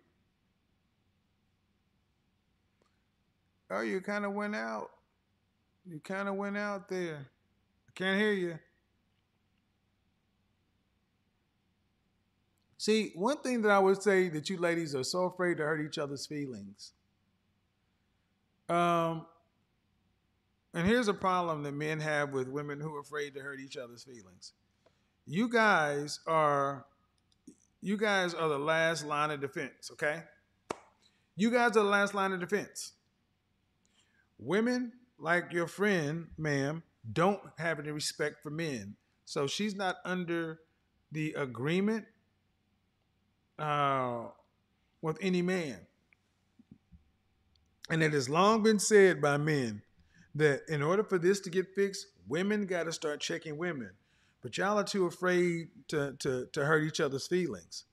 [3.69, 4.89] Oh, you kind of went out.
[5.85, 7.27] You kind of went out there.
[7.87, 8.57] I can't hear you.
[12.89, 15.79] See, one thing that I would say that you ladies are so afraid to hurt
[15.79, 16.93] each other's feelings.
[18.67, 19.27] Um,
[20.73, 23.77] and here's a problem that men have with women who are afraid to hurt each
[23.77, 24.53] other's feelings.
[25.27, 26.87] You guys are
[27.79, 30.23] you guys are the last line of defense, okay?
[31.35, 32.93] You guys are the last line of defense.
[34.39, 36.81] Women like your friend, ma'am,
[37.13, 38.95] don't have any respect for men.
[39.25, 40.61] So she's not under
[41.11, 42.05] the agreement
[43.59, 44.27] uh,
[45.01, 45.79] with any man.
[47.89, 49.81] And it has long been said by men
[50.35, 53.91] that in order for this to get fixed, women got to start checking women.
[54.41, 57.85] But y'all are too afraid to, to, to hurt each other's feelings.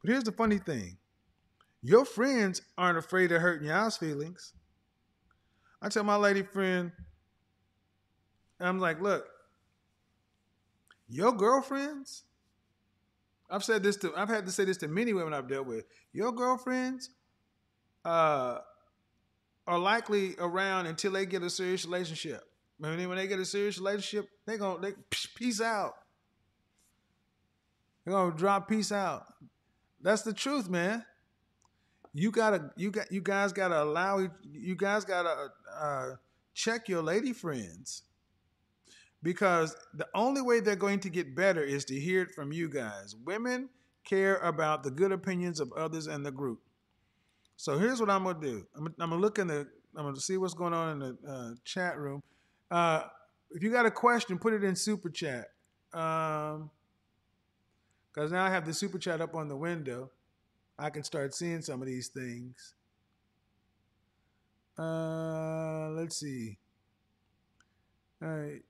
[0.00, 0.96] But here's the funny thing
[1.82, 4.52] your friends aren't afraid of hurting y'all's feelings.
[5.80, 6.92] I tell my lady friend,
[8.60, 9.26] I'm like, look,
[11.08, 12.22] your girlfriends,
[13.52, 15.84] I've said this to, I've had to say this to many women I've dealt with.
[16.14, 17.10] Your girlfriends
[18.02, 18.58] uh,
[19.66, 22.42] are likely around until they get a serious relationship.
[22.78, 24.94] When they, when they get a serious relationship, they gonna they
[25.36, 25.92] peace out.
[28.04, 29.26] They're gonna drop peace out.
[30.00, 31.04] That's the truth, man.
[32.14, 36.10] You gotta, you got, you guys gotta allow, you guys gotta uh,
[36.54, 38.02] check your lady friends
[39.22, 42.68] because the only way they're going to get better is to hear it from you
[42.68, 43.14] guys.
[43.24, 43.68] Women
[44.04, 46.60] care about the good opinions of others in the group.
[47.56, 48.66] So here's what I'm gonna do.
[48.76, 51.50] I'm, I'm gonna look in the, I'm gonna see what's going on in the uh,
[51.64, 52.22] chat room.
[52.70, 53.04] Uh,
[53.50, 55.46] if you got a question, put it in super chat.
[55.92, 56.70] Um,
[58.12, 60.10] because now I have the super chat up on the window.
[60.78, 62.74] I can start seeing some of these things.
[64.78, 66.58] Uh, let's see.
[68.22, 68.62] All right.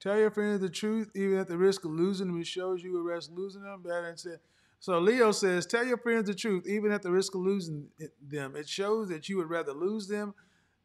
[0.00, 2.40] Tell your friends the truth, even at the risk of losing them.
[2.40, 3.82] It shows you a risk losing them.
[3.82, 4.36] Better than say.
[4.80, 7.88] So Leo says, tell your friends the truth, even at the risk of losing
[8.22, 8.54] them.
[8.54, 10.34] It shows that you would rather lose them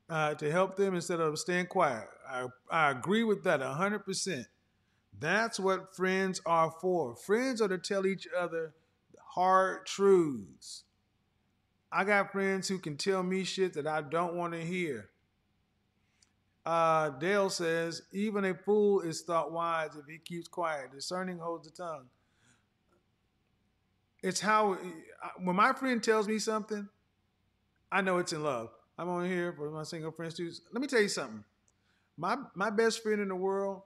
[0.10, 2.08] uh, to help them instead of staying quiet.
[2.28, 4.46] I, I agree with that 100%.
[5.20, 7.16] That's what friends are for.
[7.16, 8.74] Friends are to tell each other
[9.36, 10.86] hard truths.
[11.92, 15.10] I got friends who can tell me shit that I don't want to hear.
[16.66, 20.92] Uh, Dale says, even a fool is thought wise if he keeps quiet.
[20.94, 22.06] Discerning holds the tongue.
[24.22, 24.78] It's how,
[25.40, 26.88] when my friend tells me something,
[27.92, 28.70] I know it's in love.
[28.98, 30.52] I'm on here for my single friends too.
[30.72, 31.44] Let me tell you something.
[32.16, 33.82] My my best friend in the world,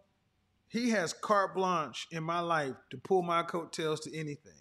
[0.67, 4.51] he has carte blanche in my life to pull my coattails to anything.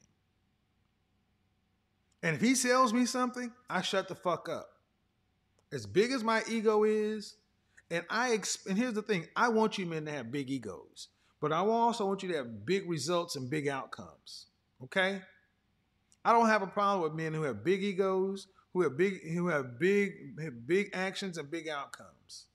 [2.23, 4.69] And if he sells me something, I shut the fuck up.
[5.73, 7.37] As big as my ego is,
[7.91, 8.39] and I
[8.69, 11.09] and here's the thing, I want you men to have big egos,
[11.41, 14.47] but I also want you to have big results and big outcomes.
[14.85, 15.21] Okay?
[16.25, 19.49] I don't have a problem with men who have big egos, who have big who
[19.49, 22.47] have big have big actions and big outcomes.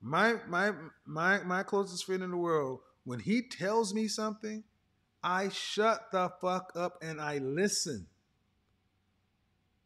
[0.00, 0.72] My my
[1.04, 4.64] my my closest friend in the world, when he tells me something,
[5.22, 8.06] I shut the fuck up and I listen.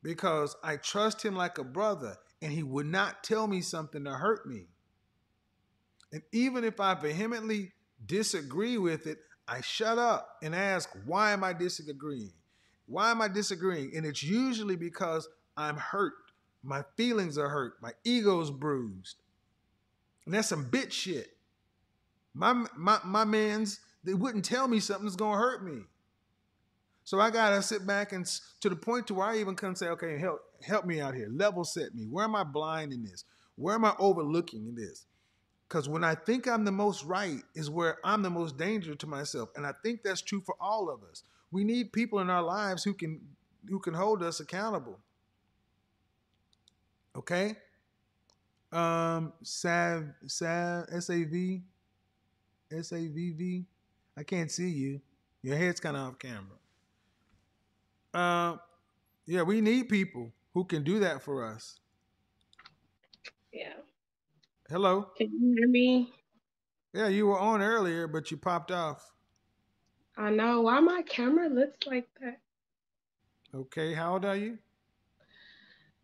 [0.02, 4.12] Because I trust him like a brother and he would not tell me something to
[4.12, 4.66] hurt me.
[6.12, 7.72] And even if I vehemently
[8.04, 12.32] disagree with it, I shut up and ask, why am I disagreeing?
[12.86, 13.92] Why am I disagreeing?
[13.94, 16.14] And it's usually because I'm hurt.
[16.62, 17.74] My feelings are hurt.
[17.80, 19.16] My ego's bruised.
[20.24, 21.36] And that's some bitch shit.
[22.34, 25.82] My my my man's they wouldn't tell me something that's gonna hurt me.
[27.04, 28.26] So I gotta sit back and
[28.60, 31.28] to the point to where I even come say, okay, help help me out here,
[31.30, 32.04] level set me.
[32.04, 33.24] Where am I blind in this?
[33.56, 35.06] Where am I overlooking in this?
[35.68, 39.06] Because when I think I'm the most right is where I'm the most danger to
[39.06, 41.22] myself, and I think that's true for all of us.
[41.52, 43.20] We need people in our lives who can
[43.68, 44.98] who can hold us accountable.
[47.14, 47.56] Okay.
[48.72, 51.62] Um, Sav Sav S A V
[52.72, 53.64] S A V V.
[54.16, 55.00] I can't see you.
[55.42, 56.58] Your head's kind of off camera.
[58.12, 58.56] Uh,
[59.26, 61.78] yeah, we need people who can do that for us.
[63.50, 63.72] Yeah.
[64.68, 65.06] Hello.
[65.16, 66.12] Can you hear me?
[66.92, 69.10] Yeah, you were on earlier, but you popped off.
[70.18, 72.40] I know why my camera looks like that.
[73.54, 74.58] Okay, how old are you?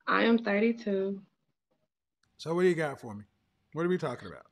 [0.07, 1.21] I am 32.
[2.39, 3.25] So what do you got for me?
[3.75, 4.47] What are we talking about?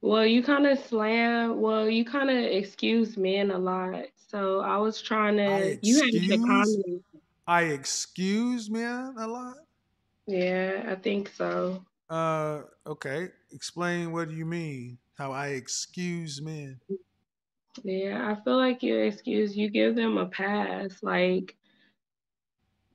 [0.00, 1.60] Well, you kind of slam.
[1.60, 4.06] Well, you kind of excuse men a lot.
[4.28, 5.78] So I was trying I to.
[5.82, 6.91] You had the comment.
[7.52, 9.56] I excuse men a lot.
[10.26, 11.84] Yeah, I think so.
[12.08, 13.28] Uh, okay.
[13.50, 14.96] Explain what you mean?
[15.18, 16.80] How I excuse men?
[17.84, 19.54] Yeah, I feel like you excuse.
[19.54, 21.02] You give them a pass.
[21.02, 21.54] Like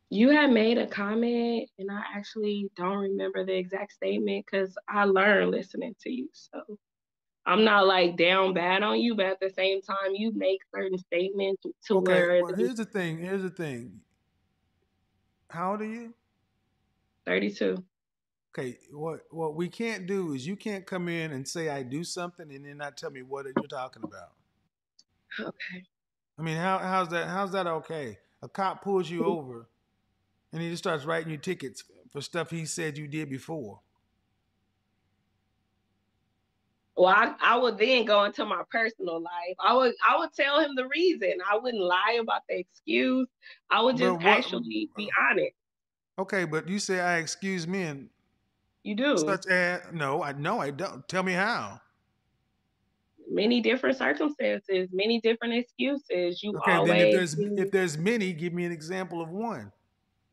[0.10, 5.04] you had made a comment, and I actually don't remember the exact statement because I
[5.04, 6.30] learned listening to you.
[6.34, 6.80] So
[7.46, 10.98] I'm not like down bad on you, but at the same time, you make certain
[10.98, 12.02] statements to Okay.
[12.06, 13.20] where Well, here's the thing.
[13.20, 14.02] Here's the thing.
[15.50, 16.14] How old are you?
[17.26, 17.84] 32.
[18.58, 18.78] Okay.
[18.92, 22.52] What what we can't do is you can't come in and say I do something
[22.52, 24.32] and then not tell me what you're talking about.
[25.40, 25.84] Okay.
[26.40, 27.28] I mean, how how's that?
[27.28, 28.18] How's that okay?
[28.42, 29.68] A cop pulls you over,
[30.52, 33.80] and he just starts writing you tickets for stuff he said you did before.
[36.98, 39.56] Well, I, I would then go into my personal life.
[39.60, 41.34] I would I would tell him the reason.
[41.50, 43.28] I wouldn't lie about the excuse.
[43.70, 45.54] I would just what- actually be honest.
[46.20, 48.10] Okay, but you say I excuse men.
[48.84, 49.18] You do.
[49.18, 51.08] Such as no, I no, I don't.
[51.08, 51.80] Tell me how.
[53.30, 56.42] Many different circumstances, many different excuses.
[56.42, 59.72] You Okay, then if always there's if there's many, give me an example of one.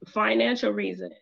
[0.07, 1.13] financial reasons.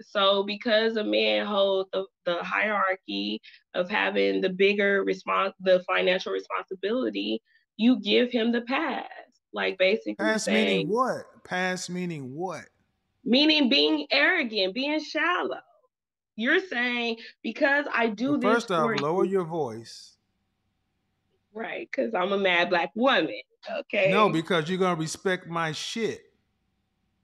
[0.00, 3.40] So because a man hold the, the hierarchy
[3.74, 7.42] of having the bigger response the financial responsibility,
[7.76, 9.06] you give him the pass.
[9.52, 11.44] Like basically Pass saying, meaning what?
[11.44, 12.64] Pass meaning what?
[13.24, 15.60] meaning being arrogant, being shallow.
[16.36, 20.16] You're saying because I do Well, this first off, for lower your voice.
[21.52, 21.88] right?
[21.90, 23.40] Because I'm a mad black woman.
[23.80, 24.10] Okay.
[24.12, 26.20] No, because you're gonna respect my shit.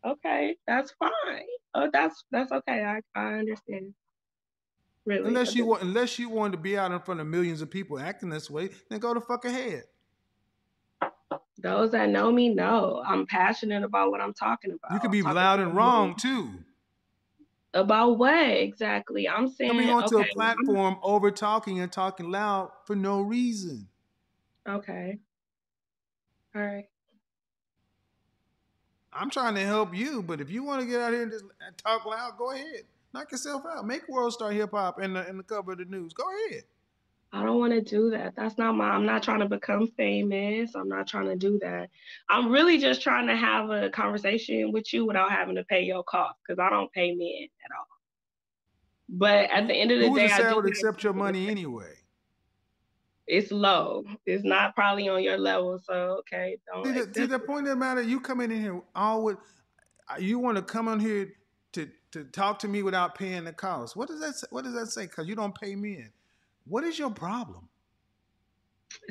[0.04, 1.46] okay, that's fine.
[1.74, 2.84] Oh, that's that's okay.
[2.84, 3.94] I I understand.
[5.06, 5.28] Really.
[5.28, 7.98] Unless you want, unless you want to be out in front of millions of people
[7.98, 9.84] acting this way, then go to fuck ahead.
[11.58, 14.92] Those that know me know I'm passionate about what I'm talking about.
[14.92, 16.50] You could be loud and wrong too.
[17.74, 19.28] About what exactly?
[19.28, 23.88] I'm saying Coming onto okay, a platform over talking and talking loud for no reason.
[24.68, 25.18] Okay.
[26.54, 26.86] All right.
[29.14, 31.44] I'm trying to help you, but if you want to get out here and just
[31.76, 32.82] talk loud, go ahead.
[33.12, 33.86] Knock yourself out.
[33.86, 36.12] Make World Star Hip Hop in the in the cover of the news.
[36.12, 36.64] Go ahead.
[37.32, 38.34] I don't want to do that.
[38.36, 38.90] That's not my.
[38.90, 40.74] I'm not trying to become famous.
[40.74, 41.90] I'm not trying to do that.
[42.28, 46.04] I'm really just trying to have a conversation with you without having to pay your
[46.04, 47.86] cost because I don't pay men at all.
[49.08, 51.12] But at the end of the Who's day, I say I do would accept your
[51.12, 51.92] money anyway?
[53.26, 54.04] It's low.
[54.26, 55.78] It's not probably on your level.
[55.78, 56.84] So okay, don't.
[56.84, 59.38] See, the, see, the point of the matter, you coming in here all with,
[60.08, 61.32] uh, you want to come on here
[61.72, 63.96] to to talk to me without paying the cost.
[63.96, 64.46] What does that say?
[64.50, 65.06] What does that say?
[65.06, 66.10] Because you don't pay men.
[66.66, 67.68] What is your problem?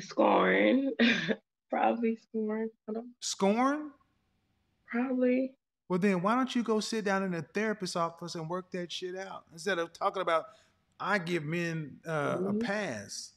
[0.00, 0.92] Scorn.
[1.70, 2.70] probably scorn.
[3.20, 3.90] Scorn?
[4.86, 5.52] Probably.
[5.88, 8.90] Well, then why don't you go sit down in a therapist's office and work that
[8.90, 10.46] shit out instead of talking about
[10.98, 13.33] I give men uh, a pass.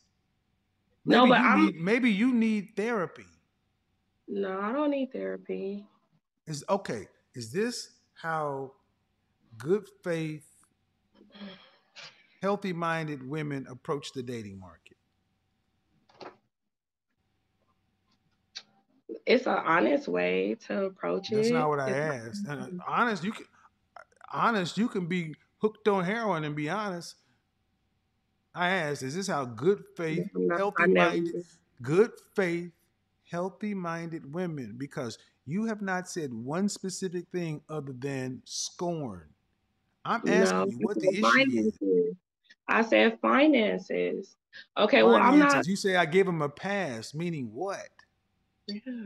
[1.08, 3.26] No, Maybe but you I'm- need, maybe you need therapy.
[4.28, 5.88] No, I don't need therapy.
[6.46, 7.08] Is okay.
[7.34, 8.74] Is this how
[9.58, 10.46] good faith,
[12.42, 14.98] healthy minded women approach the dating market?
[19.26, 21.54] It's an honest way to approach That's it.
[21.54, 22.48] not what I It's asked.
[22.48, 23.46] And honest, you can
[24.34, 27.16] honest, you can be hooked on heroin and be honest.
[28.58, 31.46] I asked, is this how good faith, healthy minded,
[31.84, 32.72] good faith,
[33.30, 34.76] healthy minded women?
[34.78, 39.30] Because you have not said one specific thing other than scorn.
[40.04, 41.78] I'm asking No, you what the said issue is.
[41.80, 42.16] finances.
[42.68, 44.36] I said finances.
[44.76, 45.68] Okay, well, I'm not.
[45.68, 47.88] You say I gave him a pass, meaning what?
[48.68, 49.06] Yeah.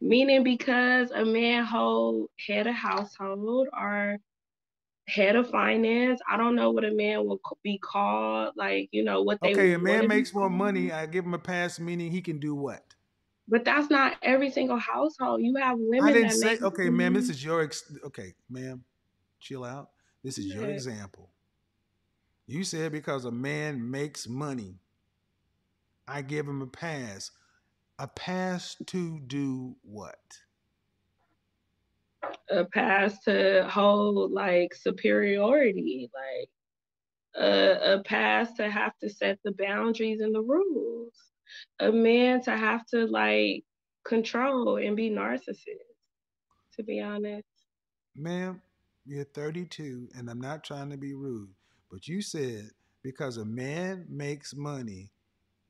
[0.00, 4.18] Meaning because a man hold head of household or
[5.08, 8.52] head of finance, I don't know what a man will be called.
[8.56, 9.52] Like you know what they.
[9.52, 10.92] Okay, a man makes more money.
[10.92, 12.84] I give him a pass, meaning he can do what?
[13.48, 15.40] But that's not every single household.
[15.42, 16.46] You have women I didn't say.
[16.46, 17.62] make Okay, ma'am, this is your.
[17.62, 18.84] Ex- okay, ma'am,
[19.40, 19.90] chill out.
[20.22, 21.30] This is your example.
[22.46, 24.76] You said because a man makes money,
[26.06, 27.30] I give him a pass.
[27.98, 30.18] A pass to do what?
[32.50, 36.48] A pass to hold like superiority, like
[37.44, 41.14] a, a pass to have to set the boundaries and the rules,
[41.80, 43.64] a man to have to like
[44.04, 45.84] control and be narcissist.
[46.76, 47.44] To be honest,
[48.14, 48.62] Ma'am,
[49.04, 51.50] you're 32, and I'm not trying to be rude,
[51.90, 52.70] but you said
[53.02, 55.10] because a man makes money,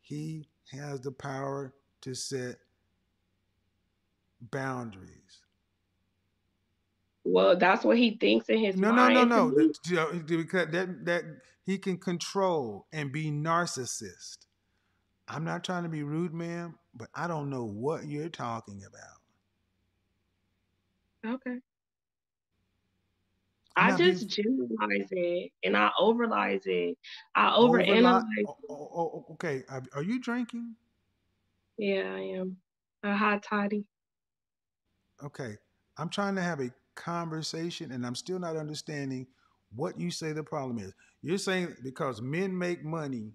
[0.00, 2.56] he has the power to set
[4.50, 5.42] boundaries.
[7.28, 8.96] Well, that's what he thinks in his mind.
[8.96, 9.56] No, no, no, no.
[9.56, 11.24] me, That, you know, because that that
[11.64, 14.38] he can control and be narcissist.
[15.28, 19.18] I'm not trying to be rude, ma'am, but I don't know what you're talking about.
[21.34, 21.58] Okay.
[23.76, 26.96] I not being- just generalize it and I overlize it.
[27.34, 28.24] I overanalyze.
[28.46, 30.74] Oh, oh, oh, okay, are you drinking?
[31.76, 32.56] Yeah, I am
[33.04, 33.84] a hot toddy.
[35.22, 35.58] Okay,
[35.96, 39.26] I'm trying to have a conversation, and I'm still not understanding
[39.74, 40.92] what you say the problem is.
[41.22, 43.32] You're saying because men make money,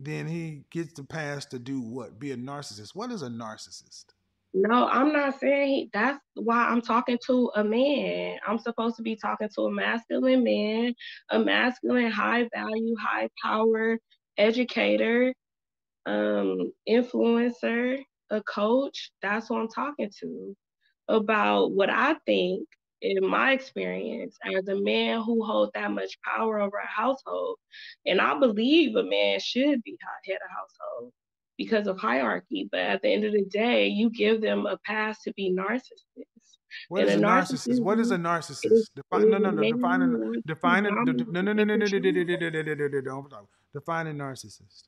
[0.00, 2.18] then he gets the pass to do what?
[2.18, 2.94] Be a narcissist.
[2.94, 4.06] What is a narcissist?
[4.54, 8.38] No, I'm not saying he, that's why I'm talking to a man.
[8.46, 10.94] I'm supposed to be talking to a masculine man,
[11.30, 13.98] a masculine, high value, high power
[14.38, 15.34] educator,
[16.06, 17.98] um, influencer,
[18.30, 19.10] a coach.
[19.20, 20.56] That's what I'm talking to
[21.08, 22.68] about what I think
[23.00, 27.58] in my experience as a man who holds that much power over a household.
[28.06, 31.12] And I believe a man should be head of household
[31.56, 32.68] because of hierarchy.
[32.70, 36.24] But at the end of the day, you give them a pass to be narcissists.
[36.88, 37.80] What is a narcissist?
[37.80, 38.88] What is a narcissist?
[38.94, 39.62] Define, no, no, no.
[39.62, 43.48] Define a define a, no, no, no, no, no.
[43.74, 44.84] Define a narcissist.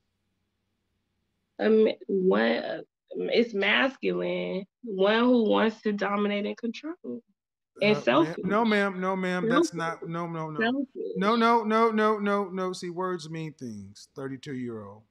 [1.58, 2.82] Um, one,
[3.16, 7.22] it's masculine, one who wants to dominate and control.
[7.82, 8.44] And Uh, selfish.
[8.44, 9.00] no, ma'am.
[9.00, 9.48] No, ma'am.
[9.48, 10.06] That's not.
[10.06, 10.60] No, no, no.
[10.60, 11.12] Selfish.
[11.16, 12.72] No, no, no, no, no, no.
[12.72, 14.08] See, words mean things.
[14.14, 15.02] Thirty-two year old.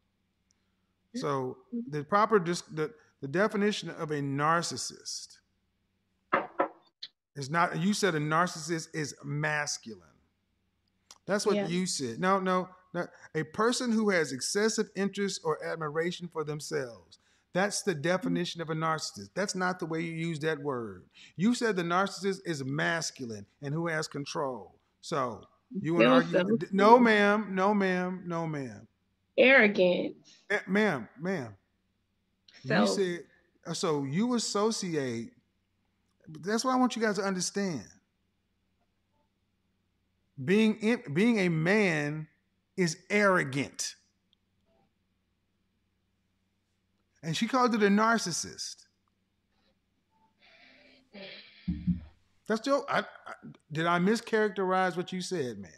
[1.16, 1.58] So
[1.90, 5.40] the proper the the definition of a narcissist
[7.36, 7.78] is not.
[7.80, 10.04] You said a narcissist is masculine.
[11.26, 11.68] That's what Yeah.
[11.68, 12.20] you said.
[12.20, 13.08] No, no, no.
[13.36, 17.19] A person who has excessive interest or admiration for themselves.
[17.54, 19.30] That's the definition of a narcissist.
[19.34, 21.06] That's not the way you use that word.
[21.36, 24.76] You said the narcissist is masculine and who has control.
[25.02, 25.42] So
[25.82, 26.32] you want to argue?
[26.32, 26.70] selfish.
[26.72, 27.48] No, ma'am.
[27.52, 28.24] No, ma'am.
[28.26, 28.88] No, ma'am.
[29.38, 30.16] Arrogance.
[30.50, 31.56] Eh, ma'am, ma'am.
[32.64, 33.20] You said
[33.66, 34.04] uh, so.
[34.04, 35.32] You associate.
[36.28, 37.86] That's what I want you guys to understand.
[40.44, 42.28] Being in, being a man
[42.78, 43.96] is arrogant,
[47.24, 48.86] and she called it a narcissist.
[52.48, 52.86] That's still.
[52.90, 53.34] I, I,
[53.72, 55.72] did I mischaracterize what you said, ma'am?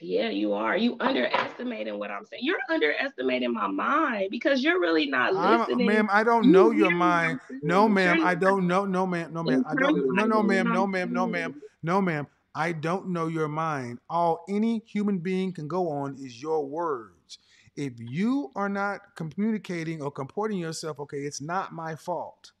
[0.00, 0.76] Yeah, you are.
[0.76, 2.42] You underestimating what I'm saying.
[2.44, 5.86] You're underestimating my mind because you're really not I'm, listening.
[5.86, 7.40] ma'am, I don't know hear your mind.
[7.62, 8.84] No, ma'am, I don't know.
[8.84, 10.14] No, ma'am, no, ma'am, I don't.
[10.14, 12.26] No, no, ma'am, no, ma'am, no, ma'am, no, ma'am.
[12.54, 13.98] I don't know your mind.
[14.10, 17.38] All any human being can go on is your words.
[17.76, 22.52] If you are not communicating or comporting yourself, okay, it's not my fault.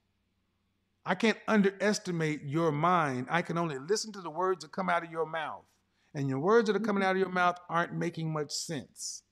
[1.04, 3.26] I can't underestimate your mind.
[3.28, 5.64] I can only listen to the words that come out of your mouth.
[6.14, 7.10] And your words that are coming mm-hmm.
[7.10, 9.22] out of your mouth aren't making much sense.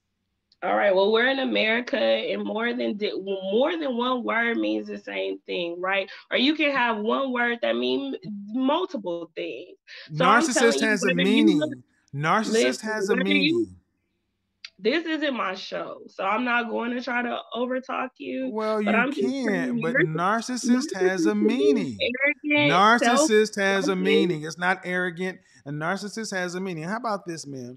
[0.63, 0.95] All right.
[0.95, 5.81] Well, we're in America, and more than more than one word means the same thing,
[5.81, 6.11] right?
[6.31, 8.15] Or you can have one word that mean
[8.49, 9.79] multiple things.
[10.15, 11.63] So Narcissist has a meaning.
[12.15, 13.75] Narcissist has a meaning.
[14.83, 18.49] This isn't my show, so I'm not going to try to overtalk you.
[18.51, 21.99] Well, but you I'm can, but you're- narcissist has a meaning.
[22.01, 24.45] arrogant, Narcissist has a meaning.
[24.45, 25.39] It's not arrogant.
[25.67, 26.85] A narcissist has a meaning.
[26.85, 27.77] How about this, man?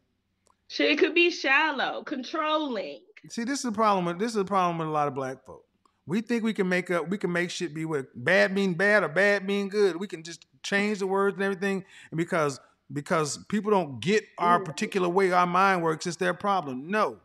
[0.70, 3.02] Shit, it could be shallow, controlling.
[3.30, 4.06] See, this is a problem.
[4.06, 5.66] With, this is a problem with a lot of black folk.
[6.06, 7.10] We think we can make up.
[7.10, 9.98] We can make shit be what bad mean bad or bad mean good.
[9.98, 12.60] We can just change the words and everything, and because
[12.92, 16.90] because people don't get our particular way our mind works, it's their problem.
[16.90, 17.18] No,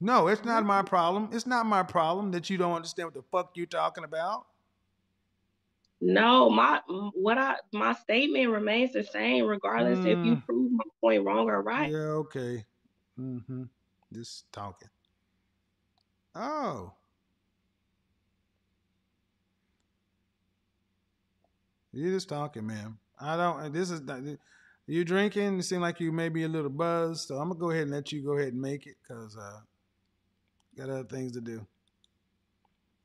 [0.00, 1.28] no, it's not my problem.
[1.32, 4.46] It's not my problem that you don't understand what the fuck you're talking about.
[6.00, 6.80] No, my
[7.14, 10.44] what I my statement remains the same regardless if you Mm.
[10.44, 11.92] prove my point wrong or right.
[11.92, 12.64] Yeah, okay.
[13.20, 13.64] Mm-hmm.
[14.12, 14.88] Just talking.
[16.34, 16.92] Oh.
[21.92, 22.98] You're just talking, man.
[23.20, 23.72] I don't.
[23.72, 24.22] This is not.
[24.92, 25.58] You drinking?
[25.58, 27.26] It seems like you may be a little buzzed.
[27.26, 29.60] So I'm gonna go ahead and let you go ahead and make it, cause uh,
[30.76, 31.66] got other things to do.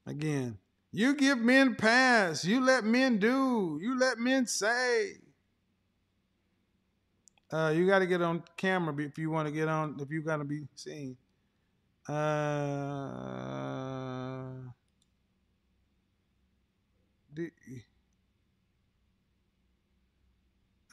[0.06, 0.58] Again,
[0.92, 2.44] you give men pass.
[2.44, 3.80] You let men do.
[3.82, 5.14] You let men say.
[7.50, 9.96] Uh, you got to get on camera if you want to get on.
[10.02, 11.16] If you got to be seen.
[12.10, 12.16] Uh,
[17.34, 17.54] the-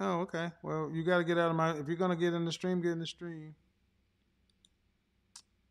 [0.00, 0.50] oh, okay.
[0.62, 1.72] Well, you got to get out of my.
[1.72, 3.54] If you're gonna get in the stream, get in the stream.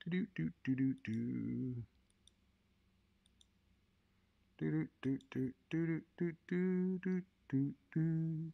[0.09, 1.83] Do do do do do.
[4.57, 8.51] Do do do do do do do do do.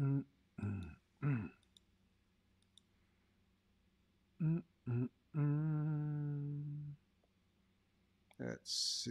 [0.00, 0.24] Mm,
[0.60, 1.50] mm, mm.
[4.42, 6.94] Mm, mm, mm.
[8.40, 9.10] Let's see.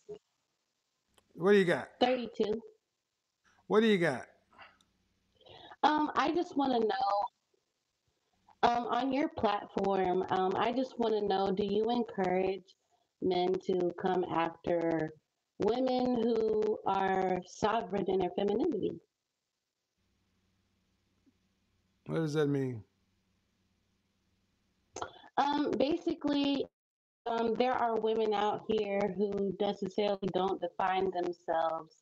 [1.35, 1.89] What do you got?
[1.99, 2.61] 32.
[3.67, 4.25] What do you got?
[5.83, 11.21] Um, I just want to know, um, on your platform, um, I just want to
[11.27, 12.75] know, do you encourage
[13.21, 15.13] men to come after
[15.59, 18.99] women who are sovereign in their femininity?
[22.05, 22.83] What does that mean?
[25.37, 26.65] Um, basically,
[27.25, 31.97] um, there are women out here who necessarily don't define themselves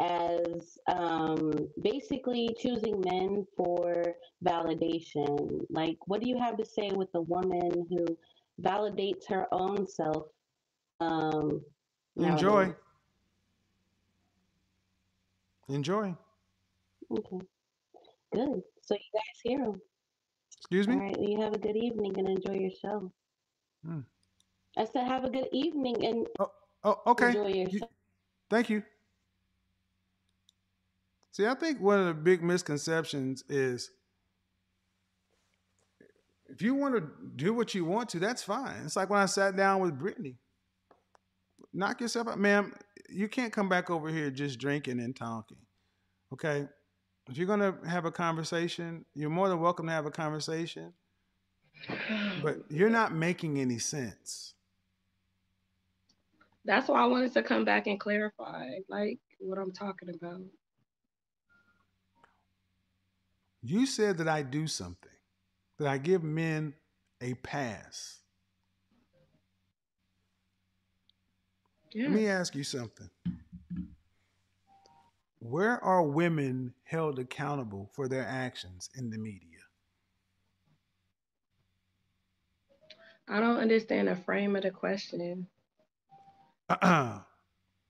[0.00, 4.14] as um, basically choosing men for
[4.44, 5.64] validation.
[5.70, 8.16] Like, what do you have to say with a woman who
[8.60, 10.26] validates her own self.
[11.00, 11.62] Um,
[12.16, 12.48] Enjoy.
[12.48, 12.74] nowadays.
[15.68, 16.14] Enjoy.
[17.10, 17.40] Okay.
[18.32, 18.62] Good.
[18.82, 19.80] So you guys hear him.
[20.58, 20.94] Excuse me?
[20.94, 21.16] All right.
[21.16, 23.12] Well, you have a good evening and enjoy your show.
[23.84, 24.00] Hmm.
[24.78, 26.50] I said have a good evening and Oh,
[26.84, 27.28] oh okay.
[27.28, 27.80] enjoy your You-
[28.48, 28.82] Thank you.
[31.32, 33.90] See, I think one of the big misconceptions is
[36.48, 38.76] if you want to do what you want to, that's fine.
[38.84, 40.36] It's like when I sat down with Brittany.
[41.74, 42.74] Knock yourself out, ma'am.
[43.10, 45.58] You can't come back over here just drinking and talking.
[46.32, 46.66] Okay?
[47.28, 50.94] If you're going to have a conversation, you're more than welcome to have a conversation,
[52.42, 54.54] but you're not making any sense.
[56.68, 60.42] That's why I wanted to come back and clarify, like what I'm talking about.
[63.62, 65.10] You said that I do something,
[65.78, 66.74] that I give men
[67.22, 68.18] a pass.
[71.94, 73.08] Let me ask you something.
[75.38, 79.60] Where are women held accountable for their actions in the media?
[83.26, 85.46] I don't understand the frame of the question.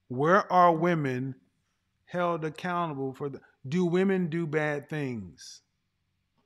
[0.09, 1.35] Where are women
[2.07, 5.63] held accountable for the do women do bad things?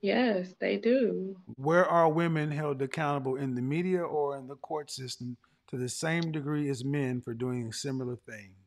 [0.01, 1.37] Yes, they do.
[1.55, 5.37] Where are women held accountable in the media or in the court system
[5.69, 8.57] to the same degree as men for doing similar things?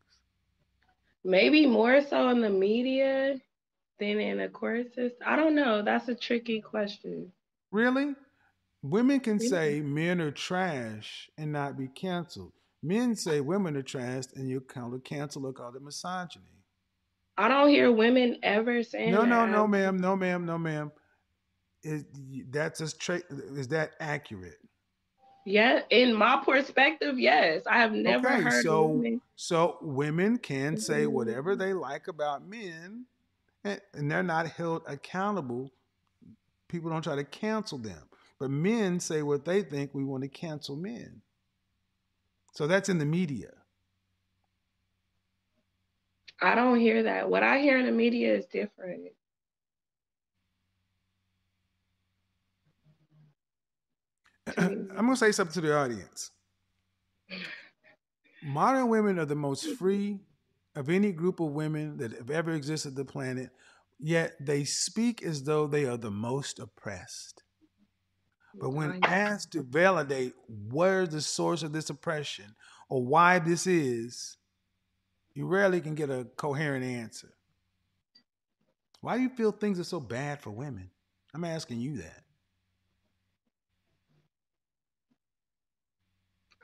[1.25, 3.37] Maybe more so in the media
[3.99, 5.27] than in the court system.
[5.27, 5.83] I don't know.
[5.83, 7.33] That's a tricky question.
[7.71, 8.15] Really?
[8.83, 12.53] Women can say men are trash and not be canceled.
[12.87, 16.45] Men say women are trash and you call it cancel or call it misogyny.
[17.37, 19.51] I don't hear women ever saying No, no, that.
[19.51, 20.93] no, ma'am, no, ma'am, no, ma'am.
[21.83, 22.05] Is
[22.51, 23.25] that's a straight?
[23.31, 24.59] Is that accurate?
[25.45, 27.65] Yeah, in my perspective, yes.
[27.67, 29.21] I have never okay, heard so women.
[29.35, 31.13] so women can say mm-hmm.
[31.13, 33.05] whatever they like about men,
[33.65, 35.73] and, and they're not held accountable.
[36.69, 38.03] People don't try to cancel them,
[38.39, 39.93] but men say what they think.
[39.93, 41.21] We want to cancel men.
[42.57, 43.51] So that's in the media.
[46.41, 47.29] I don't hear that.
[47.29, 49.09] What I hear in the media is different.
[54.57, 56.31] I'm going to say something to the audience.
[58.43, 60.21] Modern women are the most free
[60.75, 63.51] of any group of women that have ever existed on the planet,
[63.99, 67.43] yet they speak as though they are the most oppressed.
[68.59, 72.55] But when asked to validate where's the source of this oppression
[72.89, 74.39] or why this is,
[75.35, 77.35] you rarely can get a coherent answer.
[79.01, 80.91] Why do you feel things are so bad for women?
[81.35, 82.23] I'm asking you that.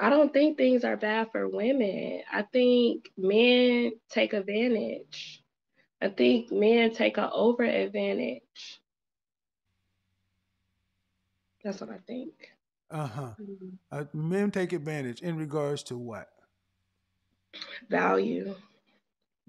[0.01, 2.23] I don't think things are bad for women.
[2.32, 5.43] I think men take advantage.
[6.01, 8.43] I think men take an over advantage.
[11.64, 12.32] That's what I think.
[12.90, 13.30] Uh-huh.
[13.90, 16.28] Uh, men take advantage in regards to what?
[17.89, 18.55] Value.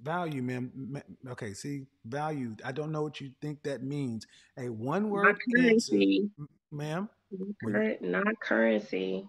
[0.02, 1.02] Value, ma'am.
[1.30, 2.56] Okay, see, value.
[2.65, 4.27] I don't know what you think that means.
[4.57, 6.30] A one word Not answer, currency.
[6.72, 7.10] ma'am.
[8.02, 9.27] Not currency.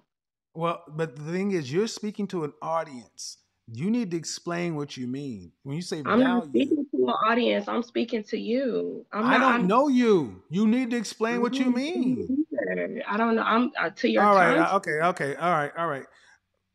[0.55, 3.39] Well, but the thing is, you're speaking to an audience.
[3.73, 6.67] You need to explain what you mean when you say I'm not value.
[6.67, 7.67] speaking to an audience.
[7.67, 9.07] I'm speaking to you.
[9.13, 10.43] I'm I not, don't I'm, know you.
[10.51, 12.44] You need to explain what you mean.
[12.79, 13.43] I don't know.
[13.43, 14.59] I'm uh, to your All right.
[14.59, 15.01] uh, Okay.
[15.03, 15.35] Okay.
[15.37, 15.73] All right.
[15.77, 16.05] All right.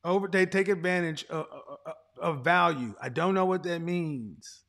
[0.04, 0.28] Over.
[0.28, 1.46] They take advantage of,
[1.86, 2.94] of, of value.
[3.02, 4.64] I don't know what that means.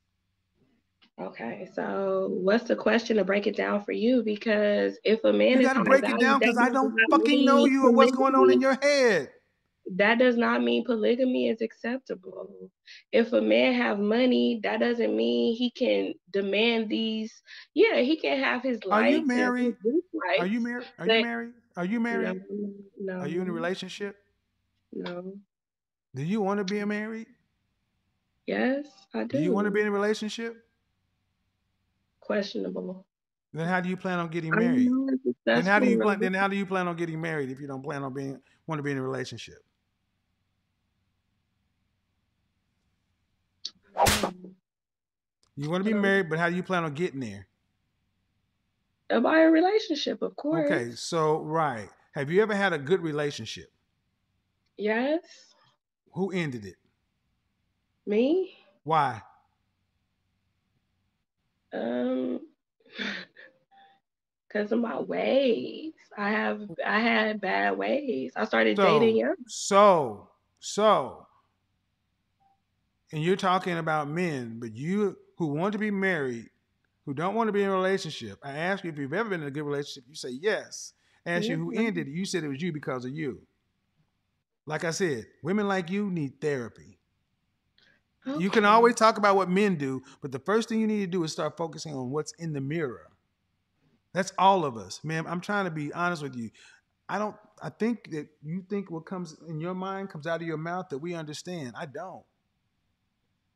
[1.19, 4.23] Okay, so what's the question to break it down for you?
[4.23, 6.95] Because if a man You is got to high break it down because I don't
[7.11, 9.29] fucking know you or what's going on in your head.
[9.95, 12.69] That does not mean polygamy is acceptable.
[13.11, 17.41] If a man have money, that doesn't mean he can demand these.
[17.73, 19.05] Yeah, he can have his life.
[19.05, 19.75] Are you and married?
[20.39, 20.87] Are you married?
[20.99, 21.53] Are you married?
[21.75, 22.43] Are you married?
[22.99, 24.17] no, Are you in a relationship?
[24.93, 25.33] no.
[26.13, 27.27] Do you want to be married?
[28.45, 30.65] Yes, I Do Do you want to be in a relationship?
[32.19, 33.05] Questionable.
[33.53, 34.89] Then how do you plan on getting married?
[35.45, 36.19] Then how do you plan?
[36.19, 38.79] Then how do you plan on getting married if you don't plan on being want
[38.79, 39.59] to be in a relationship?
[45.55, 47.47] You want to be married, but how do you plan on getting there?
[49.09, 50.71] By a relationship, of course.
[50.71, 51.89] Okay, so right.
[52.13, 53.71] Have you ever had a good relationship?
[54.77, 55.53] Yes,
[56.13, 56.77] Who ended it?
[58.05, 58.53] me.
[58.83, 59.21] Why?
[61.73, 62.41] Um,
[64.47, 65.93] because of my ways.
[66.17, 68.33] I have I had bad ways.
[68.35, 69.35] I started So, dating young.
[69.47, 70.29] so,
[70.59, 71.27] so,
[73.11, 76.49] and you're talking about men, but you who want to be married,
[77.05, 78.39] who don't want to be in a relationship.
[78.43, 80.05] I ask you if you've ever been in a good relationship.
[80.07, 80.93] You say yes.
[81.25, 81.87] I ask you who Mhm.
[81.87, 82.11] ended it.
[82.11, 83.45] You said it was you because of you.
[84.65, 86.99] Like I said, women like you need therapy.
[88.37, 91.07] You can always talk about what men do, but the first thing you need to
[91.07, 93.07] do is start focusing on what's in the mirror.
[94.13, 95.25] That's all of us, man.
[95.25, 96.51] I'm trying to be honest with you.
[97.09, 97.35] I don't.
[97.63, 100.89] I think that you think what comes in your mind comes out of your mouth
[100.89, 101.73] that we understand.
[101.75, 102.23] I don't.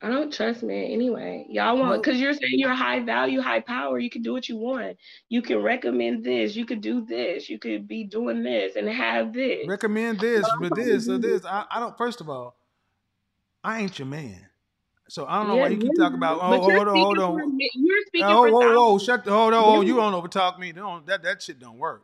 [0.02, 1.46] I don't trust men anyway.
[1.50, 3.98] Y'all want because you're saying you're high value, high power.
[3.98, 4.98] You can do what you want.
[5.30, 6.56] You can recommend this.
[6.56, 7.50] You could do this.
[7.50, 9.66] You could be doing this and have this.
[9.68, 11.46] Recommend this, But I'm but talking this or this.
[11.46, 11.98] I, I don't.
[11.98, 12.58] First of all,
[13.64, 14.46] I ain't your man,
[15.08, 16.40] so I don't know why you keep talking about.
[16.42, 17.40] Oh, hold on, hold on.
[17.40, 19.64] for You're speaking Oh, for whoa, whoa, shut the hold on.
[19.64, 20.74] Oh, you don't overtalk me.
[20.74, 22.04] Don't that that shit don't work.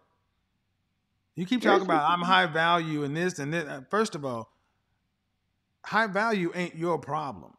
[1.36, 3.66] You keep talking about I'm high value and this and this.
[3.66, 4.50] Uh, First of all,
[5.86, 7.54] high value ain't your problem.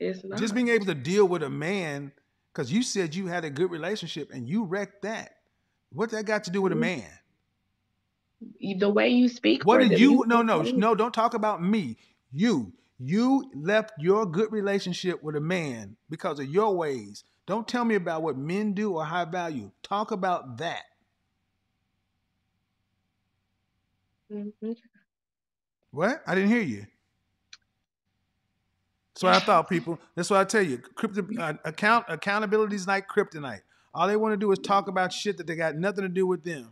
[0.00, 0.38] It's not.
[0.40, 2.12] Just being able to deal with a man,
[2.52, 5.36] because you said you had a good relationship and you wrecked that.
[5.92, 7.04] What that got to do with a man?
[8.78, 9.64] the way you speak.
[9.66, 10.24] What did them, you?
[10.26, 10.94] No, no, no.
[10.94, 11.96] Don't talk about me.
[12.32, 17.24] You, you left your good relationship with a man because of your ways.
[17.46, 19.70] Don't tell me about what men do or high value.
[19.82, 20.84] Talk about that.
[24.32, 24.76] Mhm.
[25.90, 26.22] What?
[26.26, 26.86] I didn't hear you.
[29.20, 29.98] That's what I thought, people.
[30.14, 30.78] That's what I tell you.
[30.78, 33.60] Crypto, uh, account accountability is like kryptonite.
[33.92, 36.26] All they want to do is talk about shit that they got nothing to do
[36.26, 36.70] with them.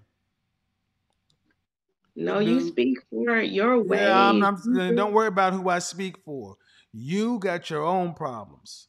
[2.17, 3.99] No, you speak for your way.
[3.99, 6.57] Yeah, I'm, I'm, then don't worry about who I speak for.
[6.93, 8.89] You got your own problems.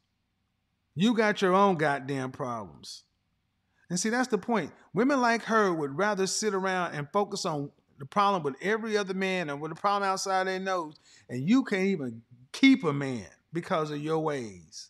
[0.96, 3.04] You got your own goddamn problems.
[3.90, 4.72] And see, that's the point.
[4.94, 9.14] Women like her would rather sit around and focus on the problem with every other
[9.14, 10.96] man and with the problem outside their nose,
[11.28, 12.22] and you can't even
[12.52, 14.90] keep a man because of your ways.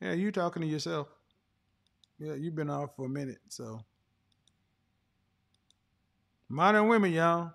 [0.00, 1.08] Yeah, you talking to yourself.
[2.18, 3.80] Yeah, you've been off for a minute, so.
[6.48, 7.52] Modern women, y'all.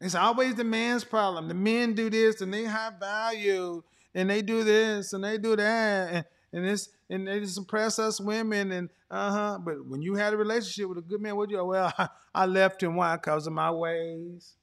[0.00, 1.48] It's always the man's problem.
[1.48, 3.82] The men do this and they high value
[4.14, 7.98] and they do this and they do that and, and it's and they just suppress
[7.98, 9.58] us women and uh-huh.
[9.62, 11.92] But when you had a relationship with a good man, what you well,
[12.34, 13.16] I left him why?
[13.16, 14.54] Because of my ways.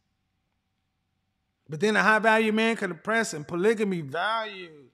[1.69, 4.85] But then a high value man can oppress and polygamy value.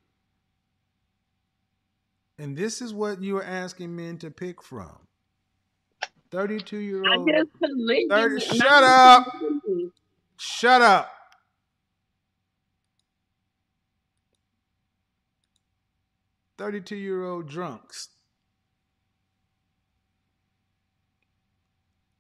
[2.40, 4.98] And this is what you are asking men to pick from.
[6.32, 7.30] 32 year I old.
[7.30, 8.08] just polygamy.
[8.10, 9.28] 30 not shut up.
[10.38, 11.12] Shut up.
[16.58, 18.10] Thirty-two year old drunks.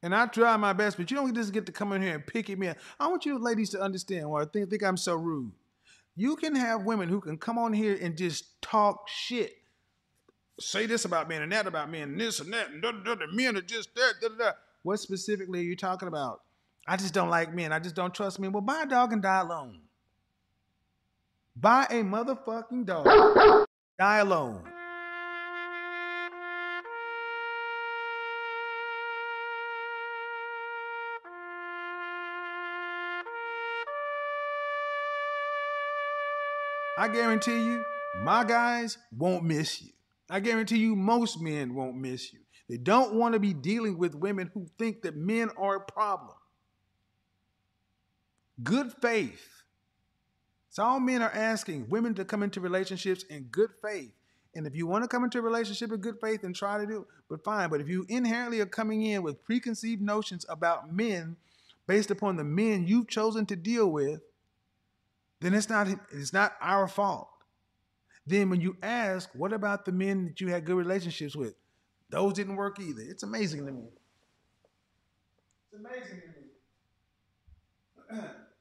[0.01, 2.27] And I try my best, but you don't just get to come in here and
[2.27, 2.77] pick me up.
[2.99, 5.53] I want you ladies to understand why I think, think I'm so rude.
[6.17, 9.53] You can have women who can come on here and just talk shit.
[10.59, 13.15] Say this about men and that about men and this and that and da, da,
[13.15, 14.15] da, men are just that.
[14.21, 14.51] Da, da, da.
[14.83, 16.41] What specifically are you talking about?
[16.85, 17.71] I just don't like men.
[17.71, 18.51] I just don't trust men.
[18.51, 19.79] Well, buy a dog and die alone.
[21.55, 23.67] Buy a motherfucking dog.
[24.03, 24.61] Die alone.
[36.97, 37.85] I guarantee you,
[38.23, 39.91] my guys won't miss you.
[40.29, 42.39] I guarantee you, most men won't miss you.
[42.67, 46.35] They don't want to be dealing with women who think that men are a problem.
[48.61, 49.62] Good faith.
[50.73, 54.09] It's all men are asking women to come into relationships in good faith.
[54.55, 56.87] And if you want to come into a relationship in good faith and try to
[56.87, 57.69] do but fine.
[57.69, 61.35] But if you inherently are coming in with preconceived notions about men
[61.85, 64.21] based upon the men you've chosen to deal with,
[65.41, 67.29] then it's not it's not our fault.
[68.25, 71.53] Then when you ask, what about the men that you had good relationships with?
[72.09, 73.03] Those didn't work either.
[73.03, 73.89] It's amazing to me.
[75.71, 76.23] It's amazing
[78.09, 78.27] to me.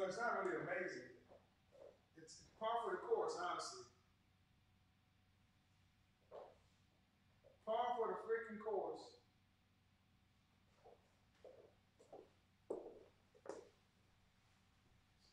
[0.00, 1.02] well, it's not really amazing.
[2.16, 3.80] It's par for the course, honestly.
[7.66, 9.00] Par for the freaking course.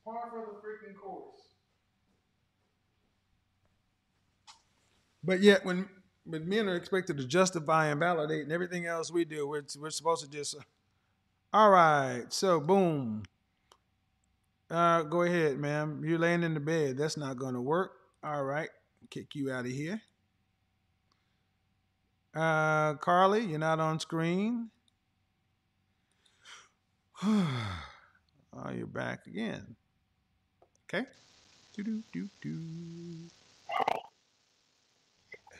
[0.03, 1.41] Par for the freaking course.
[5.23, 5.87] But yet, when
[6.25, 9.89] when men are expected to justify and validate and everything else we do, we're, we're
[9.89, 10.57] supposed to just,
[11.53, 13.23] all right, so boom.
[14.69, 16.01] Uh, go ahead, ma'am.
[16.03, 16.97] You're laying in the bed.
[16.97, 17.91] That's not going to work.
[18.23, 18.69] All right.
[19.09, 20.01] Kick you out of here.
[22.35, 24.69] Uh, Carly, you're not on screen.
[27.23, 27.81] oh,
[28.75, 29.75] you're back again.
[30.85, 31.05] Okay.
[31.73, 32.59] Do do do do.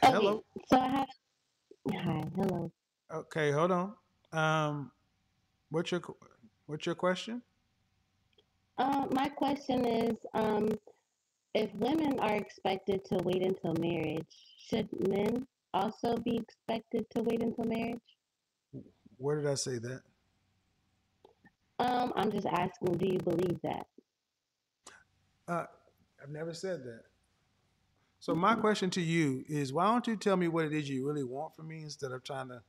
[0.03, 0.11] Hi.
[0.11, 0.43] Hello.
[0.55, 1.07] Okay, so I have.
[1.93, 2.71] Hi, hello.
[3.11, 3.93] Okay, hold on.
[4.31, 4.91] Um,
[5.69, 6.01] what's your
[6.65, 7.41] what's your question?
[8.77, 10.69] Uh, my question is, um,
[11.55, 14.27] if women are expected to wait until marriage,
[14.69, 17.99] should men also be expected to wait until marriage?
[19.17, 20.01] Where did I say that?
[21.79, 23.87] Um, I'm just asking, do you believe that?
[25.47, 25.65] Uh,
[26.21, 27.01] I've never said that.
[28.19, 31.07] So my question to you is, why don't you tell me what it is you
[31.07, 32.61] really want from me instead of trying to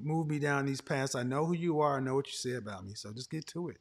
[0.00, 1.14] move me down these paths?
[1.14, 1.96] I know who you are.
[1.96, 2.94] I know what you say about me.
[2.94, 3.78] So just get to it.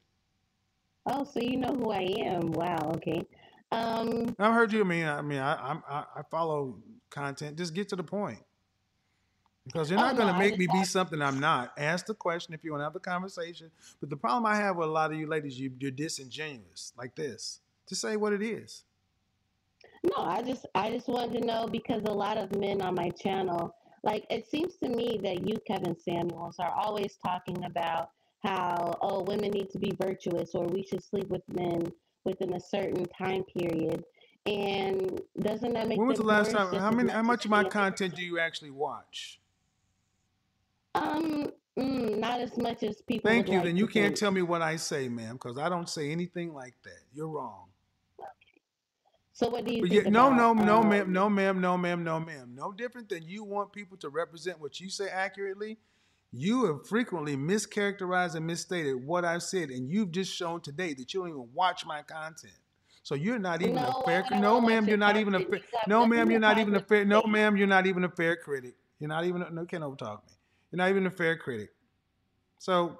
[1.05, 2.51] Oh, so you know who I am.
[2.51, 3.25] Wow, okay.
[3.71, 4.81] Um, I've heard you.
[4.81, 6.79] I mean, I mean, I, I, I follow
[7.09, 7.57] content.
[7.57, 8.39] Just get to the point.
[9.65, 11.73] Because you're Oh, not going to I make me be something I'm not.
[11.77, 13.71] Ask the question if you want to have the conversation.
[13.99, 17.15] But the problem I have with a lot of you ladies, you, you're disingenuous like
[17.15, 17.61] this.
[17.89, 18.83] Just say what it is.
[20.03, 23.09] No, I just I just wanted to know because a lot of men on my
[23.11, 28.11] channel, like it seems to me that you, Kevin Samuels, are always talking about
[28.45, 31.91] how oh women need to be virtuous or we should sleep with men
[32.23, 34.03] within a certain time period.
[34.45, 36.73] And doesn't that make When was the last time?
[36.73, 37.07] How many?
[37.07, 39.39] much How much of my content do you actually watch?
[40.93, 43.29] Um, mm, not as much as people.
[43.29, 43.55] Thank you.
[43.55, 44.17] like Then you can't think.
[44.17, 46.99] tell me what I say, ma'am, because I don't say anything like that.
[47.13, 47.65] You're wrong.
[49.33, 52.03] So what do you yeah, no, about, no, no, um, ma'am, no, ma'am, no, ma'am,
[52.05, 52.53] no, ma'am.
[52.55, 55.77] No different than you want people to represent what you say accurately.
[56.37, 61.13] You have frequently mischaracterized and misstated what I've said, and you've just shown today that
[61.13, 62.53] you don't even watch my content.
[63.03, 64.25] So you're not even No, a fair.
[64.31, 65.39] No, ma'am, you're not even a.
[65.39, 65.63] content?
[65.63, 67.05] Fa- You have no, ma'am, you're not even a fair.
[67.05, 68.75] No, ma'am, you're not even a fair critic.
[68.99, 69.43] You're not even.
[69.43, 70.33] A, no, can't overtalk me.
[70.71, 71.69] You're not even a fair critic.
[72.59, 72.99] So,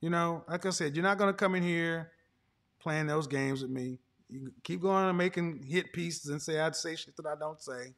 [0.00, 2.12] you know, like I said, you're not gonna come in here
[2.78, 3.98] playing those games with me.
[4.28, 7.60] You keep going and making hit pieces and say I'd say shit that I don't
[7.60, 7.94] say.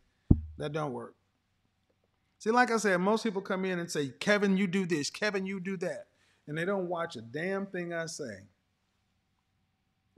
[0.57, 1.15] That don't work.
[2.41, 5.45] See, like I said, most people come in and say, Kevin, you do this, Kevin,
[5.45, 6.07] you do that.
[6.47, 8.49] And they don't watch a damn thing I say.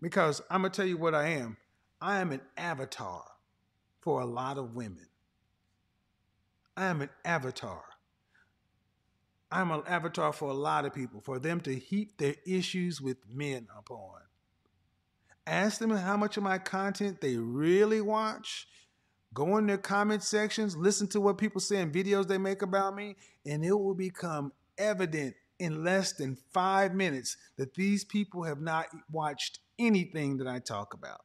[0.00, 1.56] Because I'm gonna tell you what I am.
[2.00, 3.24] I am an avatar
[4.00, 5.08] for a lot of women.
[6.76, 7.82] I am an avatar.
[9.50, 13.16] I'm an avatar for a lot of people, for them to heap their issues with
[13.28, 14.20] men upon.
[15.44, 18.68] Ask them how much of my content they really watch.
[19.34, 22.94] Go in their comment sections, listen to what people say in videos they make about
[22.94, 28.60] me, and it will become evident in less than five minutes that these people have
[28.60, 31.22] not watched anything that I talk about.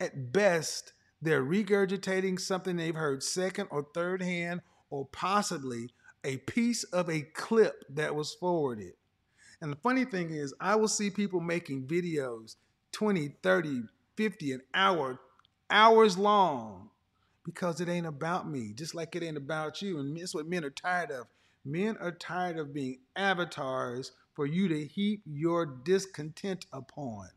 [0.00, 0.92] At best,
[1.22, 5.90] they're regurgitating something they've heard second or third hand, or possibly
[6.24, 8.94] a piece of a clip that was forwarded.
[9.60, 12.56] And the funny thing is, I will see people making videos
[12.92, 13.82] 20, 30,
[14.16, 15.18] 50 an hour,
[15.70, 16.90] hours long,
[17.44, 19.98] because it ain't about me, just like it ain't about you.
[19.98, 21.26] And that's what men are tired of.
[21.64, 27.28] Men are tired of being avatars for you to heap your discontent upon.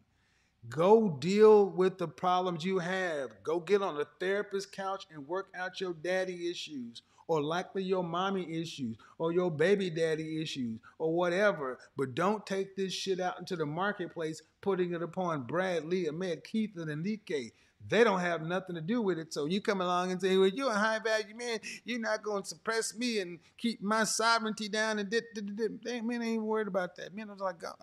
[0.69, 3.29] Go deal with the problems you have.
[3.43, 8.03] Go get on a therapist couch and work out your daddy issues, or likely your
[8.03, 11.77] mommy issues, or your baby daddy issues, or whatever.
[11.95, 16.43] But don't take this shit out into the marketplace, putting it upon Brad Lee, Ahmed,
[16.43, 17.51] Keith, and Enrique.
[17.89, 19.33] They don't have nothing to do with it.
[19.33, 21.59] So you come along and say, well, you're a high value man.
[21.85, 24.99] You're not going to suppress me and keep my sovereignty down.
[24.99, 25.83] And did, did.
[25.83, 27.15] They, men ain't worried about that.
[27.15, 27.75] Men was like, God,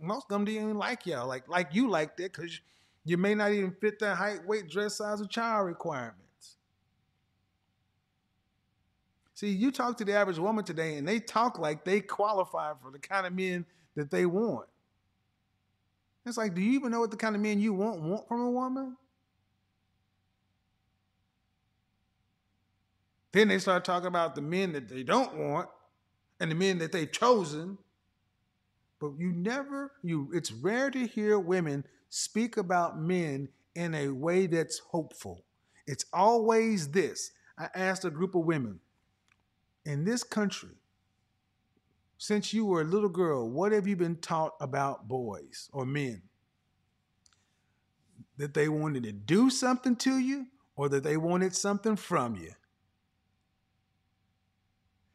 [0.00, 2.60] most of them didn't even like y'all, like like you liked it, because
[3.04, 6.56] you may not even fit their height, weight, dress size, or child requirements.
[9.34, 12.90] See, you talk to the average woman today, and they talk like they qualify for
[12.90, 13.64] the kind of men
[13.94, 14.68] that they want.
[16.26, 18.40] It's like, do you even know what the kind of men you want want from
[18.40, 18.96] a woman?
[23.34, 25.68] Then they start talking about the men that they don't want
[26.38, 27.78] and the men that they've chosen.
[29.00, 34.46] But you never, you it's rare to hear women speak about men in a way
[34.46, 35.44] that's hopeful.
[35.84, 37.32] It's always this.
[37.58, 38.78] I asked a group of women
[39.84, 40.76] in this country,
[42.18, 46.22] since you were a little girl, what have you been taught about boys or men?
[48.36, 50.46] That they wanted to do something to you
[50.76, 52.52] or that they wanted something from you?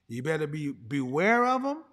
[0.10, 1.84] You better be beware of them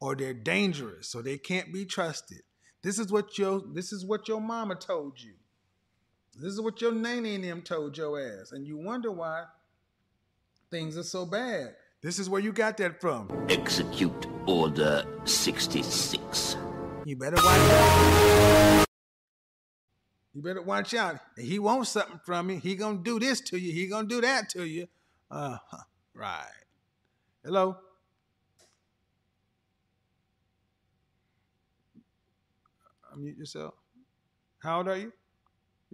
[0.00, 2.42] or they're dangerous, so they can't be trusted.
[2.82, 5.34] This is what your this is what your mama told you.
[6.36, 9.44] This is what your nanny and them told your ass, and you wonder why
[10.70, 11.74] things are so bad.
[12.00, 13.28] This is where you got that from.
[13.48, 16.56] Execute Order 66.
[17.06, 18.86] You better watch out.
[20.34, 21.16] You better watch out.
[21.38, 22.58] He wants something from you.
[22.58, 23.72] He gonna do this to you.
[23.72, 24.86] He gonna do that to you.
[25.30, 25.84] Uh huh.
[26.14, 26.63] Right.
[27.44, 27.76] Hello.
[33.14, 33.74] Unmute yourself.
[34.60, 35.12] How old are you?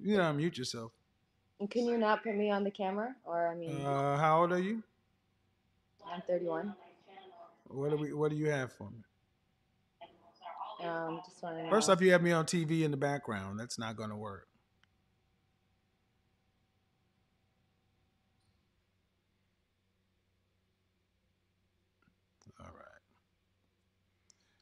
[0.00, 0.92] You gotta unmute yourself.
[1.70, 3.14] Can you not put me on the camera?
[3.24, 4.82] Or I mean, Uh, how old are you?
[6.06, 6.74] I'm 31.
[7.64, 8.12] What do we?
[8.12, 9.02] What do you have for me?
[10.82, 11.70] Um, just want to know.
[11.70, 13.60] First off, you have me on TV in the background.
[13.60, 14.48] That's not gonna work.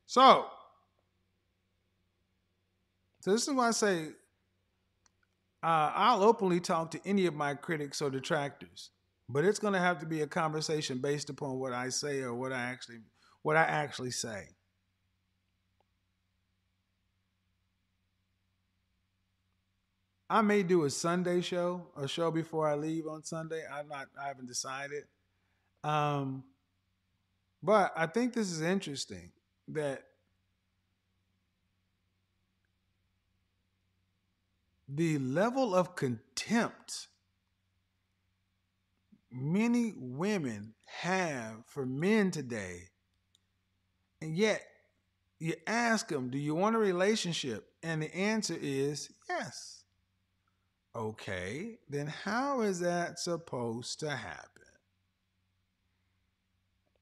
[0.09, 0.47] So,
[3.20, 4.06] so this is why I say
[5.62, 8.89] uh, I'll openly talk to any of my critics or detractors,
[9.28, 12.32] but it's going to have to be a conversation based upon what I say or
[12.32, 13.01] what I actually
[13.43, 14.44] what I actually say.
[20.30, 23.62] I may do a Sunday show, a show before I leave on Sunday.
[23.70, 24.06] I'm not.
[24.18, 25.05] I haven't decided.
[25.85, 26.44] Um,
[27.62, 29.32] but I think this is interesting
[29.68, 30.04] that
[34.88, 37.08] the level of contempt
[39.30, 42.88] many women have for men today,
[44.20, 44.62] and yet
[45.38, 47.66] you ask them, Do you want a relationship?
[47.82, 49.84] And the answer is yes.
[50.96, 54.48] Okay, then how is that supposed to happen?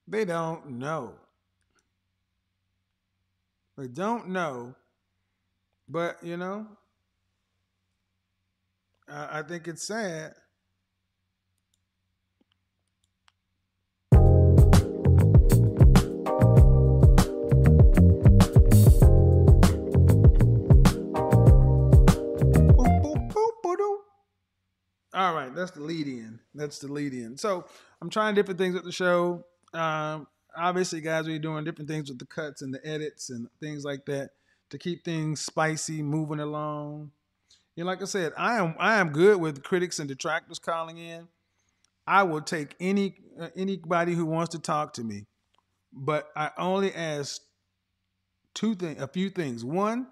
[0.06, 1.14] They don't know.
[3.76, 4.74] They don't know,
[5.86, 6.66] but you know,
[9.06, 10.34] I, I think it's sad.
[25.12, 26.40] All right, that's the lead in.
[26.54, 27.38] That's the lead in.
[27.38, 27.64] So
[28.02, 29.46] I'm trying different things with the show.
[29.72, 30.26] Um,
[30.56, 34.06] obviously, guys, we're doing different things with the cuts and the edits and things like
[34.06, 34.30] that
[34.70, 37.10] to keep things spicy, moving along.
[37.76, 41.28] And like I said, I am I am good with critics and detractors calling in.
[42.06, 45.26] I will take any uh, anybody who wants to talk to me,
[45.92, 47.42] but I only ask
[48.54, 49.64] two things, a few things.
[49.64, 50.06] One,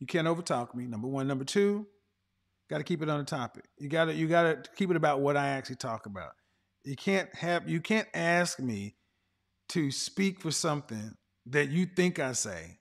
[0.00, 0.86] you can't overtalk me.
[0.86, 1.28] Number one.
[1.28, 1.86] Number two,
[2.70, 3.64] got to keep it on the topic.
[3.78, 6.32] You got to you got to keep it about what I actually talk about.
[6.84, 8.94] You can't have you can't ask me
[9.74, 12.78] to speak for something that you think I say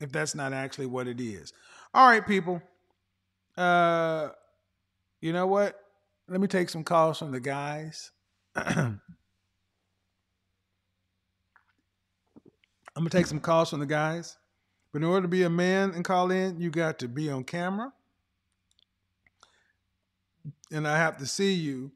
[0.00, 1.52] if that's not actually what it is.
[1.92, 2.62] All right, people.
[3.56, 4.28] Uh
[5.20, 5.78] you know what?
[6.28, 8.12] Let me take some calls from the guys.
[8.54, 9.00] I'm
[12.94, 14.36] gonna take some calls from the guys.
[14.92, 17.42] But in order to be a man and call in, you got to be on
[17.42, 17.92] camera.
[20.70, 21.90] And I have to see you.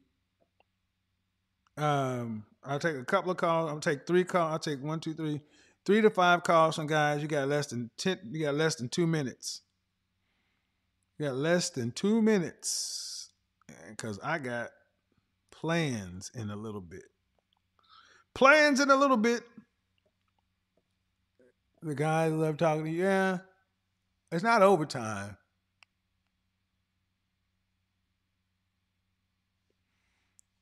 [1.77, 3.71] Um, I'll take a couple of calls.
[3.71, 4.51] I'll take three calls.
[4.51, 5.39] I'll take one, two, three,
[5.85, 7.21] three to five calls from guys.
[7.21, 8.19] You got less than ten.
[8.29, 9.61] You got less than two minutes.
[11.17, 13.31] You got less than two minutes,
[13.89, 14.69] because I got
[15.51, 17.05] plans in a little bit.
[18.35, 19.41] Plans in a little bit.
[21.81, 23.03] The guys love talking to you.
[23.03, 23.39] Yeah,
[24.31, 25.37] it's not overtime.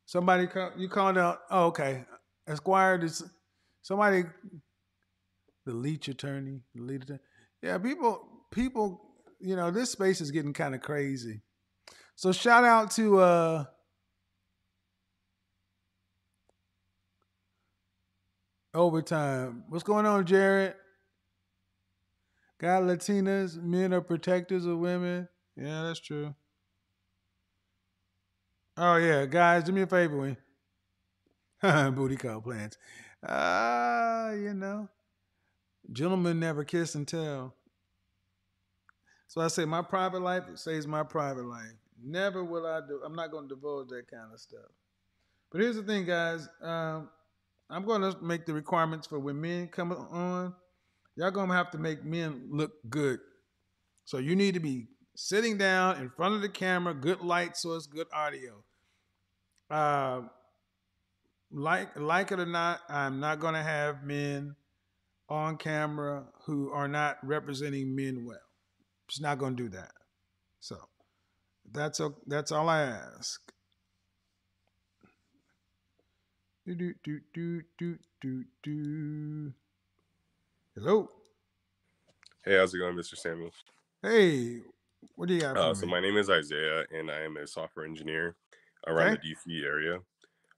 [0.05, 1.39] Somebody call, you called out.
[1.49, 2.05] Oh, okay.
[2.47, 3.23] Esquire, this
[3.81, 4.23] somebody,
[5.65, 7.19] the leech attorney, the lead attorney.
[7.61, 9.01] Yeah, people, people.
[9.39, 11.41] You know, this space is getting kind of crazy.
[12.15, 13.65] So shout out to uh
[18.73, 19.63] overtime.
[19.69, 20.75] What's going on, Jared?
[22.59, 25.27] Got Latinas, men are protectors of women.
[25.57, 26.33] Yeah, that's true.
[28.77, 30.37] Oh yeah, guys, do me a favor, when
[31.95, 32.77] booty call plans.
[33.25, 34.89] Ah, uh, you know,
[35.91, 37.53] gentlemen never kiss and tell.
[39.27, 41.71] So I say my private life stays my private life.
[42.03, 43.01] Never will I do.
[43.03, 44.69] I'm not going to divulge that kind of stuff.
[45.51, 46.47] But here's the thing, guys.
[46.61, 47.09] Um,
[47.69, 50.53] I'm going to make the requirements for when men come on.
[51.15, 53.19] Y'all going to have to make men look good.
[54.03, 57.87] So you need to be sitting down in front of the camera, good light source,
[57.87, 58.64] good audio.
[59.69, 60.21] Uh,
[61.51, 64.55] like like it or not, I'm not gonna have men
[65.29, 68.37] on camera who are not representing men well.
[69.09, 69.91] She's not going to do that.
[70.59, 70.77] So
[71.71, 73.41] that's o- that's all I ask.
[76.65, 79.53] Do do do do do do do.
[80.75, 81.09] Hello.
[82.43, 83.15] Hey, how's it going, Mr.
[83.17, 83.51] Samuel?
[84.01, 84.59] Hey,
[85.15, 85.91] what do you got Uh, so me?
[85.91, 88.35] my name is Isaiah, and I am a software engineer
[88.87, 89.17] around Okay.
[89.17, 89.99] the DC area.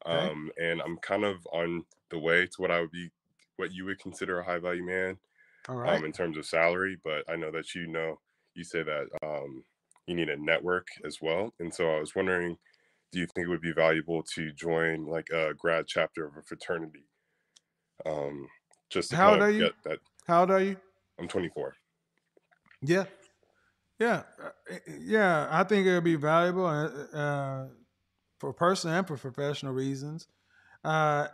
[0.09, 0.31] Okay.
[0.31, 3.11] Um, and I'm kind of on the way to what I would be,
[3.57, 5.17] what you would consider a high value man,
[5.69, 6.01] All right.
[6.01, 6.97] um, in terms of salary.
[7.03, 8.19] But I know that you know,
[8.55, 9.65] you say that um,
[10.07, 11.53] you need a network as well.
[11.59, 12.57] And so I was wondering,
[13.11, 16.43] do you think it would be valuable to join like a grad chapter of a
[16.43, 17.05] fraternity?
[18.05, 18.47] Um,
[18.89, 19.63] just to How old are you?
[19.63, 19.99] get that.
[20.27, 20.77] How old are you?
[21.19, 21.75] I'm 24.
[22.81, 23.05] Yeah,
[23.99, 24.51] yeah, uh,
[24.99, 25.47] yeah.
[25.51, 27.69] I think it would be valuable uh, uh,
[28.39, 30.27] for personal and for professional reasons.
[30.83, 31.27] Uh,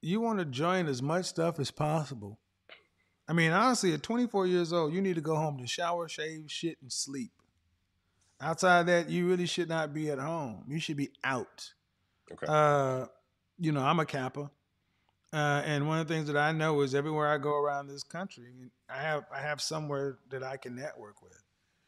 [0.00, 2.38] you want to join as much stuff as possible.
[3.26, 6.44] I mean, honestly, at 24 years old, you need to go home to shower, shave,
[6.50, 7.32] shit, and sleep.
[8.40, 10.64] Outside that, you really should not be at home.
[10.68, 11.72] You should be out.
[12.30, 12.46] Okay.
[12.46, 13.06] Uh,
[13.58, 14.50] you know, I'm a Kappa.
[15.32, 18.04] Uh, and one of the things that I know is everywhere I go around this
[18.04, 18.52] country,
[18.88, 21.42] I have I have somewhere that I can network with.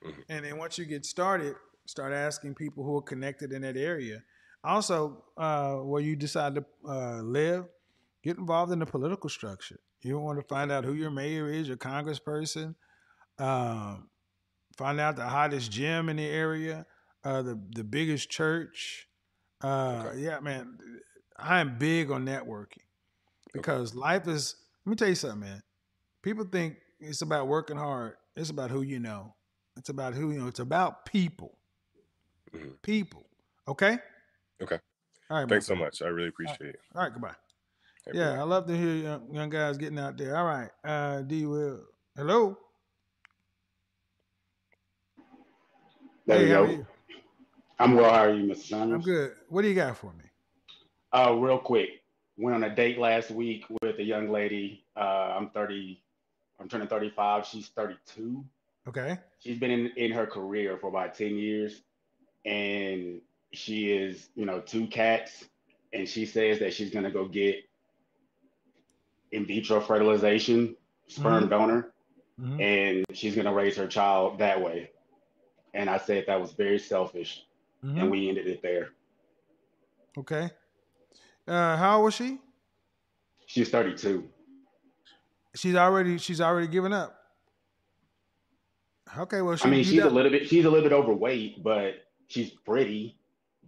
[0.04, 0.24] Mhm.
[0.28, 1.54] And then once you get started,
[1.86, 4.24] start asking people who are connected in that area.
[4.66, 7.66] Also, uh, where you decide to uh, live,
[8.22, 9.78] get involved in the political structure.
[10.02, 12.74] You want to find out who your mayor is, your congressperson.
[13.38, 14.08] Um,
[14.76, 16.86] find out the hottest gym in the area,
[17.24, 19.08] uh, the the biggest church.
[19.62, 20.78] Uh, Yeah, man,
[21.36, 22.84] I am big on networking
[23.52, 24.56] because life is.
[24.84, 25.62] Let me tell you something, man.
[26.22, 28.14] People think it's about working hard.
[28.36, 29.34] It's about who you know.
[29.76, 30.46] It's about who you know.
[30.48, 31.58] It's about people.
[32.82, 33.26] People.
[33.68, 33.98] Okay.
[34.62, 34.78] Okay.
[35.30, 35.44] All right.
[35.44, 36.02] my Thanks so much.
[36.02, 36.80] I really appreciate it.
[36.94, 37.12] All right.
[37.12, 37.34] Goodbye.
[38.06, 38.38] Hey, Yeah, bye.
[38.40, 40.36] I love to hear young, young guys getting out there.
[40.36, 40.70] All right.
[40.84, 41.46] Uh, D.
[41.46, 41.80] Will.
[42.16, 42.56] Hello.
[46.26, 46.64] There hey, we how go.
[46.64, 46.86] are you?
[47.78, 48.10] I'm well.
[48.10, 48.80] How are you, Mr.
[48.80, 49.32] I'm good.
[49.48, 50.24] What do you got for me?
[51.12, 52.02] Uh, real quick,
[52.36, 54.84] went on a date last week with a young lady.
[54.96, 56.02] Uh, I'm 30.
[56.58, 57.46] I'm turning 35.
[57.46, 58.44] She's 32.
[58.88, 59.18] Okay.
[59.40, 61.82] She's been in, in her career for about 10 years,
[62.44, 63.20] and
[63.56, 65.46] she is, you know, two cats.
[65.92, 67.56] And she says that she's gonna go get
[69.32, 70.76] in vitro fertilization,
[71.08, 71.50] sperm Mhm.
[71.50, 71.92] donor,
[72.38, 72.60] Mhm.
[72.60, 74.90] and she's gonna raise her child that way.
[75.74, 77.46] And I said that was very selfish,
[77.82, 78.00] Mhm.
[78.02, 78.92] and we ended it there.
[80.18, 80.50] Okay.
[81.46, 82.38] Uh, how old was she?
[83.46, 84.28] She's 32.
[85.54, 87.22] She's already she's already given up.
[89.16, 92.06] Okay, well she I mean, she's a little bit she's a little bit overweight, but
[92.26, 93.16] she's pretty.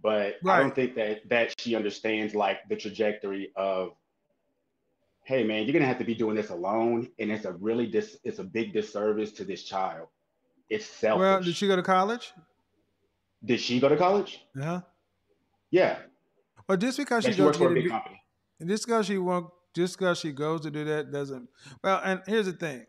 [0.01, 3.91] But I don't think that that she understands like the trajectory of,
[5.23, 8.17] hey man, you're gonna have to be doing this alone, and it's a really dis
[8.23, 10.07] it's a big disservice to this child.
[10.69, 11.19] It's selfish.
[11.19, 12.31] well, did she go to college?
[13.43, 14.45] Did she go to college?
[14.55, 14.81] Yeah.
[15.71, 15.97] Yeah.
[16.67, 18.21] Well, just because she she goes to a big vi- company.
[18.59, 21.49] and just because she won't, just because she goes to do that doesn't.
[21.83, 22.85] Well, and here's the thing.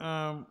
[0.00, 0.46] Um,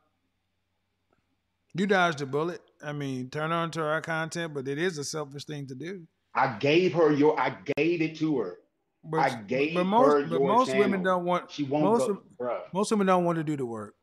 [1.73, 2.61] you dodged a bullet.
[2.83, 6.07] I mean, turn on to our content, but it is a selfish thing to do.
[6.35, 8.57] I gave her your I gave it to her.
[9.03, 11.49] But, I gave but most, her but your most women don't want.
[11.49, 12.59] She won't most, go, bruh.
[12.73, 13.95] most women don't want to do the work.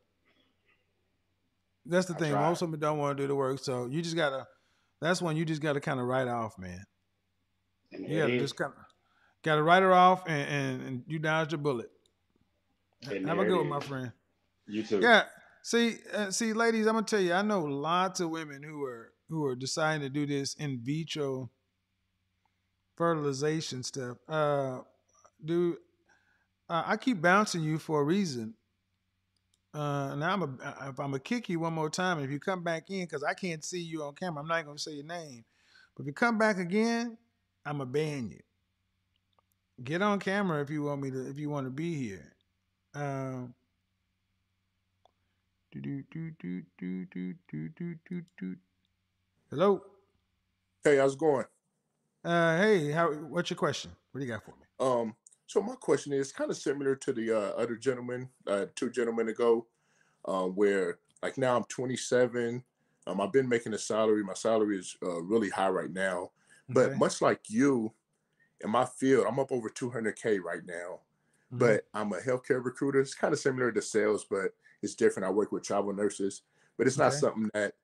[1.84, 2.30] That's the I thing.
[2.32, 2.48] tried.
[2.48, 3.58] Most women don't want to do the work.
[3.58, 4.46] So you just gotta.
[5.00, 6.82] That's when you just gotta kind of write off, man.
[7.92, 8.84] And You gotta just kind of
[9.42, 11.90] gotta write her off, and, and, and you dodged a bullet.
[13.10, 14.12] And Have a good one, my friend.
[14.66, 15.00] You too.
[15.00, 15.24] Yeah.
[15.64, 19.14] See, uh, see, ladies, I'm gonna tell you, I know lots of women who are
[19.30, 21.48] who are deciding to do this in vitro
[22.98, 24.18] fertilization stuff.
[24.28, 24.80] Uh,
[25.42, 25.78] dude,
[26.68, 28.52] uh, I keep bouncing you for a reason.
[29.72, 32.38] Uh, now I'm a, uh, if I'm gonna kick you one more time, if you
[32.38, 35.06] come back in, because I can't see you on camera, I'm not gonna say your
[35.06, 35.46] name.
[35.96, 37.16] But if you come back again,
[37.64, 38.40] I'm gonna ban you.
[39.82, 42.34] Get on camera if you want me to, if you want to be here.
[42.94, 43.54] Um,
[49.50, 49.82] Hello.
[50.84, 51.46] Hey, how's it going?
[52.24, 53.10] Uh, hey, how?
[53.12, 53.90] What's your question?
[54.12, 54.66] What do you got for me?
[54.78, 58.88] Um, so my question is kind of similar to the uh, other gentleman, uh, two
[58.88, 59.66] gentlemen ago,
[60.26, 62.62] um, where like now I'm 27.
[63.06, 64.22] Um, I've been making a salary.
[64.22, 66.30] My salary is uh, really high right now,
[66.68, 66.98] but Okay.
[66.98, 67.92] much like you,
[68.62, 71.00] in my field, I'm up over 200k right now.
[71.52, 71.58] Mm-hmm.
[71.58, 73.00] But I'm a healthcare recruiter.
[73.00, 74.52] It's kind of similar to sales, but
[74.84, 75.26] it's different.
[75.26, 76.42] I work with travel nurses,
[76.76, 77.18] but it's not Okay.
[77.18, 77.74] something that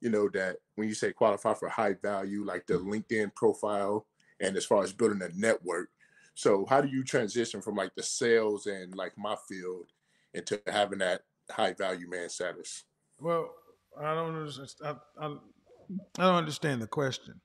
[0.00, 4.06] you know that when you say qualify for high value, like the LinkedIn profile,
[4.40, 5.90] and as far as building a network.
[6.34, 9.92] So how do you transition from like the sales and like my field
[10.34, 12.84] into having that high value man status.
[13.18, 13.54] Well,
[13.98, 14.98] I don't understand.
[15.18, 17.40] I, I, I don't understand the question.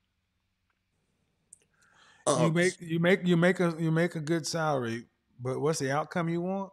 [2.28, 5.06] you Um, make you make you make a you make a good salary,
[5.40, 6.72] but what's the outcome you want?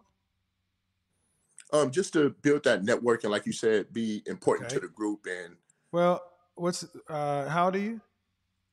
[1.73, 5.27] Um, just to build that network and, like you said, be important to the group.
[5.27, 5.57] And
[5.91, 6.23] Well,
[6.55, 8.01] what's uh how old are you?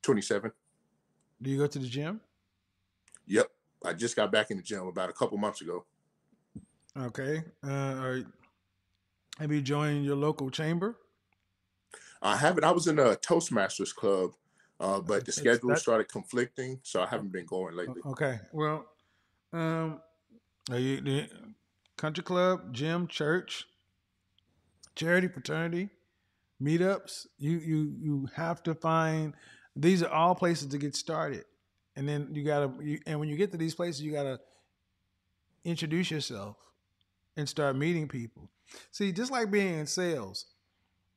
[0.03, 0.51] 27.
[1.41, 2.21] Do you go to the gym?
[3.25, 3.47] Yep,
[3.83, 5.85] I just got back in the gym about a couple months ago.
[6.95, 7.43] Okay.
[7.63, 8.19] Uh are,
[9.39, 10.95] have you joined your local chamber?
[12.21, 12.63] I haven't.
[12.63, 14.31] I was in a Toastmasters club,
[14.79, 18.01] uh, but the schedule that- started conflicting, so I haven't been going lately.
[18.05, 18.39] Okay.
[18.53, 18.85] Well,
[19.51, 19.99] um,
[20.71, 21.27] are you
[22.03, 23.65] country club, gym, church,
[24.93, 25.89] charity, fraternity,
[26.61, 27.27] meetups?
[27.39, 29.33] You you you have to find.
[29.73, 31.45] These are all places to get started,
[31.95, 32.73] and then you gotta.
[32.81, 34.41] You, and when you get to these places, you gotta
[35.63, 36.57] introduce yourself
[37.37, 38.49] and start meeting people.
[38.91, 40.47] See, just like being in sales.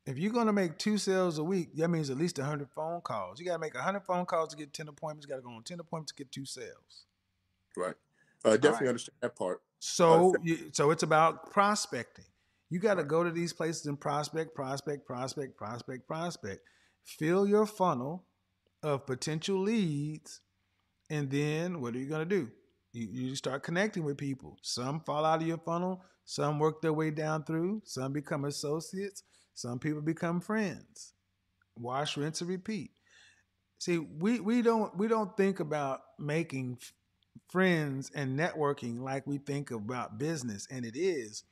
[0.06, 3.40] If you're gonna make two sales a week, that means at least hundred phone calls.
[3.40, 5.26] You gotta make hundred phone calls to get ten appointments.
[5.26, 7.06] You gotta go on ten appointments to get two sales.
[7.76, 7.96] Right.
[8.44, 8.90] Uh, definitely right.
[8.90, 9.62] understand that part.
[9.78, 12.24] So, you, so it's about prospecting.
[12.70, 16.60] You got to go to these places and prospect, prospect, prospect, prospect, prospect.
[17.04, 18.24] Fill your funnel
[18.82, 20.40] of potential leads,
[21.08, 22.50] and then what are you going to do?
[22.92, 24.58] You, you start connecting with people.
[24.62, 26.02] Some fall out of your funnel.
[26.24, 27.82] Some work their way down through.
[27.84, 29.22] Some become associates.
[29.54, 31.12] Some people become friends.
[31.78, 32.90] Wash, rinse, and repeat.
[33.78, 36.78] See, we we don't we don't think about making
[37.48, 41.44] friends and networking like we think about business, and it is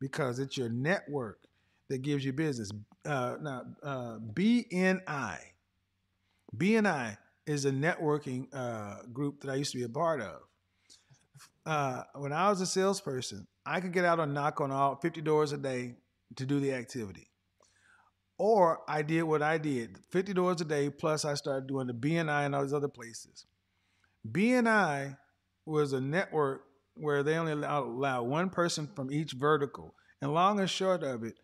[0.00, 1.40] because it's your network
[1.88, 2.70] that gives you business.
[3.06, 5.38] Uh, now, uh, BNI,
[6.56, 10.40] BNI is a networking uh, group that I used to be a part of.
[11.64, 15.20] Uh, when I was a salesperson, I could get out and knock on all 50
[15.22, 15.96] doors a day
[16.36, 17.28] to do the activity.
[18.38, 21.92] Or I did what I did 50 doors a day, plus I started doing the
[21.92, 23.46] BNI and all these other places.
[24.30, 25.16] BNI
[25.68, 26.64] was a network
[26.94, 29.94] where they only allow, allow one person from each vertical.
[30.20, 31.38] And long and short of it,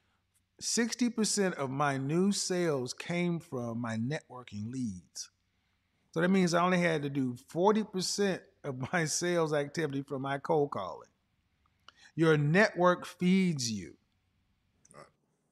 [0.62, 5.30] 60% of my new sales came from my networking leads.
[6.12, 10.38] So that means I only had to do 40% of my sales activity from my
[10.38, 11.08] cold calling.
[12.16, 13.94] Your network feeds you.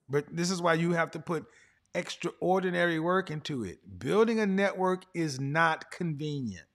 [0.08, 1.46] But this is why you have to put
[1.94, 3.80] extraordinary work into it.
[3.98, 6.66] Building a network is not convenient.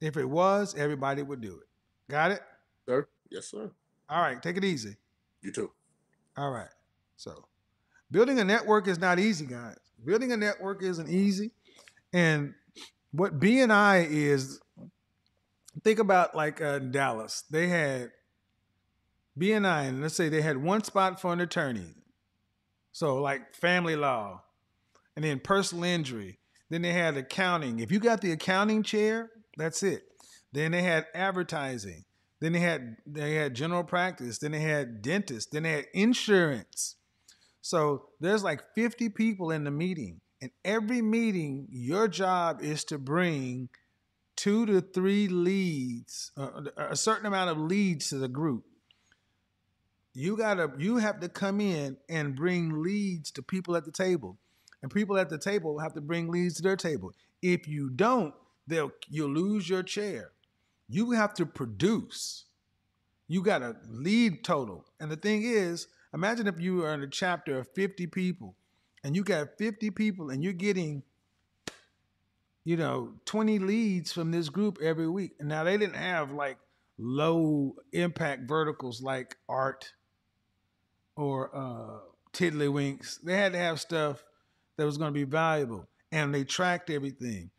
[0.00, 1.68] If it was, everybody would do it.
[2.10, 2.40] Got it?
[2.86, 3.08] Sir?
[3.30, 3.70] Yes, sir.
[4.08, 4.96] All right, take it easy.
[5.42, 5.70] You too.
[6.36, 6.68] All right.
[7.16, 7.44] So,
[8.10, 9.76] building a network is not easy, guys.
[10.04, 11.52] Building a network isn't easy.
[12.12, 12.54] And
[13.12, 14.60] what BNI is,
[15.84, 17.44] think about like uh, Dallas.
[17.50, 18.10] They had
[19.38, 21.94] BNI, and let's say they had one spot for an attorney.
[22.92, 24.42] So, like family law,
[25.14, 26.38] and then personal injury.
[26.70, 27.80] Then they had accounting.
[27.80, 30.04] If you got the accounting chair, that's it.
[30.52, 32.04] Then they had advertising.
[32.40, 34.38] Then they had they had general practice.
[34.38, 35.50] Then they had dentists.
[35.50, 36.96] Then they had insurance.
[37.60, 42.98] So there's like 50 people in the meeting, and every meeting, your job is to
[42.98, 43.68] bring
[44.36, 48.64] two to three leads, uh, a certain amount of leads to the group.
[50.14, 54.38] You gotta, you have to come in and bring leads to people at the table,
[54.82, 57.12] and people at the table have to bring leads to their table.
[57.42, 58.34] If you don't,
[58.70, 60.30] they'll you'll lose your chair.
[60.88, 62.44] You have to produce.
[63.28, 67.08] You got a lead total, and the thing is, imagine if you are in a
[67.08, 68.56] chapter of 50 people,
[69.04, 71.02] and you got 50 people, and you're getting
[72.64, 75.32] you know, 20 leads from this group every week.
[75.38, 76.58] And now they didn't have like
[76.98, 79.92] low impact verticals like art
[81.16, 81.98] or uh,
[82.32, 83.20] tiddlywinks.
[83.22, 84.22] They had to have stuff
[84.76, 85.88] that was going to be valuable.
[86.12, 87.50] And they tracked everything.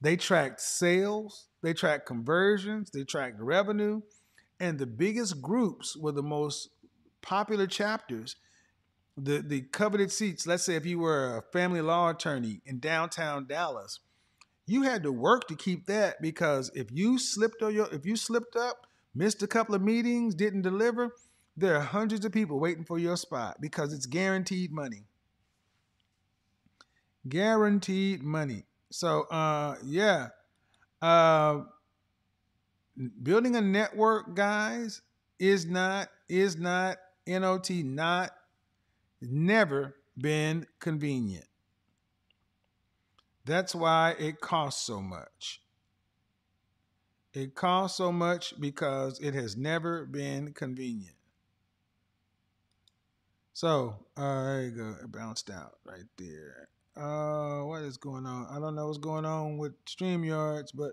[0.00, 4.02] They tracked sales, they tracked conversions, they tracked revenue.
[4.60, 6.70] And the biggest groups were the most
[7.22, 8.36] popular chapters.
[9.16, 13.46] The, the coveted seats, let's say if you were a family law attorney in downtown
[13.46, 14.00] Dallas,
[14.66, 18.16] you had to work to keep that because if you slipped or your if you
[18.16, 21.14] slipped up, missed a couple of meetings, didn't deliver,
[21.56, 25.04] there are hundreds of people waiting for your spot because it's guaranteed money.
[27.28, 28.64] Guaranteed money.
[28.90, 30.28] So uh yeah.
[31.02, 31.62] Uh
[33.22, 35.02] building a network, guys,
[35.38, 38.30] is not is not NOT not
[39.20, 41.46] never been convenient.
[43.46, 45.62] That's why it costs so much.
[47.32, 51.16] It costs so much because it has never been convenient.
[53.52, 54.96] So, uh, there you go.
[55.02, 56.68] It bounced out right there.
[56.96, 58.46] Uh, what is going on?
[58.50, 60.92] I don't know what's going on with StreamYards, but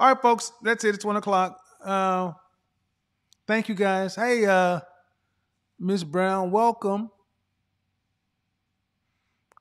[0.00, 0.94] all right, folks, that's it.
[0.94, 1.60] It's one o'clock.
[1.84, 2.32] Uh,
[3.46, 4.16] thank you guys.
[4.16, 4.80] Hey, uh,
[5.78, 7.10] Miss Brown, welcome.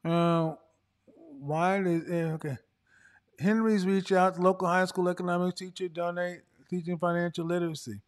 [0.05, 0.53] Uh,
[1.39, 2.57] why did eh, okay?
[3.37, 6.39] Henry's reach out to local high school economics teacher, donate
[6.69, 7.99] teaching financial literacy.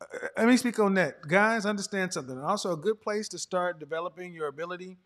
[0.00, 1.66] Uh, Let me speak on that, guys.
[1.66, 2.38] Understand something.
[2.38, 4.96] Also, a good place to start developing your ability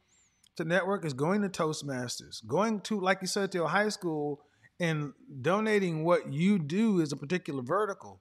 [0.57, 2.47] to network is going to Toastmasters.
[2.47, 4.41] Going to, like you said, to a high school
[4.81, 8.21] and donating what you do is a particular vertical.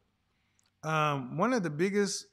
[0.83, 2.27] Um, one of the biggest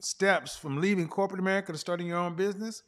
[0.00, 2.82] steps from leaving corporate America to starting your own business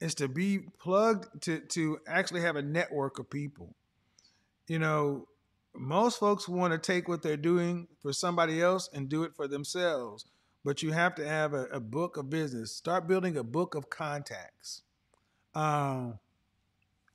[0.00, 3.74] is to be plugged to to actually have a network of people.
[4.68, 5.26] You know,
[5.74, 9.48] most folks want to take what they're doing for somebody else and do it for
[9.48, 10.26] themselves,
[10.68, 12.70] but you have to have a, a book of business.
[12.70, 14.82] Start building a book of contacts.
[15.54, 16.18] Um,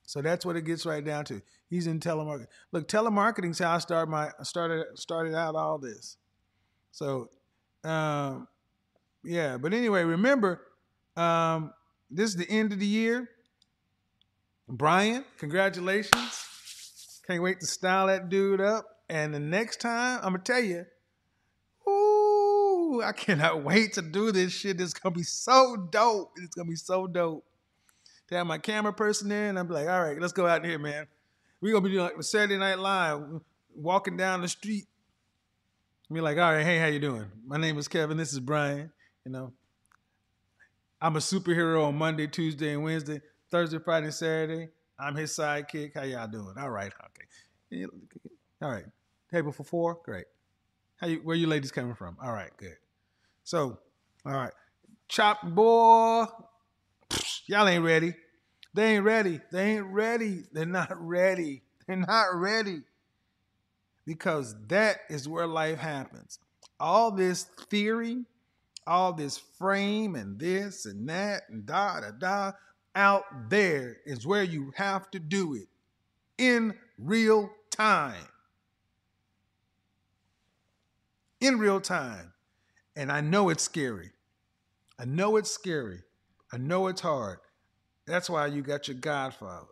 [0.02, 1.40] so that's what it gets right down to.
[1.70, 2.48] He's in telemarketing.
[2.72, 6.16] Look, telemarketing's how I started my started started out all this.
[6.90, 7.30] So,
[7.84, 8.48] um,
[9.22, 9.56] yeah.
[9.56, 10.60] But anyway, remember,
[11.16, 11.72] um,
[12.10, 13.30] this is the end of the year.
[14.68, 17.20] Brian, congratulations.
[17.24, 18.84] Can't wait to style that dude up.
[19.08, 20.86] And the next time, I'm gonna tell you,
[23.02, 24.80] I cannot wait to do this shit.
[24.80, 26.32] It's gonna be so dope.
[26.36, 27.44] It's gonna be so dope.
[28.28, 31.06] To have my camera person in, I'm like, all right, let's go out here, man.
[31.60, 33.22] We're gonna be doing like Saturday Night Live,
[33.74, 34.86] walking down the street.
[36.12, 37.26] Be like, all right, hey, how you doing?
[37.46, 38.16] My name is Kevin.
[38.16, 38.92] This is Brian.
[39.24, 39.52] You know,
[41.00, 43.20] I'm a superhero on Monday, Tuesday, and Wednesday.
[43.50, 44.68] Thursday, Friday, and Saturday.
[44.98, 45.94] I'm his sidekick.
[45.94, 46.54] How y'all doing?
[46.58, 46.92] All right,
[47.72, 47.86] okay.
[48.62, 48.84] All right.
[49.30, 49.98] Table for four?
[50.04, 50.26] Great.
[50.96, 52.16] How you where you ladies coming from?
[52.22, 52.76] All right, good.
[53.44, 53.78] So,
[54.24, 54.52] all right.
[55.08, 56.24] Chop boy.
[57.46, 58.14] Y'all ain't ready.
[58.72, 59.40] They ain't ready.
[59.52, 60.44] They ain't ready.
[60.52, 61.62] They're not ready.
[61.86, 62.82] They're not ready.
[64.06, 66.38] Because that is where life happens.
[66.80, 68.24] All this theory,
[68.86, 72.52] all this frame and this and that and da da da
[72.94, 75.68] out there is where you have to do it
[76.38, 78.26] in real time.
[81.40, 82.33] In real time.
[82.96, 84.10] And I know it's scary.
[84.98, 86.00] I know it's scary.
[86.52, 87.38] I know it's hard.
[88.06, 89.66] That's why you got your godfather.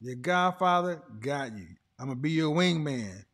[0.00, 1.66] Your godfather got you.
[1.98, 3.24] I'm going to be your wingman.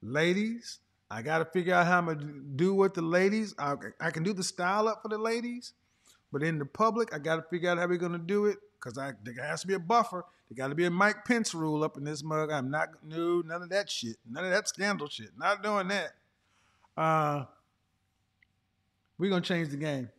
[0.00, 0.78] Ladies,
[1.10, 2.24] I got to figure out how I'm going to
[2.56, 3.54] do with the ladies.
[3.58, 5.74] I, I can do the style up for the ladies,
[6.32, 8.58] but in the public, I got to figure out how we're going to do it
[8.80, 10.24] because I there has to be a buffer.
[10.48, 12.50] There got to be a Mike Pence rule up in this mug.
[12.50, 14.16] I'm not, no, none of that shit.
[14.28, 15.30] None of that scandal shit.
[15.36, 16.12] Not doing that.
[16.96, 17.44] Uh,
[19.18, 20.10] we're to change the game.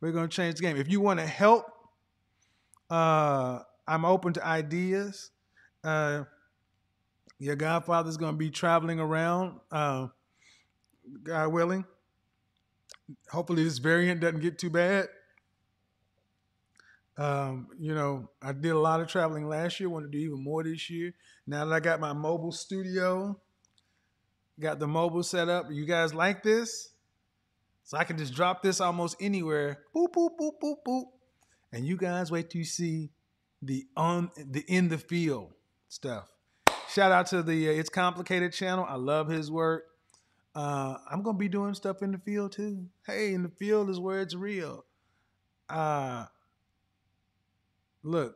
[0.00, 0.76] We're to change the game.
[0.76, 1.66] If you want to help,
[2.90, 5.30] uh, I'm open to ideas.
[5.82, 6.24] Uh,
[7.38, 10.08] your godfather's to be traveling around, uh,
[11.22, 11.84] God willing.
[13.30, 15.08] Hopefully, this variant doesn't get too bad.
[17.18, 20.42] Um, you know, I did a lot of traveling last year, want to do even
[20.42, 21.14] more this year.
[21.46, 23.40] Now that I got my mobile studio,
[24.60, 26.90] got the mobile set up, you guys like this?
[27.86, 29.78] So I can just drop this almost anywhere.
[29.94, 31.04] Boop, boop, boop, boop, boop.
[31.72, 33.10] And you guys wait till you see
[33.62, 35.52] the on the in the field
[35.88, 36.28] stuff.
[36.88, 38.84] Shout out to the uh, It's Complicated channel.
[38.88, 39.84] I love his work.
[40.52, 42.86] Uh, I'm gonna be doing stuff in the field too.
[43.06, 44.84] Hey, in the field is where it's real.
[45.70, 46.26] Uh,
[48.02, 48.34] look,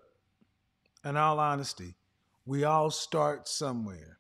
[1.05, 1.97] in all honesty,
[2.47, 4.20] we all start somewhere.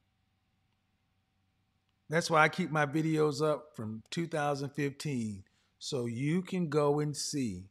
[2.10, 5.44] That's why I keep my videos up from 2015
[5.78, 7.66] so you can go and see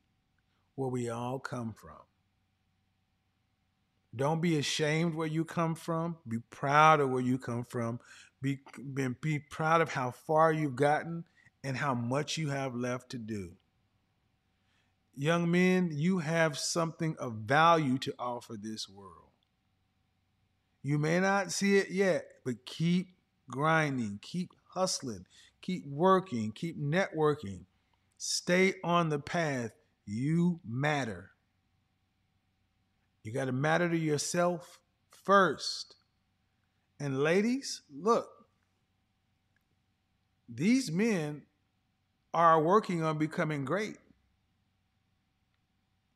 [0.75, 1.99] where we all come from.
[4.15, 6.15] Don't be ashamed where you come from.
[6.25, 7.99] Be proud of where you come from.
[8.41, 8.59] Be,
[8.93, 11.25] be, be proud of how far you've gotten
[11.61, 13.51] and how much you have left to do.
[15.15, 19.33] Young men, you have something of value to offer this world.
[20.81, 23.18] You may not see it yet, but keep
[23.49, 25.25] grinding, keep hustling,
[25.61, 27.61] keep working, keep networking.
[28.17, 29.71] Stay on the path.
[30.05, 31.31] You matter.
[33.23, 34.79] You got to matter to yourself
[35.11, 35.95] first.
[36.99, 38.27] And ladies, look,
[40.47, 41.43] these men
[42.33, 43.97] are working on becoming great.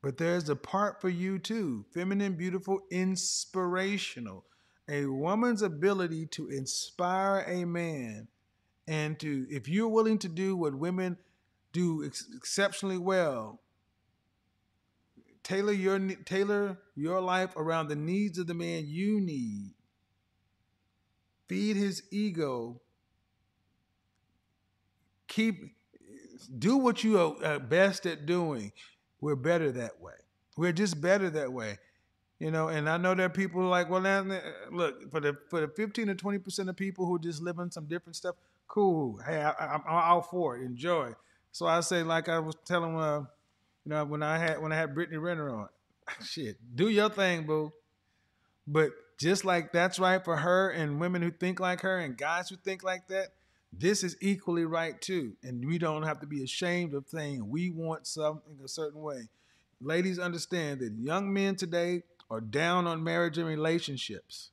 [0.01, 4.43] But there's a part for you too feminine, beautiful, inspirational.
[4.89, 8.27] A woman's ability to inspire a man
[8.87, 11.17] and to, if you're willing to do what women
[11.71, 13.61] do ex- exceptionally well,
[15.43, 19.71] tailor your tailor your life around the needs of the man you need.
[21.47, 22.81] Feed his ego.
[25.27, 25.75] Keep
[26.59, 28.71] do what you are best at doing.
[29.21, 30.13] We're better that way.
[30.57, 31.77] We're just better that way.
[32.43, 34.01] You know, and I know there are people like, well,
[34.69, 37.85] look, for the for the 15 or 20 percent of people who just live some
[37.85, 38.35] different stuff,
[38.67, 39.17] cool.
[39.25, 40.65] Hey, I, I'm all for it.
[40.65, 41.13] Enjoy.
[41.53, 43.19] So I say, like I was telling, uh,
[43.85, 45.69] you know, when I had when I had Brittany Renner on,
[46.25, 47.71] shit, do your thing, boo.
[48.67, 52.49] But just like that's right for her and women who think like her and guys
[52.49, 53.29] who think like that,
[53.71, 55.37] this is equally right too.
[55.43, 59.29] And we don't have to be ashamed of saying we want something a certain way.
[59.79, 64.49] Ladies, understand that young men today are down on marriage and relationships.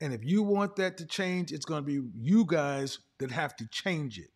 [0.00, 3.56] And if you want that to change, it's going to be you guys that have
[3.56, 4.30] to change it.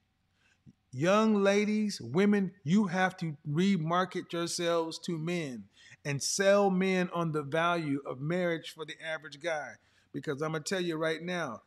[0.92, 5.64] Young ladies, women, you have to remarket yourselves to men
[6.04, 9.72] and sell men on the value of marriage for the average guy.
[10.12, 11.62] Because I'm going to tell you right now,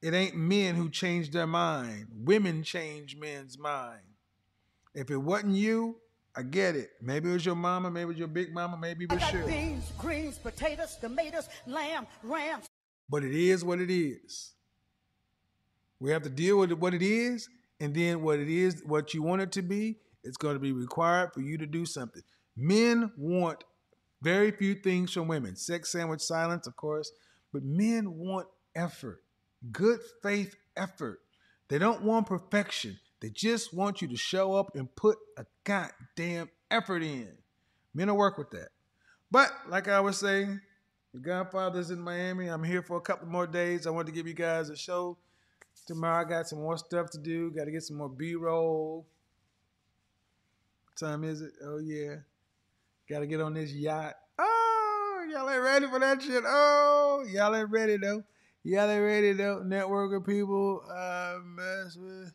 [0.00, 2.06] it ain't men who change their mind.
[2.14, 4.00] Women change men's mind.
[4.94, 5.98] If it wasn't you,
[6.36, 6.90] I get it.
[7.00, 9.52] Maybe it was your mama, maybe it was your big mama, maybe it was Shirley.
[9.52, 12.66] beans, greens, potatoes, tomatoes, lamb, rams.
[13.08, 14.52] But it is what it is.
[16.00, 17.48] We have to deal with what it is,
[17.80, 20.72] and then what it is, what you want it to be, it's going to be
[20.72, 22.22] required for you to do something.
[22.56, 23.62] Men want
[24.22, 25.54] very few things from women.
[25.54, 27.12] Sex sandwich silence, of course,
[27.52, 29.20] but men want effort,
[29.70, 31.20] good faith effort.
[31.68, 32.98] They don't want perfection.
[33.24, 37.30] They just want you to show up and put a goddamn effort in.
[37.94, 38.68] Men will work with that.
[39.30, 40.60] But like I was saying,
[41.14, 42.48] the Godfather's in Miami.
[42.48, 43.86] I'm here for a couple more days.
[43.86, 45.16] I want to give you guys a show.
[45.86, 47.50] Tomorrow I got some more stuff to do.
[47.50, 49.06] Got to get some more B-roll.
[50.84, 51.52] What time is it?
[51.64, 52.16] Oh yeah.
[53.08, 54.16] Got to get on this yacht.
[54.38, 56.44] Oh, y'all ain't ready for that shit.
[56.46, 58.22] Oh, y'all ain't ready though.
[58.64, 59.62] Y'all ain't ready though.
[59.64, 62.34] Network of people uh, mess with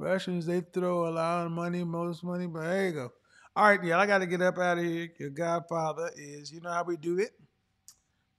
[0.00, 0.46] Russians.
[0.46, 3.12] They throw a lot of money, most money, but there you go.
[3.54, 4.00] All right, y'all.
[4.00, 5.08] I got to get up out of here.
[5.18, 6.50] Your Godfather is.
[6.50, 7.32] You know how we do it.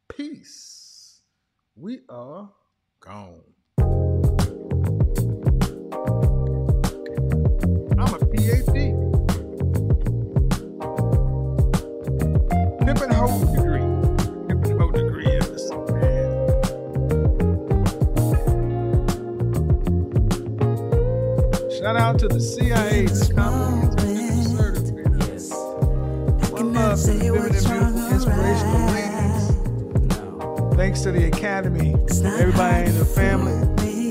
[0.08, 1.22] Peace.
[1.76, 2.50] We are
[3.00, 3.44] gone.
[21.82, 25.50] Shout out to the CIA, the comprehensive service.
[26.52, 30.78] One love to the vivid and beautiful, inspirational ladies.
[30.78, 33.54] Thanks to the Academy, everybody in the family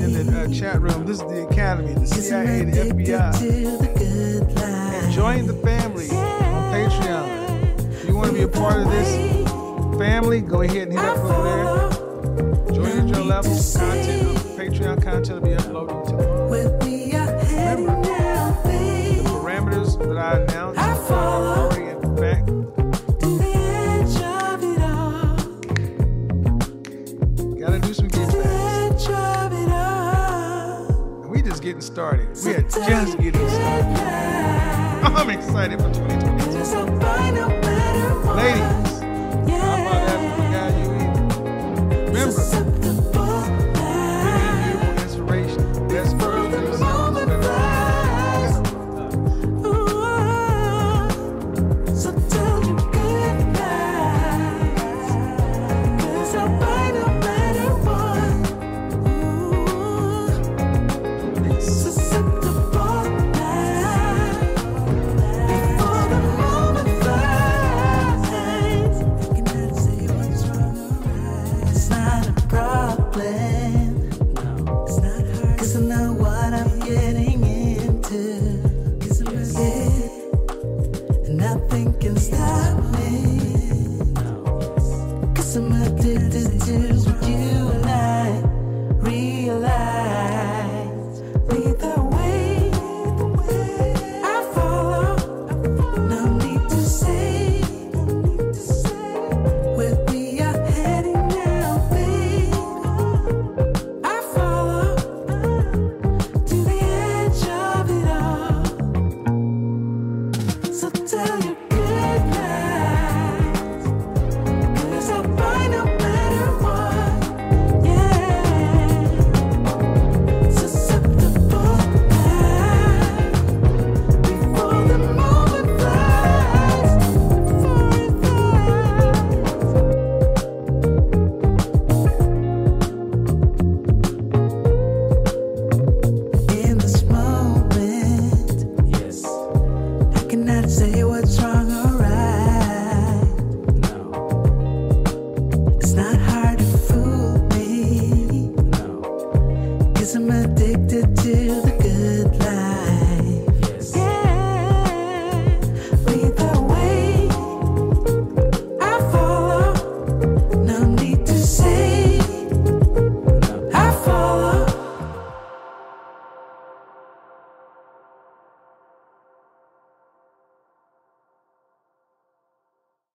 [0.00, 1.06] in the uh, chat room.
[1.06, 3.40] This is the Academy, the CIA, the FBI.
[4.58, 7.92] And join the family on Patreon.
[7.92, 9.14] If you want to be a part of this
[9.96, 12.74] family, go ahead and hit up over there.
[12.74, 13.52] Join at your level.
[13.52, 16.29] Content, Patreon content will be uploaded to
[32.00, 32.28] started.
[32.46, 33.98] We are just getting started.
[35.04, 36.30] I'm excited for 2022.
[36.30, 36.39] Ladies,